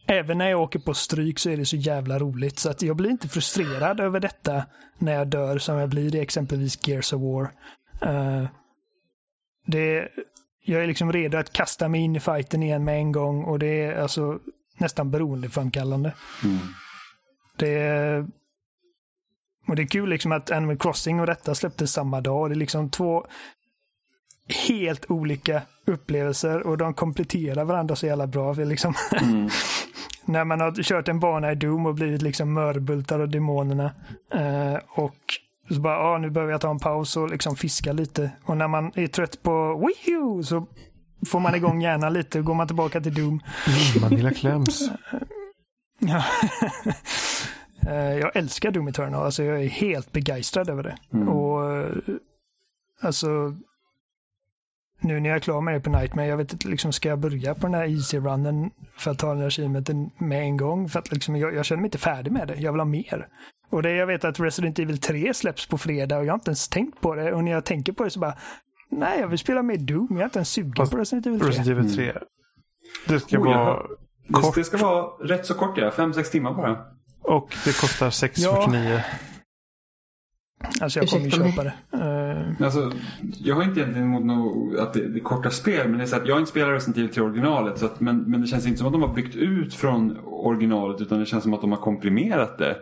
[0.08, 2.96] Även när jag åker på stryk så är det så jävla roligt så att jag
[2.96, 4.66] blir inte frustrerad över detta
[4.98, 7.52] när jag dör som jag blir i exempelvis Gears of War.
[8.06, 8.48] Uh,
[9.72, 10.10] det,
[10.64, 13.60] jag är liksom redo att kasta mig in i fighten igen med en gång och
[13.60, 14.40] det är alltså
[14.78, 16.14] nästan beroendeframkallande.
[16.44, 16.58] Mm.
[17.56, 18.26] Det,
[19.68, 22.50] och det är kul liksom att Animal Crossing och detta släpptes samma dag.
[22.50, 23.26] Det är liksom två
[24.68, 28.56] helt olika upplevelser och de kompletterar varandra så jävla bra.
[28.56, 29.50] För liksom Mm.
[30.26, 33.92] när man har kört en bana i Doom och blivit liksom mörbultad av demonerna.
[34.34, 35.20] Eh, och
[35.76, 38.32] så bara, ah, nu behöver jag ta en paus och liksom fiska lite.
[38.44, 40.68] Och när man är trött på Wihoo så
[41.26, 43.28] får man igång hjärnan lite och går man tillbaka till Doom.
[43.68, 44.92] Mm, Manilla kläms.
[46.02, 46.24] Ja.
[47.88, 50.98] Eh, jag älskar Doom Eternal, alltså jag är helt begeistrad över det.
[51.14, 51.30] Mm.
[51.30, 51.96] Och eh,
[53.02, 53.56] alltså
[55.02, 57.20] nu när jag är klar med det på Nightmare, jag vet inte, liksom, ska jag
[57.20, 60.90] börja på den här easy-runnen för att ta den här achievementen med en gång?
[60.90, 63.28] För att liksom, jag, jag känner mig inte färdig med det, jag vill ha mer.
[63.70, 66.50] Och det jag vet att Resident Evil 3 släpps på fredag och jag har inte
[66.50, 67.34] ens tänkt på det.
[67.34, 68.34] Och när jag tänker på det så bara,
[68.92, 71.50] nej jag vill spela mer Doom, jag är inte ens sugen på Resident Evil 3.
[71.50, 72.14] Resident Evil 3.
[73.08, 73.80] Det ska Oh, vara.
[74.28, 76.78] Det, kort det ska vara rätt så kort ja, 5-6 timmar bara.
[77.22, 79.02] och det kostar 649.
[80.82, 81.74] Alltså jag kommer ju köpa det.
[81.94, 82.92] Eh, Alltså,
[83.40, 86.08] jag har inte egentligen emot något, att det, det är korta spel, men det är
[86.08, 87.78] så att jag har inte spelat Resident Evil till originalet.
[87.78, 91.02] Så att, men, men det känns inte som att de har byggt ut från originalet,
[91.02, 92.78] utan det känns som att de har komprimerat det.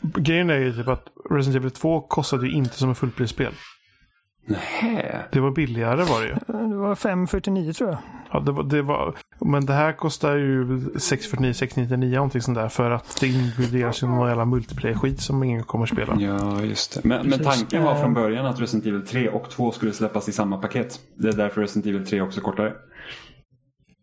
[0.00, 3.52] Grejen är ju typ att Resident Evil 2 kostade ju inte som ett fullprisspel.
[4.46, 5.24] Nähä.
[5.32, 6.68] Det var billigare var det ju.
[6.68, 7.98] det var 549 tror jag.
[8.32, 12.68] Ja, det var, det var, men det här kostar ju 649, 699 någonting sånt där.
[12.68, 16.16] För att det inkluderas ju någon jävla multiplayer-skit som ingen kommer att spela.
[16.20, 17.08] Ja, just det.
[17.08, 18.00] Men, men tanken var Eh.
[18.00, 21.00] från början att Resident Evil 3 och 2 skulle släppas i samma paket.
[21.14, 22.72] Det är därför Resident Evil 3 också är kortare.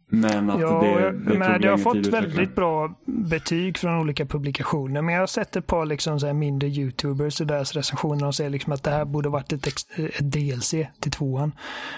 [0.07, 3.99] Men att Ja, det, jag- det men det har fått att väldigt bra betyg från
[3.99, 5.02] olika publikationer.
[5.02, 8.49] Men jag har sett ett par liksom så mindre YouTubers och deras recensioner och säger
[8.49, 11.52] liksom att det här borde varit ett, ett DLC till tvåan.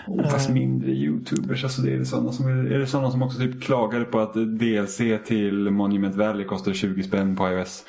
[0.07, 3.39] Oh, fast mindre YouTubers, alltså det är, det sådana som, är, det sådana som också
[3.39, 7.85] typ klagade på att DLC till Monument Valley kostar 20 spänn på iOS?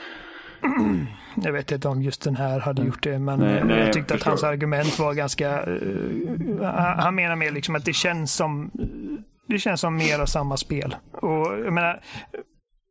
[1.42, 3.92] Jag vet inte om just den här hade gjort det, men Nej, nej, jag jag
[3.92, 4.30] tyckte att förstår.
[4.30, 5.50] hans argument var ganska...
[6.62, 8.70] han- han menar mer liksom att det känns som
[9.48, 10.96] det känns som mer av samma spel.
[11.12, 12.00] Och jag menar,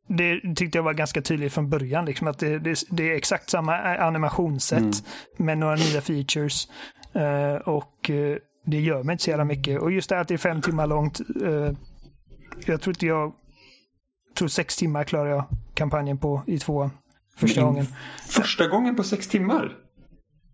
[0.07, 3.49] det tyckte jag var ganska tydligt från början, liksom att det, det, det är exakt
[3.49, 4.93] samma animationssätt Mm.
[5.37, 6.67] med några nya features.
[7.13, 9.81] Eh, och eh, det gör mig inte så jävla mycket.
[9.81, 11.19] Och just det att det är fem timmar långt.
[11.19, 11.71] eh,
[12.65, 13.33] jag tror inte jag...
[14.37, 15.43] tror sex timmar klarar jag
[15.73, 16.89] kampanjen på i tvåan.
[17.37, 17.87] Första Men- gången.
[18.27, 19.75] Första gången på sex timmar?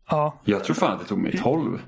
[0.09, 0.41] Ja.
[0.45, 1.81] Jag tror fan att det tog mig 12.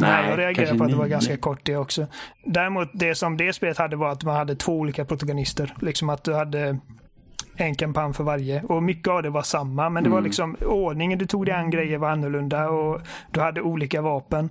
[0.00, 2.06] Nej, jag reagerade på att det var ganska kort det också.
[2.46, 5.74] Däremot det som det spelet hade var att man hade två olika protagonister.
[5.80, 6.78] Liksom att du hade
[7.56, 8.62] en kampanj för varje.
[8.62, 10.26] Och mycket av det var samma, men det var Mm.
[10.26, 13.00] liksom ordningen du tog dig an grejer var annorlunda och
[13.30, 14.50] du hade olika vapen.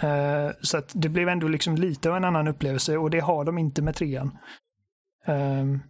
[0.00, 3.44] Eh, så att det blev ändå liksom lite av en annan upplevelse och det har
[3.44, 4.38] de inte med trean.
[5.26, 5.80] Ehm,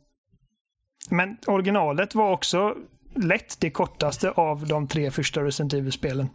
[1.10, 2.74] men originalet var också
[3.14, 6.28] lätt det kortaste av de tre första Resident Evil-spelen.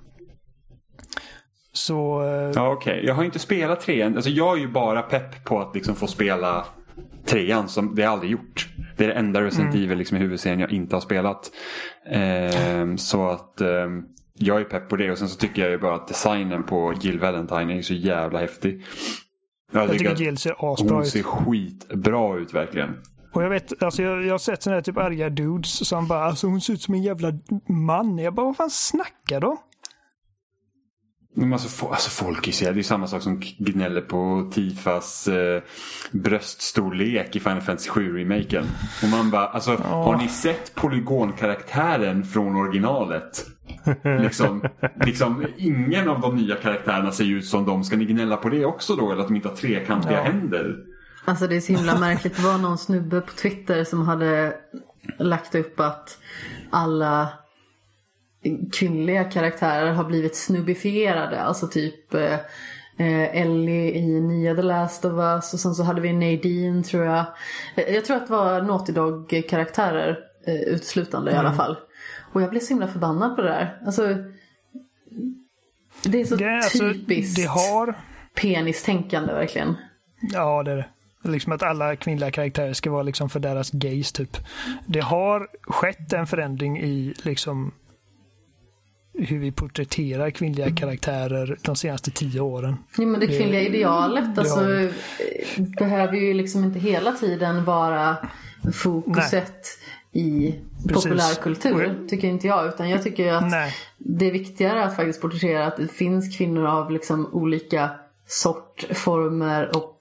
[1.74, 3.06] Så eh, Ja, okej.
[3.06, 4.16] Jag har inte spelat trean.
[4.16, 6.66] Alltså, jag är ju bara pepp på att liksom få spela
[7.26, 7.70] trean.
[7.70, 8.68] Som det har jag aldrig gjort.
[8.98, 9.86] Det är det enda Resident Mm.
[9.86, 11.52] Evil liksom, i huvudserien jag inte har spelat.
[12.12, 14.04] Ehm, så att ehm,
[14.38, 15.12] jag är pepp på det.
[15.12, 18.40] Och sen så tycker jag ju bara att designen på Jill Valentine är så jävla
[18.40, 18.86] häftig.
[19.72, 21.10] Jag, jag tycker att Jill ser asbra hon ut.
[21.10, 22.90] ser skitbra ut verkligen.
[23.34, 26.24] Och jag vet, alltså jag, jag har sett sådana här typ arga dudes som bara,
[26.24, 27.32] alltså hon ser ut som en jävla
[27.70, 28.18] man.
[28.18, 29.58] Jag bara, vad fan snackar de?
[31.36, 35.62] Men alltså, alltså folk är det är ju samma sak som gnäller på Tifas eh,
[36.12, 38.64] bröststorlek i Final Fantasy 7-remaken.
[39.04, 43.46] Och man bara, alltså har ni sett polygonkaraktären från originalet?
[44.22, 44.64] liksom,
[45.06, 47.84] liksom, ingen av de nya karaktärerna ser ut som de.
[47.84, 49.12] Ska ni gnälla på det också då?
[49.12, 50.22] Eller att de inte har trekantiga Ja.
[50.24, 50.76] händer?
[51.26, 52.36] Alltså det är så himla märkligt.
[52.36, 54.54] Det var någon snubbe på Twitter som hade
[55.20, 56.18] lagt upp att
[56.70, 57.30] alla
[58.72, 61.42] kvinnliga karaktärer har blivit snubbifierade.
[61.42, 62.34] Alltså typ eh,
[62.98, 67.06] eh, Ellie i nya The Last of Us och sen så hade vi Nadine tror
[67.06, 67.26] jag.
[67.76, 71.78] Eh, Jag tror att det var Naughty Dog-karaktärer eh, uteslutande i alla fall.
[72.34, 73.82] Och jag blev så himla förbannad på det där.
[73.86, 74.08] Alltså,
[76.04, 77.96] det är så är alltså, typiskt det har...
[78.36, 79.76] penistänkande verkligen.
[80.34, 80.86] Ja, det är det.
[81.26, 84.38] Liksom att alla kvinnliga karaktärer ska vara liksom för deras gays typ.
[84.86, 87.72] Det har skett en förändring i liksom
[89.14, 92.76] hur vi porträtterar kvinnliga karaktärer de senaste tio åren.
[92.98, 94.90] Jo, men det Det- kvinnliga idealet det alltså, eh,
[95.80, 98.18] behöver ju liksom inte hela tiden vara
[98.74, 99.66] fokuset
[100.12, 100.56] i
[100.88, 101.04] Precis.
[101.04, 102.68] populärkultur, tycker inte jag.
[102.68, 103.74] Utan jag tycker att Nej.
[103.98, 107.90] det är viktigare att faktiskt porträttera att det finns kvinnor av liksom olika
[108.28, 110.00] sort, former och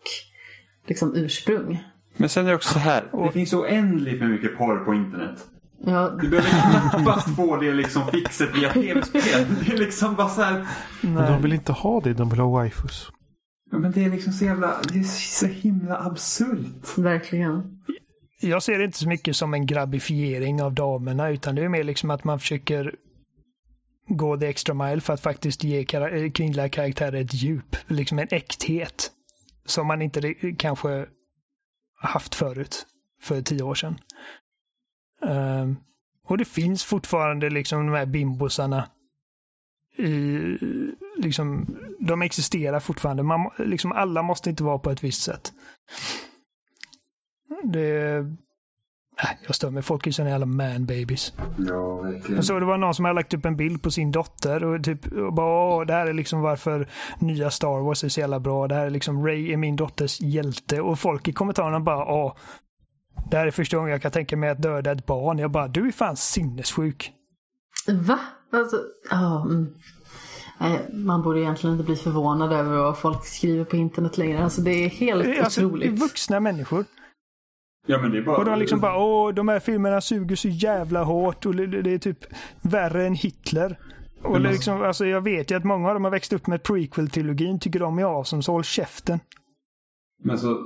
[0.87, 1.85] liksom ursprung.
[2.17, 3.05] Men sen är det också så här.
[3.27, 5.39] Det finns oändligt med mycket porr på internet.
[5.87, 6.51] Ja, Du behöver
[6.91, 9.47] knappast få det liksom fixet via tv-spel.
[9.67, 10.67] Det är liksom bara så här.
[11.01, 13.09] Men de vill inte ha det, de vill ha waifus.
[13.71, 16.99] Ja, Men det är liksom så jävla, det är så himla absurt.
[16.99, 17.79] verkligen.
[18.41, 21.85] Jag ser det inte så mycket som en grabbifiering av damerna utan det är mer
[21.85, 22.95] liksom att man försöker
[24.09, 28.19] gå the extra mile för att faktiskt ge kara- eh, kvinnliga karaktärer ett djup, liksom
[28.19, 29.11] en äkthet.
[29.67, 31.07] Som man inte kanske
[32.01, 32.87] haft förut,
[33.23, 33.99] för tio år sedan.
[35.27, 35.77] Ehm,
[36.27, 38.89] och det finns fortfarande liksom de här bimbosarna.
[39.97, 40.59] I,
[41.17, 43.23] liksom, de existerar fortfarande.
[43.23, 45.53] Man, liksom, alla måste inte vara på ett visst sätt.
[47.65, 48.23] Det...
[49.23, 49.83] Nej, jag stör mig.
[49.83, 51.33] Folk är såna jävla man-babies.
[51.59, 52.37] Ja, verkligen.
[52.37, 54.85] Jag såg det var någon som hade lagt upp en bild på sin dotter och
[54.85, 56.89] typ och bara Åh, det här är liksom varför
[57.19, 58.69] nya Star Wars är så jävla bra.
[58.69, 60.81] Det här är liksom Ray är min dotters hjälte.
[60.81, 62.35] Och folk i kommentarerna bara Åh,
[63.31, 65.39] det här är första gången jag kan tänka mig att döda ett barn.
[65.39, 67.13] Jag bara, du är fan sinnessjuk.
[67.89, 68.19] Va?
[68.53, 68.77] Alltså,
[69.11, 69.75] ja, mm.
[70.93, 74.45] Man borde egentligen inte bli förvånad över vad folk skriver på internet längre.
[74.45, 76.01] Alltså det är helt Alltså, det är otroligt.
[76.01, 76.85] vuxna människor.
[77.87, 78.37] Ja, men det är bara...
[78.37, 81.99] Och de liksom bara, åh, de här filmerna suger så jävla hårt och det, är
[81.99, 82.19] typ
[82.61, 83.79] värre än Hitler.
[84.23, 86.47] Och det är liksom, alltså jag vet ju att många av dem har växt upp
[86.47, 89.21] med prequel-trilogin, tycker de är awesome, så håll käften.
[90.25, 90.59] Men så,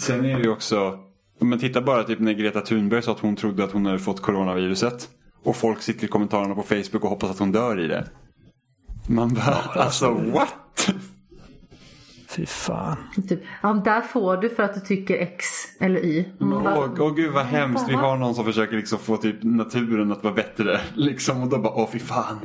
[0.00, 0.98] sen är det ju också,
[1.40, 3.98] om man tittar bara typ när Greta Thunberg sa att hon trodde att hon hade
[3.98, 5.08] fått coronaviruset.
[5.44, 8.04] Och folk sitter i kommentarerna på Facebook och hoppas att hon dör i det.
[9.08, 10.94] Man bara, alltså what?
[12.28, 12.96] Fy fan.
[13.28, 15.46] Typ, ja, där får du för att du tycker X
[15.80, 16.24] eller Y.
[16.38, 17.88] Man bara, Åh åh, gud vad hemskt.
[17.88, 20.80] Vi har någon som försöker liksom få typ naturen att vara bättre.
[20.94, 22.38] Liksom, och då bara, åh fy fan.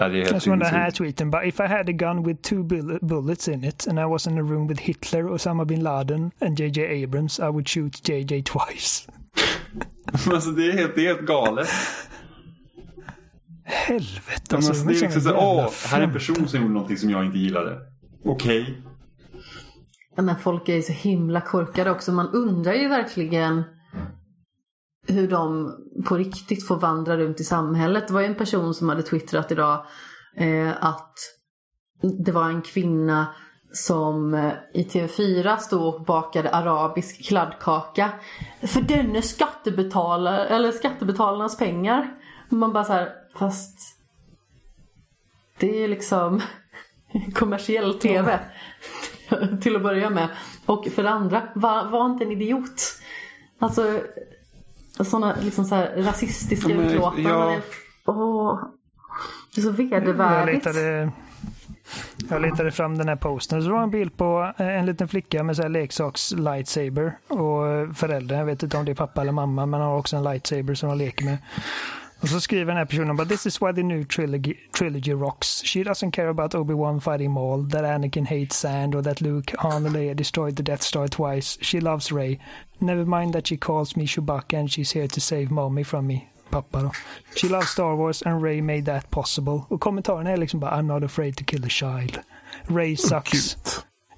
[0.00, 2.62] Ja, det är helt den här tweeten bara, if I had a gun with two
[2.62, 6.30] bull- bullets in it and I was in a room with Hitler, Osama bin Laden
[6.40, 9.08] and JJ Abrams I would shoot JJ twice.
[10.32, 11.68] Alltså det är helt, det är helt galet.
[13.64, 14.56] Helvete alltså.
[14.56, 16.96] alltså, de det är liksom så, jävla åh, här är en person som gjorde någonting
[16.96, 17.78] som jag inte gillade.
[18.24, 18.82] Okej.
[20.16, 22.12] Ja, Men folk är ju så himla korkade också.
[22.12, 23.62] Man undrar ju verkligen
[25.08, 25.74] hur de
[26.06, 28.08] på riktigt får vandra runt i samhället.
[28.08, 29.86] Det var ju en person som hade twittrat idag
[30.36, 31.14] eh, att
[32.24, 33.26] det var en kvinna
[33.72, 38.10] som eh, i TV4 stod och bakade arabisk kladdkaka
[38.60, 42.14] för denne skattebetalare, eller skattebetalarnas pengar.
[42.48, 43.78] Man bara så här, fast
[45.58, 46.40] det är liksom
[47.34, 48.38] kommersiell TV
[49.60, 50.28] till att börja med.
[50.66, 52.82] Och för det andra, var, var inte en idiot.
[53.58, 54.00] Alltså
[55.04, 57.32] sådana liksom så här rasistiska men, utlåtanden.
[57.32, 57.56] ja.
[58.06, 58.60] Åh,
[59.54, 60.64] det är så Jag vedervärdigt.
[60.64, 61.10] letade,
[62.30, 63.62] jag letade fram den här posten.
[63.62, 67.18] Så det var en bild på eh, en liten flicka med så här leksaks lightsaber.
[67.28, 70.16] Och eh, föräldern, jag vet inte om det är pappa eller mamma, men har också
[70.16, 71.38] en lightsaber som de leker med.
[72.20, 75.62] Och så skriver den här personen bara This is why the new trilogy, trilogy rocks.
[75.64, 79.84] She doesn't care about Obi-Wan fighting Maul, that Anakin hates sand or that Luke, Han
[79.84, 81.58] Leia destroyed the Death Star twice.
[81.60, 82.38] She loves Rey.
[82.80, 86.28] Never mind that she calls me Chewbacca and she's here to save mommy from me.
[86.50, 86.92] Pappa då.
[87.36, 89.62] She loves Star Wars and Rey made that possible.
[89.68, 92.18] Och kommentarerna är liksom bara I'm not afraid to kill a child.
[92.66, 93.56] Rey sucks.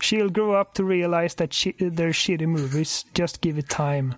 [0.01, 3.07] She'll grow up to realize that she, they're shitty movies.
[3.15, 4.15] Just give it time.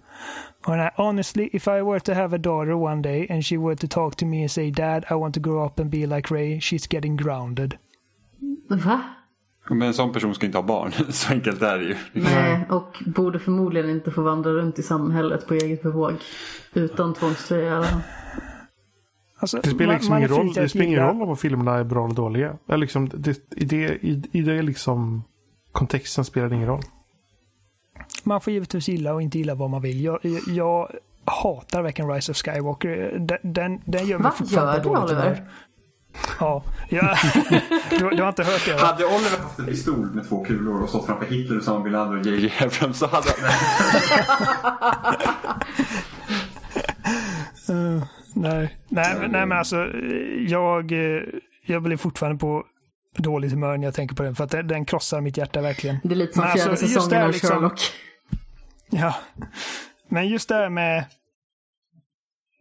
[0.65, 3.77] And I, honestly, if I were to have a daughter one day and she were
[3.77, 6.35] to talk to me and say, Dad, I want to grow up and be like
[6.35, 7.79] Ray, she's getting grounded.
[8.69, 9.01] Va?
[9.71, 10.93] Men en sån person ska inte ha barn.
[11.09, 11.97] Så enkelt är det ju.
[12.13, 16.15] Nej, och borde förmodligen inte få vandra runt i samhället på eget bevåg.
[16.75, 17.85] Utan tvångströja.
[19.39, 22.15] Alltså, Det spelar liksom ingen roll, det spelar ingen roll om filmerna är bra eller
[22.15, 22.57] dåliga.
[22.69, 25.25] Eller liksom, det, i, det, i, I det liksom
[25.73, 26.83] kontexten spelar det ingen roll.
[28.25, 30.05] Man får givetvis gilla och inte gilla vad man vill.
[30.05, 30.91] Jag, jag,
[31.25, 33.19] hatar verkligen Rise of Skywalker.
[33.19, 34.35] Den, den, den gör mig Va?
[34.37, 35.49] fortfarande Gör du, Oliver?
[36.41, 37.17] Ja, ja.
[37.91, 38.79] Du, du har inte hört det va?
[38.79, 42.21] Hade Oliver haft en pistol med två kulor och stått framför Hitler, Usama bin Laden
[42.21, 43.51] och JJ Abrams så hade han...
[47.77, 49.77] Uh, nej, nej, nej men alltså
[50.47, 51.23] jag, eh,
[51.67, 52.65] jag blir fortfarande på
[53.17, 55.99] dåligt humör när jag tänker på den för att den, krossar mitt hjärta verkligen.
[56.03, 57.81] Det är lite som Men fjärde alltså, säsongen av liksom- Sherlock.
[58.91, 59.15] Ja.
[60.09, 61.05] Men just det här med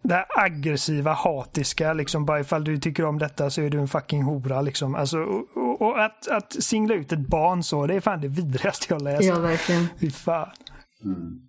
[0.03, 3.87] det här aggressiva, hatiska, liksom bara ifall du tycker om detta så är du en
[3.87, 4.95] fucking hora liksom.
[4.95, 8.27] Alltså, och, och, och att, att singla ut ett barn så, det är fan det
[8.27, 9.23] vidrigaste jag läst.
[9.23, 9.87] Ja, verkligen.
[9.99, 10.49] Fy fan.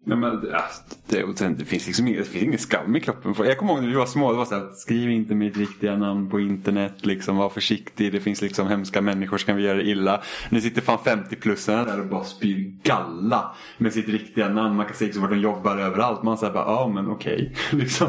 [0.05, 0.63] Ja, men, ja,
[1.07, 3.35] det, sen, det finns liksom ingen, det finns ingen skam i kroppen.
[3.39, 4.33] Jag kommer ihåg när vi var små.
[4.33, 7.07] Det var så här, skriv inte mitt riktiga namn på internet.
[7.07, 8.13] Liksom, var försiktig.
[8.13, 10.23] Det finns liksom hemska människor som kan vi göra det illa.
[10.51, 14.77] Nu sitter fan 50-plussarna där och bara spyr galla med sitt riktiga namn.
[14.77, 16.23] Man kan se liksom vart de jobbar överallt.
[16.23, 17.55] Man säger bara, ja men okej.
[17.71, 18.09] liksom.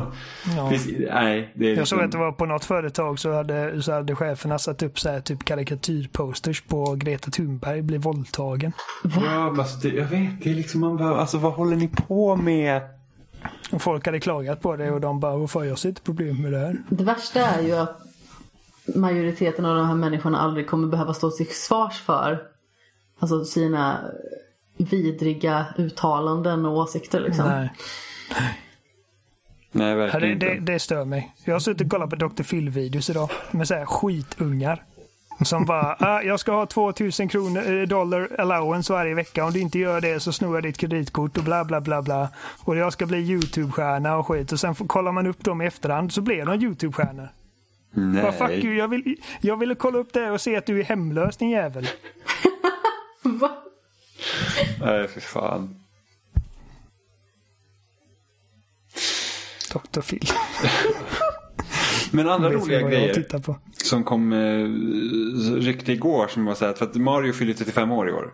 [0.58, 0.70] Ja.
[0.70, 3.82] Finns, nej, det är Jag såg liksom, att det var på något företag så hade,
[3.82, 8.72] så hade cheferna satt upp så här typ karikatyrposters på Greta Thunberg blir våldtagen.
[9.04, 10.44] Ja, men alltså, det, jag vet.
[10.44, 12.82] Det är liksom, man bara, alltså vad håller ni på med?
[13.72, 16.52] Och folk hade klagat på det och de bara, varför jag ser inte problem med
[16.52, 16.78] det här.
[16.90, 18.00] Det värsta är ju att
[18.96, 22.42] majoriteten av de här människorna aldrig kommer behöva stå till svars för
[23.20, 24.00] alltså sina
[24.78, 27.46] vidriga uttalanden och åsikter liksom.
[27.48, 27.74] Nej.
[29.72, 30.72] Nej, verkligen det, det, inte.
[30.72, 31.34] det stör mig.
[31.44, 32.44] Jag har suttit och kollat på Dr.
[32.44, 34.84] Phil-videos idag med så här skitungar.
[35.42, 39.46] Som bara, ah, jag ska ha 2000 kronor, eh, dollar allowance varje vecka.
[39.46, 42.30] Om du inte gör det så snor jag ditt kreditkort och bla bla bla bla.
[42.64, 44.52] Och jag ska bli YouTube-stjärna och skit.
[44.52, 47.30] Och sen får, kollar man upp dem i efterhand så blir de YouTube-stjärnor.
[47.96, 48.78] Bara, fuck you, Nej.
[48.78, 51.88] jag, vill, jag ville kolla upp det och se att du är hemlös din jävel.
[53.22, 53.52] Va?
[54.82, 55.76] Nej, för fan.
[59.74, 60.02] Dr.
[60.02, 60.28] Phil.
[62.12, 63.26] Men andra roliga jag grejer.
[63.72, 68.10] Som kom eh, rykte igår som var så här, för att Mario fyller 35 år
[68.10, 68.34] i år.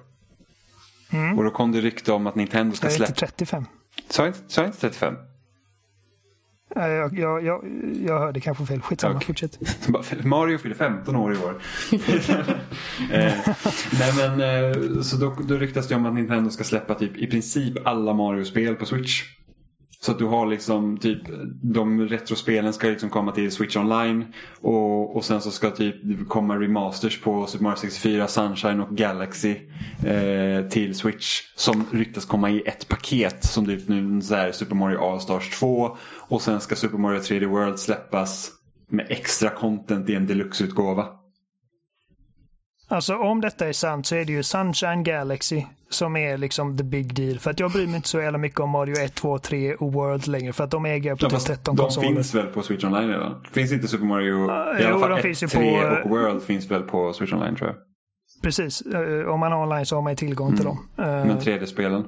[1.37, 3.31] Och då kom det rykte om att Nintendo ska Jag är inte släppa...
[3.31, 3.65] 35.
[4.09, 5.15] Sa jag inte, sa jag inte 35?
[6.75, 7.65] Nej, Jag, jag, jag,
[8.05, 8.81] jag hörde kanske fel.
[8.81, 9.25] Skitsamma, Okej.
[9.25, 9.59] fortsätt.
[10.25, 11.61] Mario fyller 15 år i år.
[13.11, 13.33] eh,
[13.99, 17.27] nej men eh, så då, då ryktas det om att Nintendo ska släppa typ i
[17.27, 19.23] princip alla Mario-spel på Switch.
[20.01, 21.21] Så att du har liksom typ
[21.61, 24.25] de retrospelen ska liksom komma till Switch online.
[24.61, 28.97] Och, och sen så ska typ det komma remasters på Super Mario 64, Sunshine och
[28.97, 29.55] Galaxy
[30.05, 31.41] eh, till Switch.
[31.55, 35.97] Som ryktas komma i ett paket som typ nu så här Super Mario All-Stars 2.
[36.17, 38.51] Och sen ska Super Mario 3D World släppas
[38.89, 41.18] med extra content i en deluxe-utgåva.
[42.91, 46.83] Alltså om detta är sant så är det ju Sunshine Galaxy som är liksom the
[46.83, 47.39] big deal.
[47.39, 49.93] För att jag bryr mig inte så jävla mycket om Mario 1, 2, 3 och
[49.93, 50.53] World längre.
[50.53, 52.07] För att de äger jag på Ja, typ fast 13 de konsoler.
[52.07, 53.43] finns väl på Switch Online redan?
[53.51, 54.47] Finns inte Super Mario?
[54.47, 56.81] Ja, I alla jo, fall de 1, finns ju 3 på- och World finns väl
[56.81, 57.75] på Switch Online tror jag.
[58.43, 58.81] Precis.
[58.81, 60.87] Eh, om man har online så har man ju tillgång till dem.
[60.97, 62.05] Eh, Men 3D-spelen.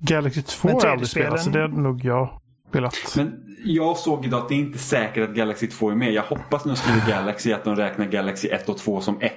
[0.00, 2.28] Galaxy 2 Men har jag aldrig 3D-spelen- spelat, så det har nog jag
[2.68, 2.94] spelat.
[3.16, 3.32] Men
[3.64, 6.12] jag såg idag att det är inte säkert att Galaxy 2 är med.
[6.12, 9.32] Jag hoppas när de skriver Galaxy att de räknar Galaxy 1 och 2 som 1.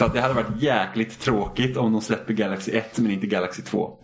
[0.00, 3.62] För att det hade varit jäkligt tråkigt om de släpper Galaxy 1 men inte Galaxy
[3.62, 3.98] 2.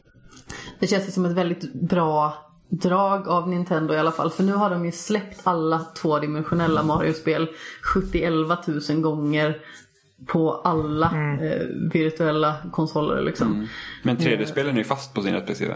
[0.81, 2.35] Det känns som ett väldigt bra
[2.69, 4.31] drag av Nintendo i alla fall.
[4.31, 7.49] För nu har de ju släppt alla tvådimensionella Mario-spel
[7.95, 8.33] 71
[8.89, 9.59] 000 gånger
[10.27, 11.07] på alla
[11.43, 13.67] eh, virtuella konsoler liksom.
[14.03, 15.75] Men 3D-spelen är ju fast på sin PC.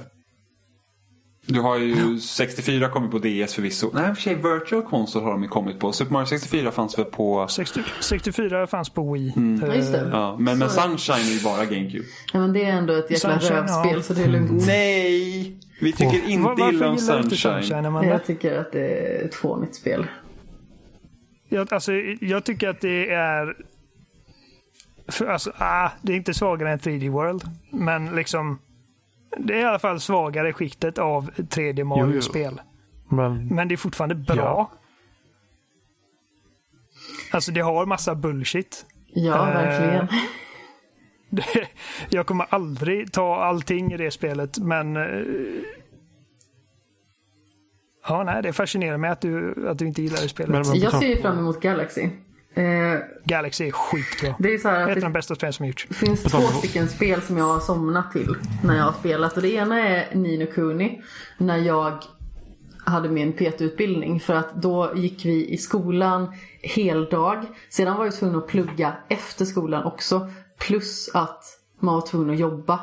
[1.53, 3.91] Du har ju 64 kommit på DS förvisso.
[3.95, 5.93] Nej, för sig Virtual Console har de ju kommit på.
[5.93, 7.47] Super Mario 64 fanns väl på...
[7.49, 9.33] 60, 64 fanns på Wii.
[9.37, 9.63] Mm.
[9.63, 10.09] Eh, Ja, just det.
[10.13, 12.05] Ja, men, men Sunshine är ju bara GameCube.
[12.33, 14.03] Ja, men det är ändå ett jäkla Sunshine, rövspel ja.
[14.03, 14.67] så det är lugnt.
[14.67, 15.57] Nej!
[15.81, 17.39] Vi tycker Var- inte varför illa om Sunshine.
[17.63, 18.09] Sunshine, Amanda?
[18.09, 20.07] Jag tycker att det är ett fånigt spel.
[21.49, 23.57] Jag, alltså, jag tycker att det är...
[25.09, 27.43] För, alltså, ah, det är inte svagare än 3D World.
[27.73, 28.59] Men liksom...
[29.39, 32.61] Det är i alla fall svagare skiktet av 3D Mario-spel.
[33.09, 34.37] Men Men det är fortfarande bra.
[34.37, 34.71] Ja.
[37.33, 38.87] Alltså det har massa bullshit.
[39.07, 40.07] Ja, Eh, verkligen.
[41.33, 41.69] Det,
[42.09, 44.97] jag kommer aldrig ta allting i det spelet, men...
[44.97, 45.03] eh,
[48.09, 50.51] Ja, nej, det fascinerar mig att du, att du inte gillar det spelet.
[50.51, 52.09] Men- men- Jag ser ju fram emot Galaxy.
[52.55, 54.35] Eh, Galaxy är skitbra.
[54.39, 55.87] det är så här Ett att av det de bästa spel som gjorts.
[55.89, 59.37] Det finns två stycken spel som jag har somnat till när jag har spelat.
[59.37, 61.03] Och det ena är Nino Kuni.
[61.39, 62.05] När jag
[62.85, 64.21] hade min PT-utbildning.
[64.21, 67.45] För att då gick vi i skolan heldag.
[67.69, 70.31] Sedan var jag tvungen att plugga efter skolan också.
[70.59, 71.45] Plus att
[71.81, 72.81] man var tvungen att jobba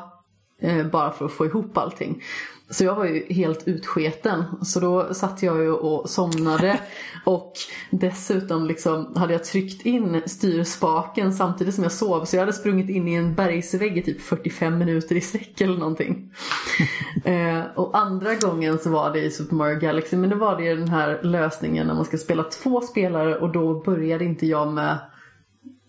[0.60, 2.22] Eh, bara för att få ihop allting.
[2.70, 4.44] Så jag var ju helt utsketen.
[4.62, 6.80] Så då satt jag ju och somnade.
[7.24, 7.52] och
[7.90, 12.24] dessutom liksom hade jag tryckt in styrspaken samtidigt som jag sov.
[12.24, 15.78] Så jag hade sprungit in i en bergsvägg i typ 45 minuter i sträck eller
[15.78, 16.32] någonting.
[17.24, 20.16] eh, och andra gången så var det i Super Mario Galaxy.
[20.16, 23.52] Men då var det ju den här lösningen när man ska spela två spelare och
[23.52, 24.98] då började inte jag med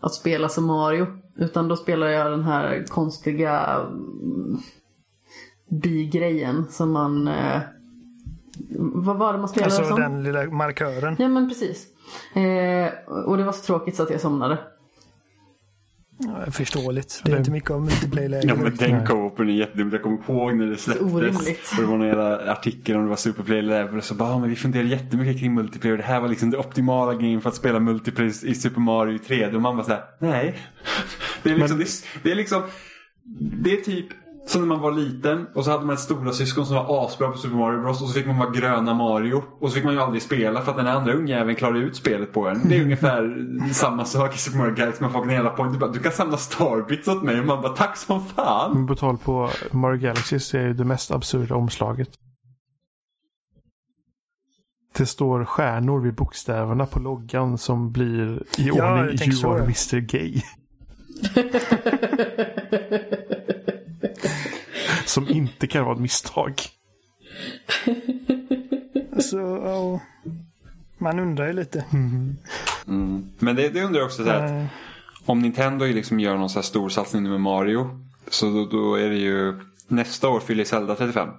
[0.01, 1.07] att spela som Mario.
[1.38, 4.57] Utan då spelade jag den här konstiga mm,
[5.69, 7.27] bi-grejen som man...
[7.27, 7.61] Eh,
[8.79, 10.01] vad var det man spelade Alltså som?
[10.01, 11.15] den lilla markören.
[11.19, 11.87] Ja men precis.
[12.35, 14.57] Eh, och det var så tråkigt så att jag somnade.
[16.45, 17.21] Ja, förståeligt.
[17.23, 18.47] Det är Det- inte mycket om multiplayer-läge.
[18.47, 19.93] Ja men den co-open är jättedumt.
[19.93, 21.13] Jag kommer ihåg när det släpptes.
[21.13, 21.71] orimligt.
[21.77, 23.97] Och det var någon jävla artikel om det var Superplay level.
[23.97, 25.97] Och så bara, ah, men vi funderade jättemycket kring multiplayer.
[25.97, 29.55] Det här var liksom det optimala game för att spela multiplayer i Super Mario 3D.
[29.55, 30.59] Och man bara såhär, nej.
[31.43, 32.61] Det är liksom, det, är, det är liksom,
[33.63, 34.07] det är typ
[34.49, 37.31] som när man var liten och så hade man ett stora syskon som var asbra
[37.31, 38.01] på Super Mario Bros.
[38.01, 39.43] Och så fick man vara gröna Mario.
[39.59, 42.34] Och så fick man ju aldrig spela för att den andra ungjäveln klarade ut spelet
[42.34, 42.69] på en.
[42.69, 45.01] Det är ungefär samma sak i Super Mario Galaxy.
[45.03, 45.71] Man får en hela poäng.
[45.71, 47.39] Du, bara, du kan samla starbits åt mig.
[47.39, 48.73] Och man bara, tack som fan.
[48.73, 52.09] Men på tal på Mario Galaxy så är ju det mest absurda omslaget.
[54.97, 59.51] Det står stjärnor vid bokstäverna på loggan som blir i Ja, ordning tänker You så,
[59.51, 59.63] are ja.
[59.63, 60.41] Mr Gay.
[65.10, 66.61] som inte kan vara ett misstag.
[69.19, 70.02] Så, ja,
[70.98, 71.86] man undrar ju lite.
[71.94, 72.38] Mm.
[73.40, 74.65] Men det, det undrar jag också så här, att Eh,
[75.26, 78.06] om Nintendo liksom gör någon så här stor satsning nu med Mario.
[78.30, 81.30] Så då, då är det ju nästa år fyller Zelda 35.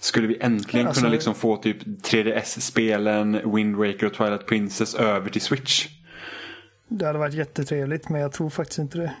[0.00, 5.30] Skulle vi äntligen Alltså- kunna liksom få typ 3DS-spelen, Wind Waker och Twilight Princess över
[5.30, 5.88] till Switch?
[6.88, 9.12] det hade varit jättetrevligt men jag tror faktiskt inte det.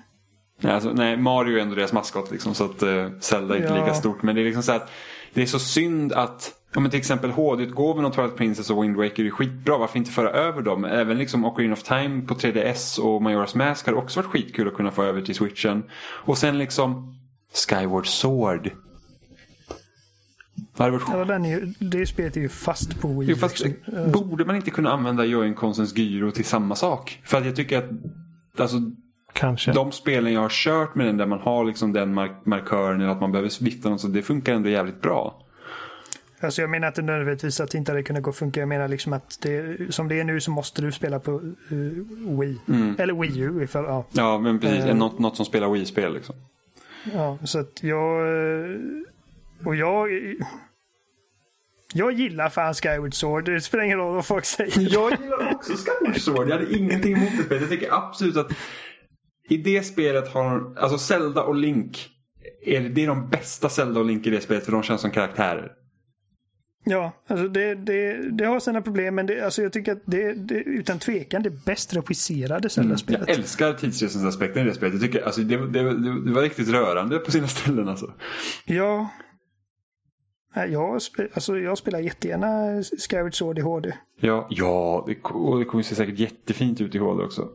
[0.60, 3.72] Nej, alltså, nej Mario är ändå deras maskot liksom, så att uh, Zelda är inte
[3.74, 3.80] Ja.
[3.84, 4.22] lika stort.
[4.22, 4.90] Men det är liksom så att
[5.34, 8.96] det är så synd att Ja, men till exempel HD-utgåvan av Twilight Princess och Wind
[8.96, 9.78] Waker är skitbra.
[9.78, 10.84] Varför inte föra över dem?
[10.84, 14.74] Även liksom Ocarina of Time på 3DS och Majora's Mask hade också varit skitkul att
[14.74, 15.82] kunna få över till switchen.
[16.00, 17.14] Och sen liksom
[17.68, 18.70] Skyward Sword.
[20.76, 23.34] Det varit Ja, den är ju, det spelet är ju fast på Wii.
[23.34, 24.12] Fast, liksom.
[24.12, 27.20] Borde man inte kunna använda Joy-Consens gyro till samma sak?
[27.24, 27.90] För att jag tycker att
[28.60, 28.76] alltså,
[29.32, 29.72] Kanske.
[29.72, 33.10] de spelen jag har kört med den där man har liksom den mark- markören eller
[33.10, 33.48] att man behöver
[33.90, 35.46] något så det funkar ändå jävligt bra.
[36.42, 38.60] Alltså jag menar inte nödvändigtvis att det inte hade kunnat gå funka.
[38.60, 41.32] Jag menar liksom att det, som det är nu så måste du spela på
[41.70, 42.58] eh, Wii.
[42.98, 44.04] Eller Wii U ifall, ja.
[44.12, 44.84] Ja, men precis.
[44.84, 44.94] Eh.
[44.96, 46.34] Något, något som spelar Wii-spel liksom.
[47.14, 47.38] ja.
[47.44, 48.20] Så att jag...
[48.28, 48.76] eh,
[49.64, 50.08] Och jag...
[51.94, 53.44] Jag gillar fan Skyward Sword.
[53.44, 54.72] Det spelar ingen roll vad folk säger.
[54.94, 56.48] Jag gillar också Skyward Sword.
[56.48, 57.56] Jag hade ingenting emot det.
[57.56, 58.52] Jag tycker absolut att
[59.50, 62.10] i det spelet har alltså Zelda och Link
[62.66, 65.10] är, det är de bästa Zelda och Link i det spelet för de känns som
[65.10, 65.72] karaktärer.
[66.84, 70.32] Ja, alltså det, det, det har sina problem men det, alltså jag tycker att det,
[70.32, 73.28] det utan tvekan det bäst regisserade Zelda-spelet.
[73.28, 74.94] Jag älskar tidsresensaspekten i det spelet.
[74.94, 75.82] Jag tycker, alltså, det, det,
[76.32, 78.12] var riktigt rörande på sina ställen alltså.
[78.66, 79.08] Ja.
[80.54, 83.92] Jag, spe, alltså jag spelar jättegärna Skyward Sword i HD.
[84.20, 87.48] Ja, ja det, och det kommer se säkert jättefint ut i HD också.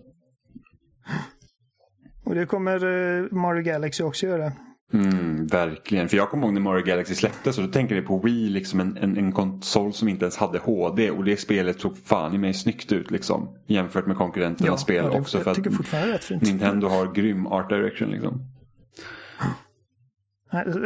[2.26, 4.52] Och det kommer eh, Mario Galaxy också göra.
[4.94, 6.10] Mm, verkligen.
[6.10, 8.80] För jag kommer ihåg när Mario Galaxy släpptes och då tänkte jag på Wii, liksom
[8.80, 11.12] en, en, en konsol som inte ens hade HD.
[11.12, 13.50] Och det spelet såg fan i mig snyggt ut liksom.
[13.68, 15.40] Jämfört med konkurrenternas spel ja, det, också.
[15.40, 16.42] För Jag tycker fortfarande rätt fint.
[16.42, 18.42] Nintendo har grym art direction liksom.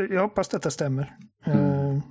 [0.09, 1.15] Jag hoppas detta stämmer.
[1.45, 1.59] Mm.
[1.95, 2.01] Eh,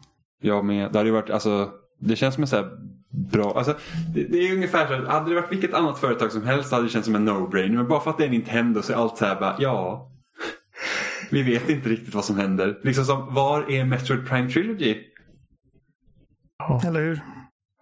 [0.41, 0.93] Jag med.
[0.93, 1.71] Det hade ju varit, alltså.
[2.01, 2.71] Det känns som en så här
[3.11, 3.77] bra, alltså
[4.15, 6.85] det, det är ungefär så att hade det varit vilket annat företag som helst hade
[6.85, 7.77] det känts som en no-brainer.
[7.77, 10.11] Men bara för att det är Nintendo så är allt så här bara, ja.
[11.31, 12.79] Vi vet inte riktigt vad som händer.
[12.83, 14.97] Liksom som, var är Metroid Prime Trilogy?
[16.87, 17.21] Eller hur?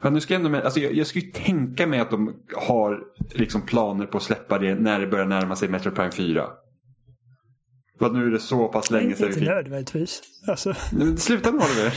[0.02, 2.34] Ja, nu ska jag, ändå med, alltså jag, jag skulle ju tänka mig att de
[2.56, 3.00] har
[3.34, 6.46] liksom planer på att släppa det när det börjar närma sig Metroid Prime 4.
[7.98, 9.48] För att nu är det så pass länge sedan vi Inte fick...
[9.48, 10.22] nödvändigtvis.
[10.48, 11.94] Alltså, Nej, men Sluta nu Oliver.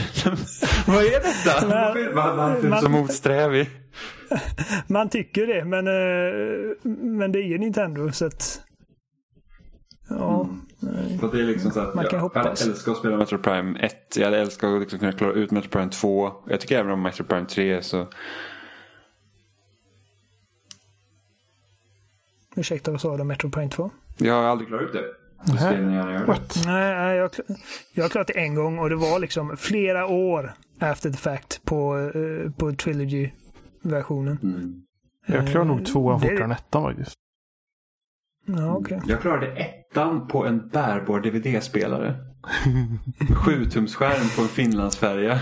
[0.88, 1.68] Vad är detta?
[2.16, 3.70] Var- varför är du så Man- motsträvig?
[4.88, 8.62] man tycker det, men, eh, men det är ju Nintendo så att...
[10.10, 10.50] Ja,
[11.20, 12.62] För att det är liksom så att Man kan jag, hoppas.
[12.62, 14.18] jag älskar att spela Metroid Prime 1.
[14.18, 16.32] Jag älskar att liksom kunna klara ut Metroid Prime 2.
[16.48, 18.08] Jag tycker även om Metroid Prime 3 så...
[22.56, 23.92] ursäkta vad sa du om Metro Prime 2?
[24.18, 25.04] Jag har aldrig klarat ut det.
[26.28, 26.64] What?
[26.66, 27.32] Nej, jag,
[27.94, 31.66] jag har klarat det en gång och det var liksom flera år after the fact
[31.66, 34.38] på, eh, på Trilogy-versionen.
[34.44, 34.82] Mm.
[35.28, 37.14] Jag klarar nog tvåan det är- fortare än ettan faktiskt.
[38.46, 39.02] Ja, okej.
[39.08, 42.16] Jag klarade ettan på en bärbar DVD-spelare.
[43.20, 45.40] 7-tumsskärm på en Finlandsfärja.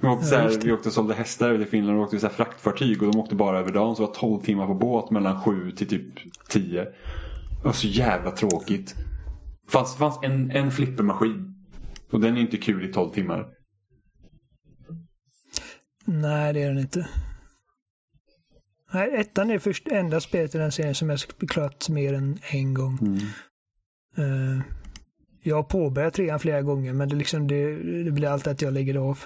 [0.00, 2.26] Vi åkte, så här, vi åkte och sålde hästar över till Finland och åkte så
[2.26, 3.96] här fraktfartyg och de åkte bara över dagen.
[3.96, 6.04] Så det var 12 timmar på båt mellan 7 till typ
[6.48, 6.86] 10.
[7.64, 8.96] Det var så jävla tråkigt.
[9.64, 11.54] Det fanns, en, en flippermaskin.
[12.10, 13.48] Och den är inte kul i 12 timmar.
[16.04, 17.08] Nej, det är den inte.
[18.92, 22.74] Nej, ettan är först enda spelet i den serien som jag klarat mer än en
[22.74, 22.98] gång.
[24.18, 24.60] Uh,
[25.42, 28.72] jag har påbörjat trean flera gånger, men det, liksom, det, det blir alltid att jag
[28.72, 29.18] lägger det av.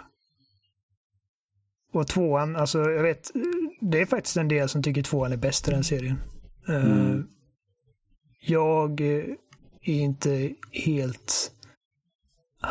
[1.93, 3.31] Och tvåan, alltså jag vet,
[3.81, 6.17] det är faktiskt en del som tycker tvåan är bäst i den serien.
[6.69, 7.21] Uh,
[8.51, 9.37] Jag är
[9.83, 11.53] inte helt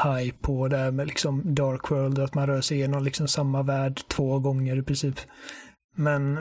[0.04, 3.64] high på det här med liksom Dark World, att man rör sig igenom liksom samma
[3.64, 5.16] värld två gånger i princip.
[5.96, 6.40] Men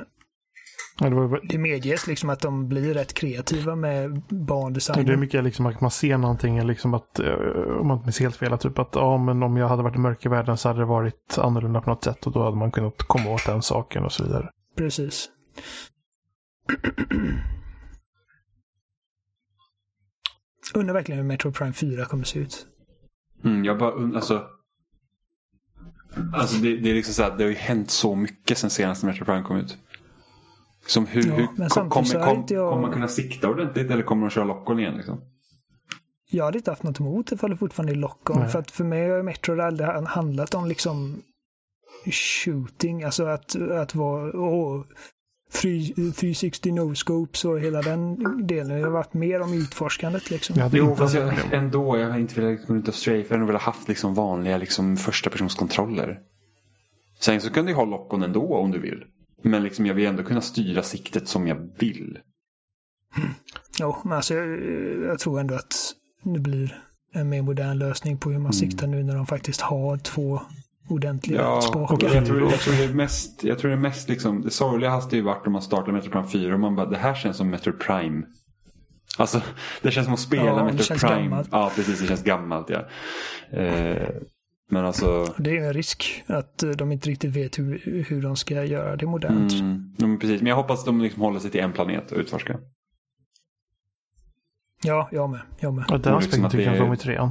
[1.01, 5.07] Ja, det, var, det medges liksom att de blir rätt kreativa med bandesignen.
[5.07, 7.35] det är mycket liksom att man ser någonting, liksom att, eh,
[7.81, 9.99] om man inte minns helt fel, typ att ja, men om jag hade varit i
[9.99, 13.31] mörkervärlden så hade det varit annorlunda på något sätt och då hade man kunnat komma
[13.31, 14.51] åt den saken och så vidare.
[14.77, 15.29] Precis.
[20.75, 22.67] Undrar verkligen hur Metro Prime 4 kommer se ut.
[23.45, 24.47] Mm, jag bara und- alltså.
[26.35, 29.07] Alltså det, det är liksom så att det har ju hänt så mycket sen senaste
[29.07, 29.79] Metro Prime kom ut.
[30.87, 34.03] Som hur, Ja, hur men kom, kom, inte jag- kommer man kunna sikta ordentligt eller
[34.03, 35.21] kommer de köra lockon igen liksom?
[36.31, 38.49] Jag hade inte haft något emot ifall det fortfarande är lock-on.
[38.49, 41.23] För att för mig har Metro aldrig handlat om liksom
[42.45, 43.03] shooting.
[43.03, 44.85] Alltså att, att vara åh,
[45.53, 48.17] 360 no-scopes och hela den
[48.47, 48.79] delen.
[48.79, 50.57] Det har varit mer om utforskandet liksom.
[50.57, 51.99] Jag hade Jo, inte fast jag, ändå.
[51.99, 53.19] Jag har inte velat gå runt och strafe.
[53.19, 56.21] Jag hade nog velat haft liksom vanliga liksom, första personskontroller.
[57.21, 59.05] Sen så kan du ha lockon ändå om du vill.
[59.43, 62.19] Men liksom, jag vill ändå kunna styra siktet som jag vill.
[63.79, 64.61] Jo, men alltså jag,
[65.05, 66.83] jag tror ändå att det blir
[67.13, 70.41] en mer modern lösning på hur man siktar nu när de faktiskt har två
[70.89, 72.15] ordentliga Ja, spakar.
[72.15, 74.91] jag tror, jag tror det är mest, jag tror det är mest liksom, det sorgliga
[74.91, 77.37] hade ju varit om man startar Metro Prime 4 och man bara, det här känns
[77.37, 78.23] som Metro Prime.
[79.19, 79.41] Alltså,
[79.83, 81.23] det känns som att spela Ja, det Metro känns Prime.
[81.23, 81.49] gammalt.
[81.53, 82.87] Ja, precis, det känns gammalt ja.
[83.59, 84.09] Eh,
[84.71, 88.37] men alltså, Det är en risk att eh, de inte riktigt vet hur, hur de
[88.37, 89.53] ska göra det modernt.
[89.53, 90.41] mm, men precis.
[90.43, 92.59] Men jag hoppas att de liksom håller sig till en planet och utforskar.
[94.83, 95.41] Ja, jag med.
[95.61, 95.85] Jag med.
[95.89, 97.31] Ja, den Och liksom aspekten att tycker jag är- om i trean.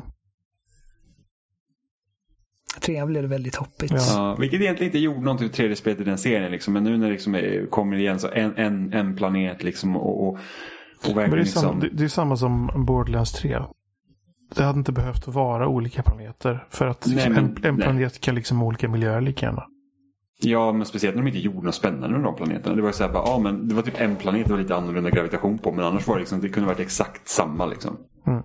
[2.82, 3.92] Trean blev det väldigt hoppigt.
[3.92, 4.36] Ja.
[4.40, 6.52] Vilket egentligen inte gjorde någonting för 3D-spelet i den serien.
[6.52, 6.74] Liksom.
[6.74, 10.38] Men nu när det liksom kommer igen så en, en, en planet liksom och, och,
[11.10, 11.80] och Men det, är samma, liksom...
[11.80, 13.62] det, det är samma som Borderlands 3.
[14.56, 16.66] Det hade inte behövt vara olika planeter.
[16.70, 17.84] För att Nej, liksom, men- en, en nej.
[17.84, 19.64] planet kan liksom ha olika miljöer lika gärna.
[20.42, 22.76] Ja, men speciellt när de inte gjorde något spännande med de planeterna.
[22.76, 24.62] Det var ju så här, bara, ja, men det var typ en planet det var
[24.62, 25.72] lite annorlunda gravitation på.
[25.72, 27.98] Men annars var det liksom, det kunde varit exakt samma liksom.
[28.28, 28.44] Mm.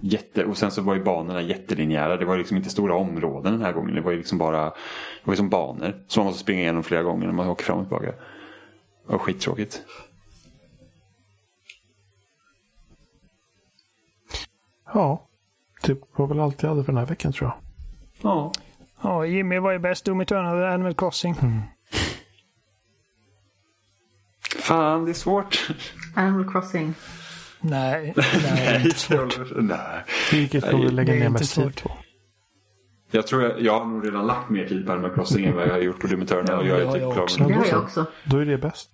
[0.00, 2.16] Jätte, och sen så var ju banorna jättelinjära.
[2.16, 3.94] Det var ju liksom inte stora områden den här gången.
[3.94, 4.72] Det var ju liksom bara det
[5.24, 6.04] var ju som banor.
[6.06, 8.06] Som man måste springa igenom flera gånger när man åker fram och tillbaka.
[8.06, 9.82] Det var skittråkigt.
[14.94, 15.28] Ja,
[15.82, 17.56] det var väl allt jag hade för den här veckan tror jag.
[18.22, 18.52] Ja.
[19.02, 20.04] Ja, Jimmy, vad är bäst?
[20.04, 21.34] Doom Eternal eller Animal Crossing?
[24.58, 25.70] Fan, det är svårt.
[26.14, 26.94] Animal Crossing.
[27.70, 29.38] Nej, nej, det är inte svårt.
[29.56, 29.78] Nej.
[30.32, 31.90] Vilket får vi lägga ner mest tid på.
[33.10, 35.66] Jag tror jag, jag har nog redan lagt mer tid på Animal Crossing än vad
[35.66, 36.58] jag har gjort på Doom Eternal.
[36.60, 37.42] och Ja, jag det är har typ jag klar också.
[37.42, 38.06] med Det jag också.
[38.24, 38.88] Då är det bäst.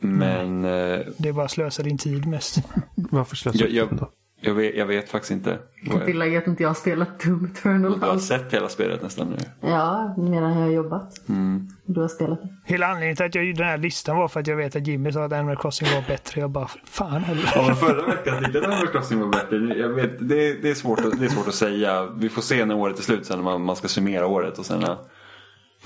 [0.00, 2.58] Men eh, Det är bara att slösa din tid mest.
[2.94, 4.08] Varför slösa Jag- jag-?
[4.40, 5.58] Jag, vet, jag vet faktiskt inte.
[5.82, 8.26] Jag kan tillägga att inte jag har spelat Doom Eternal Du har alls.
[8.26, 9.36] sett hela spelet nästan nu.
[9.68, 11.28] Ja, medan jag har jobbat.
[11.28, 11.68] Mm.
[11.84, 12.48] Du har spelat det.
[12.64, 14.86] Hela anledningen till att jag gjorde den här listan var för att jag vet att
[14.86, 16.40] Jimmy sa att Animal Crossing var bättre.
[16.40, 17.52] Jag bara, fan heller.
[17.54, 19.56] Ja, men förra veckan tyckte jag att Animal Crossing var bättre.
[19.78, 22.06] Jag vet, det, det, är svårt att, det är svårt att säga.
[22.06, 24.58] Vi får se när året är slut sen när man, man ska summera året.
[24.58, 25.06] Och sen, ja,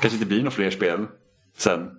[0.01, 1.07] kanske inte blir några fler spel
[1.57, 1.91] sen.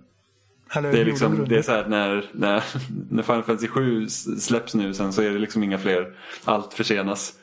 [0.70, 2.64] Eller Det är, liksom, det är så här när, när,
[3.10, 6.16] när Final Fantasy 7 släpps nu sen så är det liksom inga fler.
[6.44, 7.34] Allt försenas.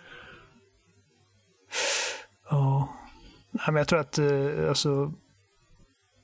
[2.50, 2.90] Ja.
[3.52, 5.14] Nej, men jag tror att, eh, alltså,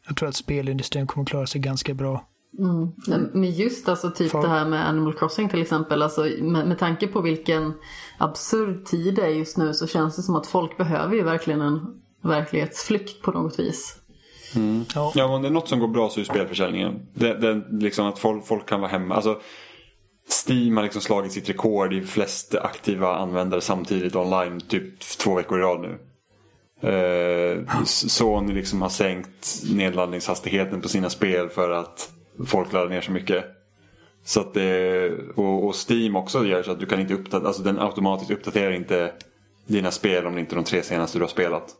[0.08, 2.26] jag tror att spelindustrin kommer klara sig ganska bra.
[2.60, 2.90] Mm.
[3.34, 6.02] Men just alltså typ För- det här med Animal Crossing till exempel.
[6.02, 7.74] Alltså, med, med tanke på vilken
[8.18, 11.62] absurd tid det är just nu så känns det som att folk behöver ju verkligen
[11.62, 13.99] en verklighetsflykt på något vis.
[14.96, 15.12] Ja.
[15.16, 17.08] Ja, om det är något som går bra så är det spelförsäljningen.
[17.14, 19.16] Det, det, liksom att folk, folk kan vara hemma.
[19.16, 19.40] Alltså,
[20.48, 25.60] Steam har liksom slagit sitt rekord i flest aktiva användare samtidigt online typ två veckor
[25.60, 26.00] i rad nu.
[26.82, 32.10] Eh, Sony liksom har sänkt nedladdningshastigheten på sina spel för att
[32.46, 33.46] folk laddar ner så mycket.
[34.24, 37.64] Så att det, och, och Steam också gör så att du kan inte uppdatera, alltså
[37.64, 39.14] den automatiskt uppdaterar inte
[39.68, 41.76] dina spel om det inte är de tre senaste du har spelat.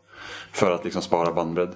[0.52, 1.74] För att liksom spara bandbredd.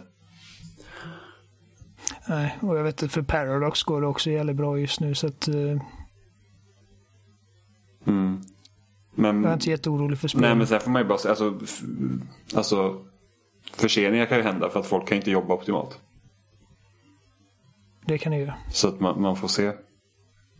[2.29, 5.27] Nej, och jag vet att för Paradox går det också jävligt bra just nu så
[5.27, 5.83] att uh,
[8.07, 8.41] Mm.
[9.15, 10.57] Men, jag är inte jätteorolig för nej spelet.
[10.57, 11.59] men sen får man ju bara säga, alltså,
[12.55, 13.05] alltså
[13.73, 15.99] förseningar kan ju hända för att folk kan inte jobba optimalt.
[18.07, 18.55] Det kan det göra.
[18.71, 19.73] Så att man, man får se.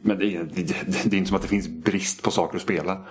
[0.03, 2.57] Men det är, det, det, det är inte som att det finns brist på saker
[2.57, 3.07] att spela.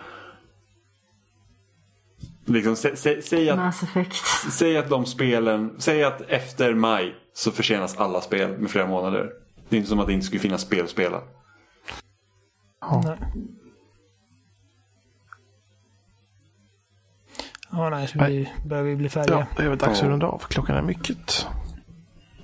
[2.45, 3.75] Liksom, sä, sä, säg, att,
[4.51, 9.31] säg att de spelen, säg att efter maj så försenas alla spel med flera månader.
[9.69, 11.21] Det är inte som att det inte skulle finnas spel att spela.
[13.03, 13.17] Nej.
[17.71, 19.35] Ja, nej, så vi, börjar vi bli färdiga.
[19.39, 20.11] Ja, det är väl dags att Ja.
[20.11, 20.39] runda av.
[20.47, 21.47] Klockan är mycket.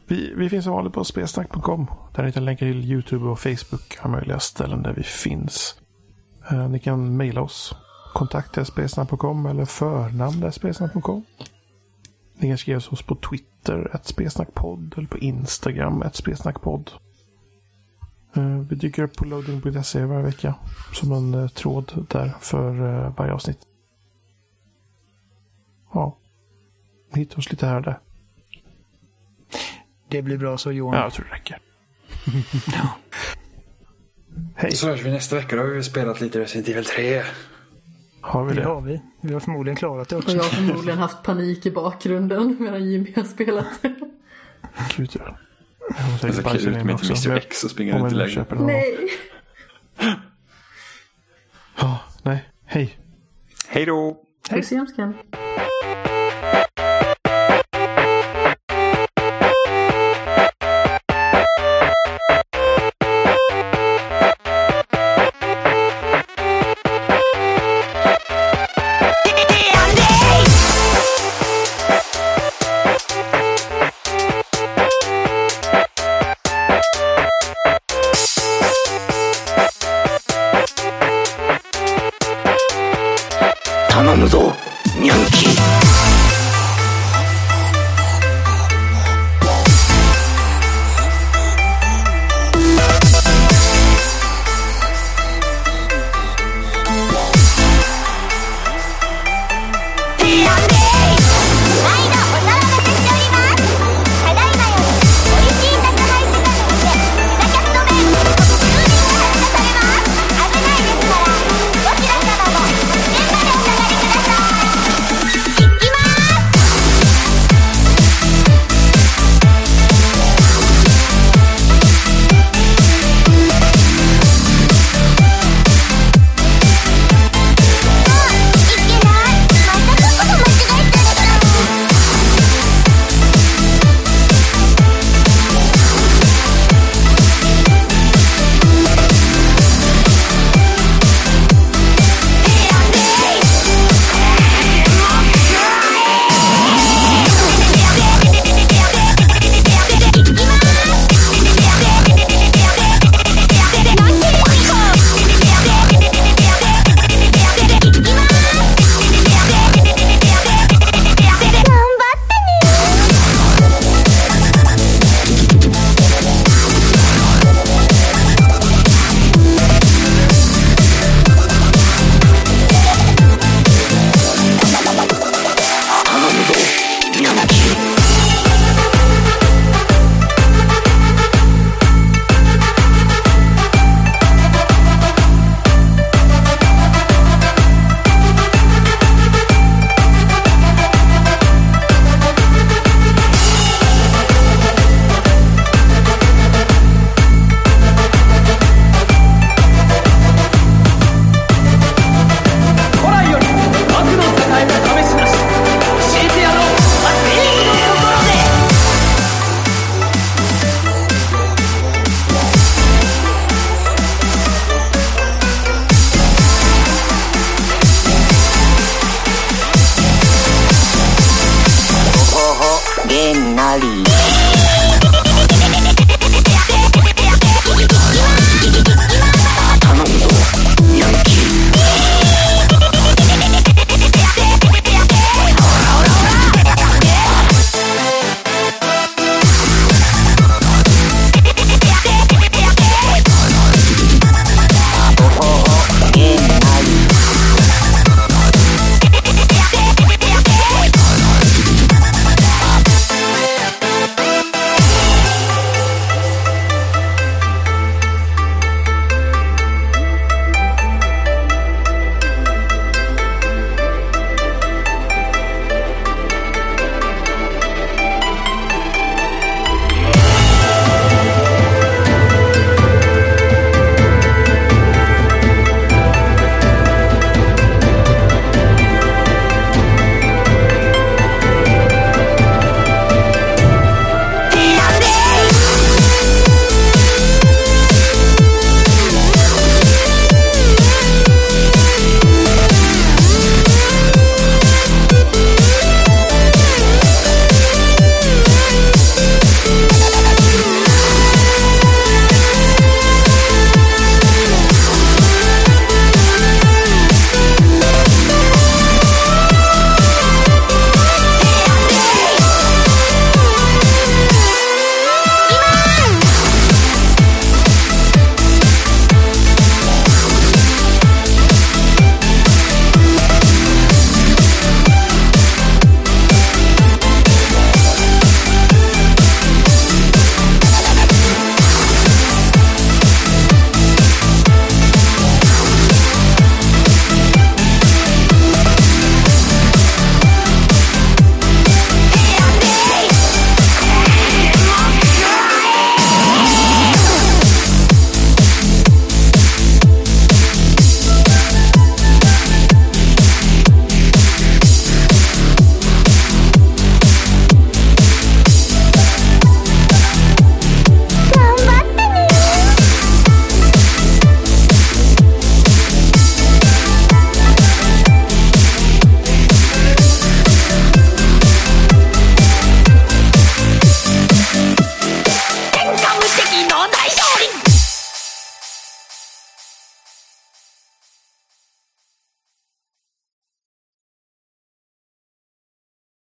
[0.07, 1.87] Vi, vi finns som vanligt på spelsnack.com.
[2.15, 3.97] Där ni hittar länkar till YouTube och Facebook.
[4.01, 5.81] Alla möjliga ställen där vi finns.
[6.51, 7.75] Eh, ni kan mejla oss.
[8.13, 11.25] Kontakt spelsnack.com eller förnamn spelsnack.com.
[12.39, 14.93] Ni kan skriva oss på Twitter, ett spelsnackpodd.
[14.97, 16.91] Eller på Instagram, ett spelsnackpodd.
[18.35, 20.55] Eh, vi dyker upp på loading.se varje vecka.
[20.93, 22.69] Som en eh, tråd där för
[23.05, 23.59] eh, varje avsnitt.
[25.93, 26.17] Ja.
[27.13, 27.99] Ni hittar oss lite här och där.
[30.09, 30.95] Det blir bra så Johan.
[30.95, 31.59] Ja, jag tror det räcker.
[34.55, 35.55] Hej, Så hörs vi nästa vecka.
[35.55, 37.23] Då har vi spelat lite Resident Evil 3.
[38.21, 38.67] Har vi Det det?
[38.67, 39.01] har vi.
[39.21, 40.35] Vi har förmodligen klarat det Och också.
[40.35, 43.67] jag har förmodligen haft panik i bakgrunden medan Jimmy har spelat.
[44.97, 45.37] Gud, ja.
[45.97, 47.13] Jag bajsat klä ut in mig också.
[47.15, 48.65] till Mr X och springa runt i lägenheten.
[48.65, 48.97] Nej!
[51.79, 52.49] Ja, nej.
[52.65, 52.97] Hej.
[53.67, 54.17] Hej då!
[54.49, 54.75] Puss i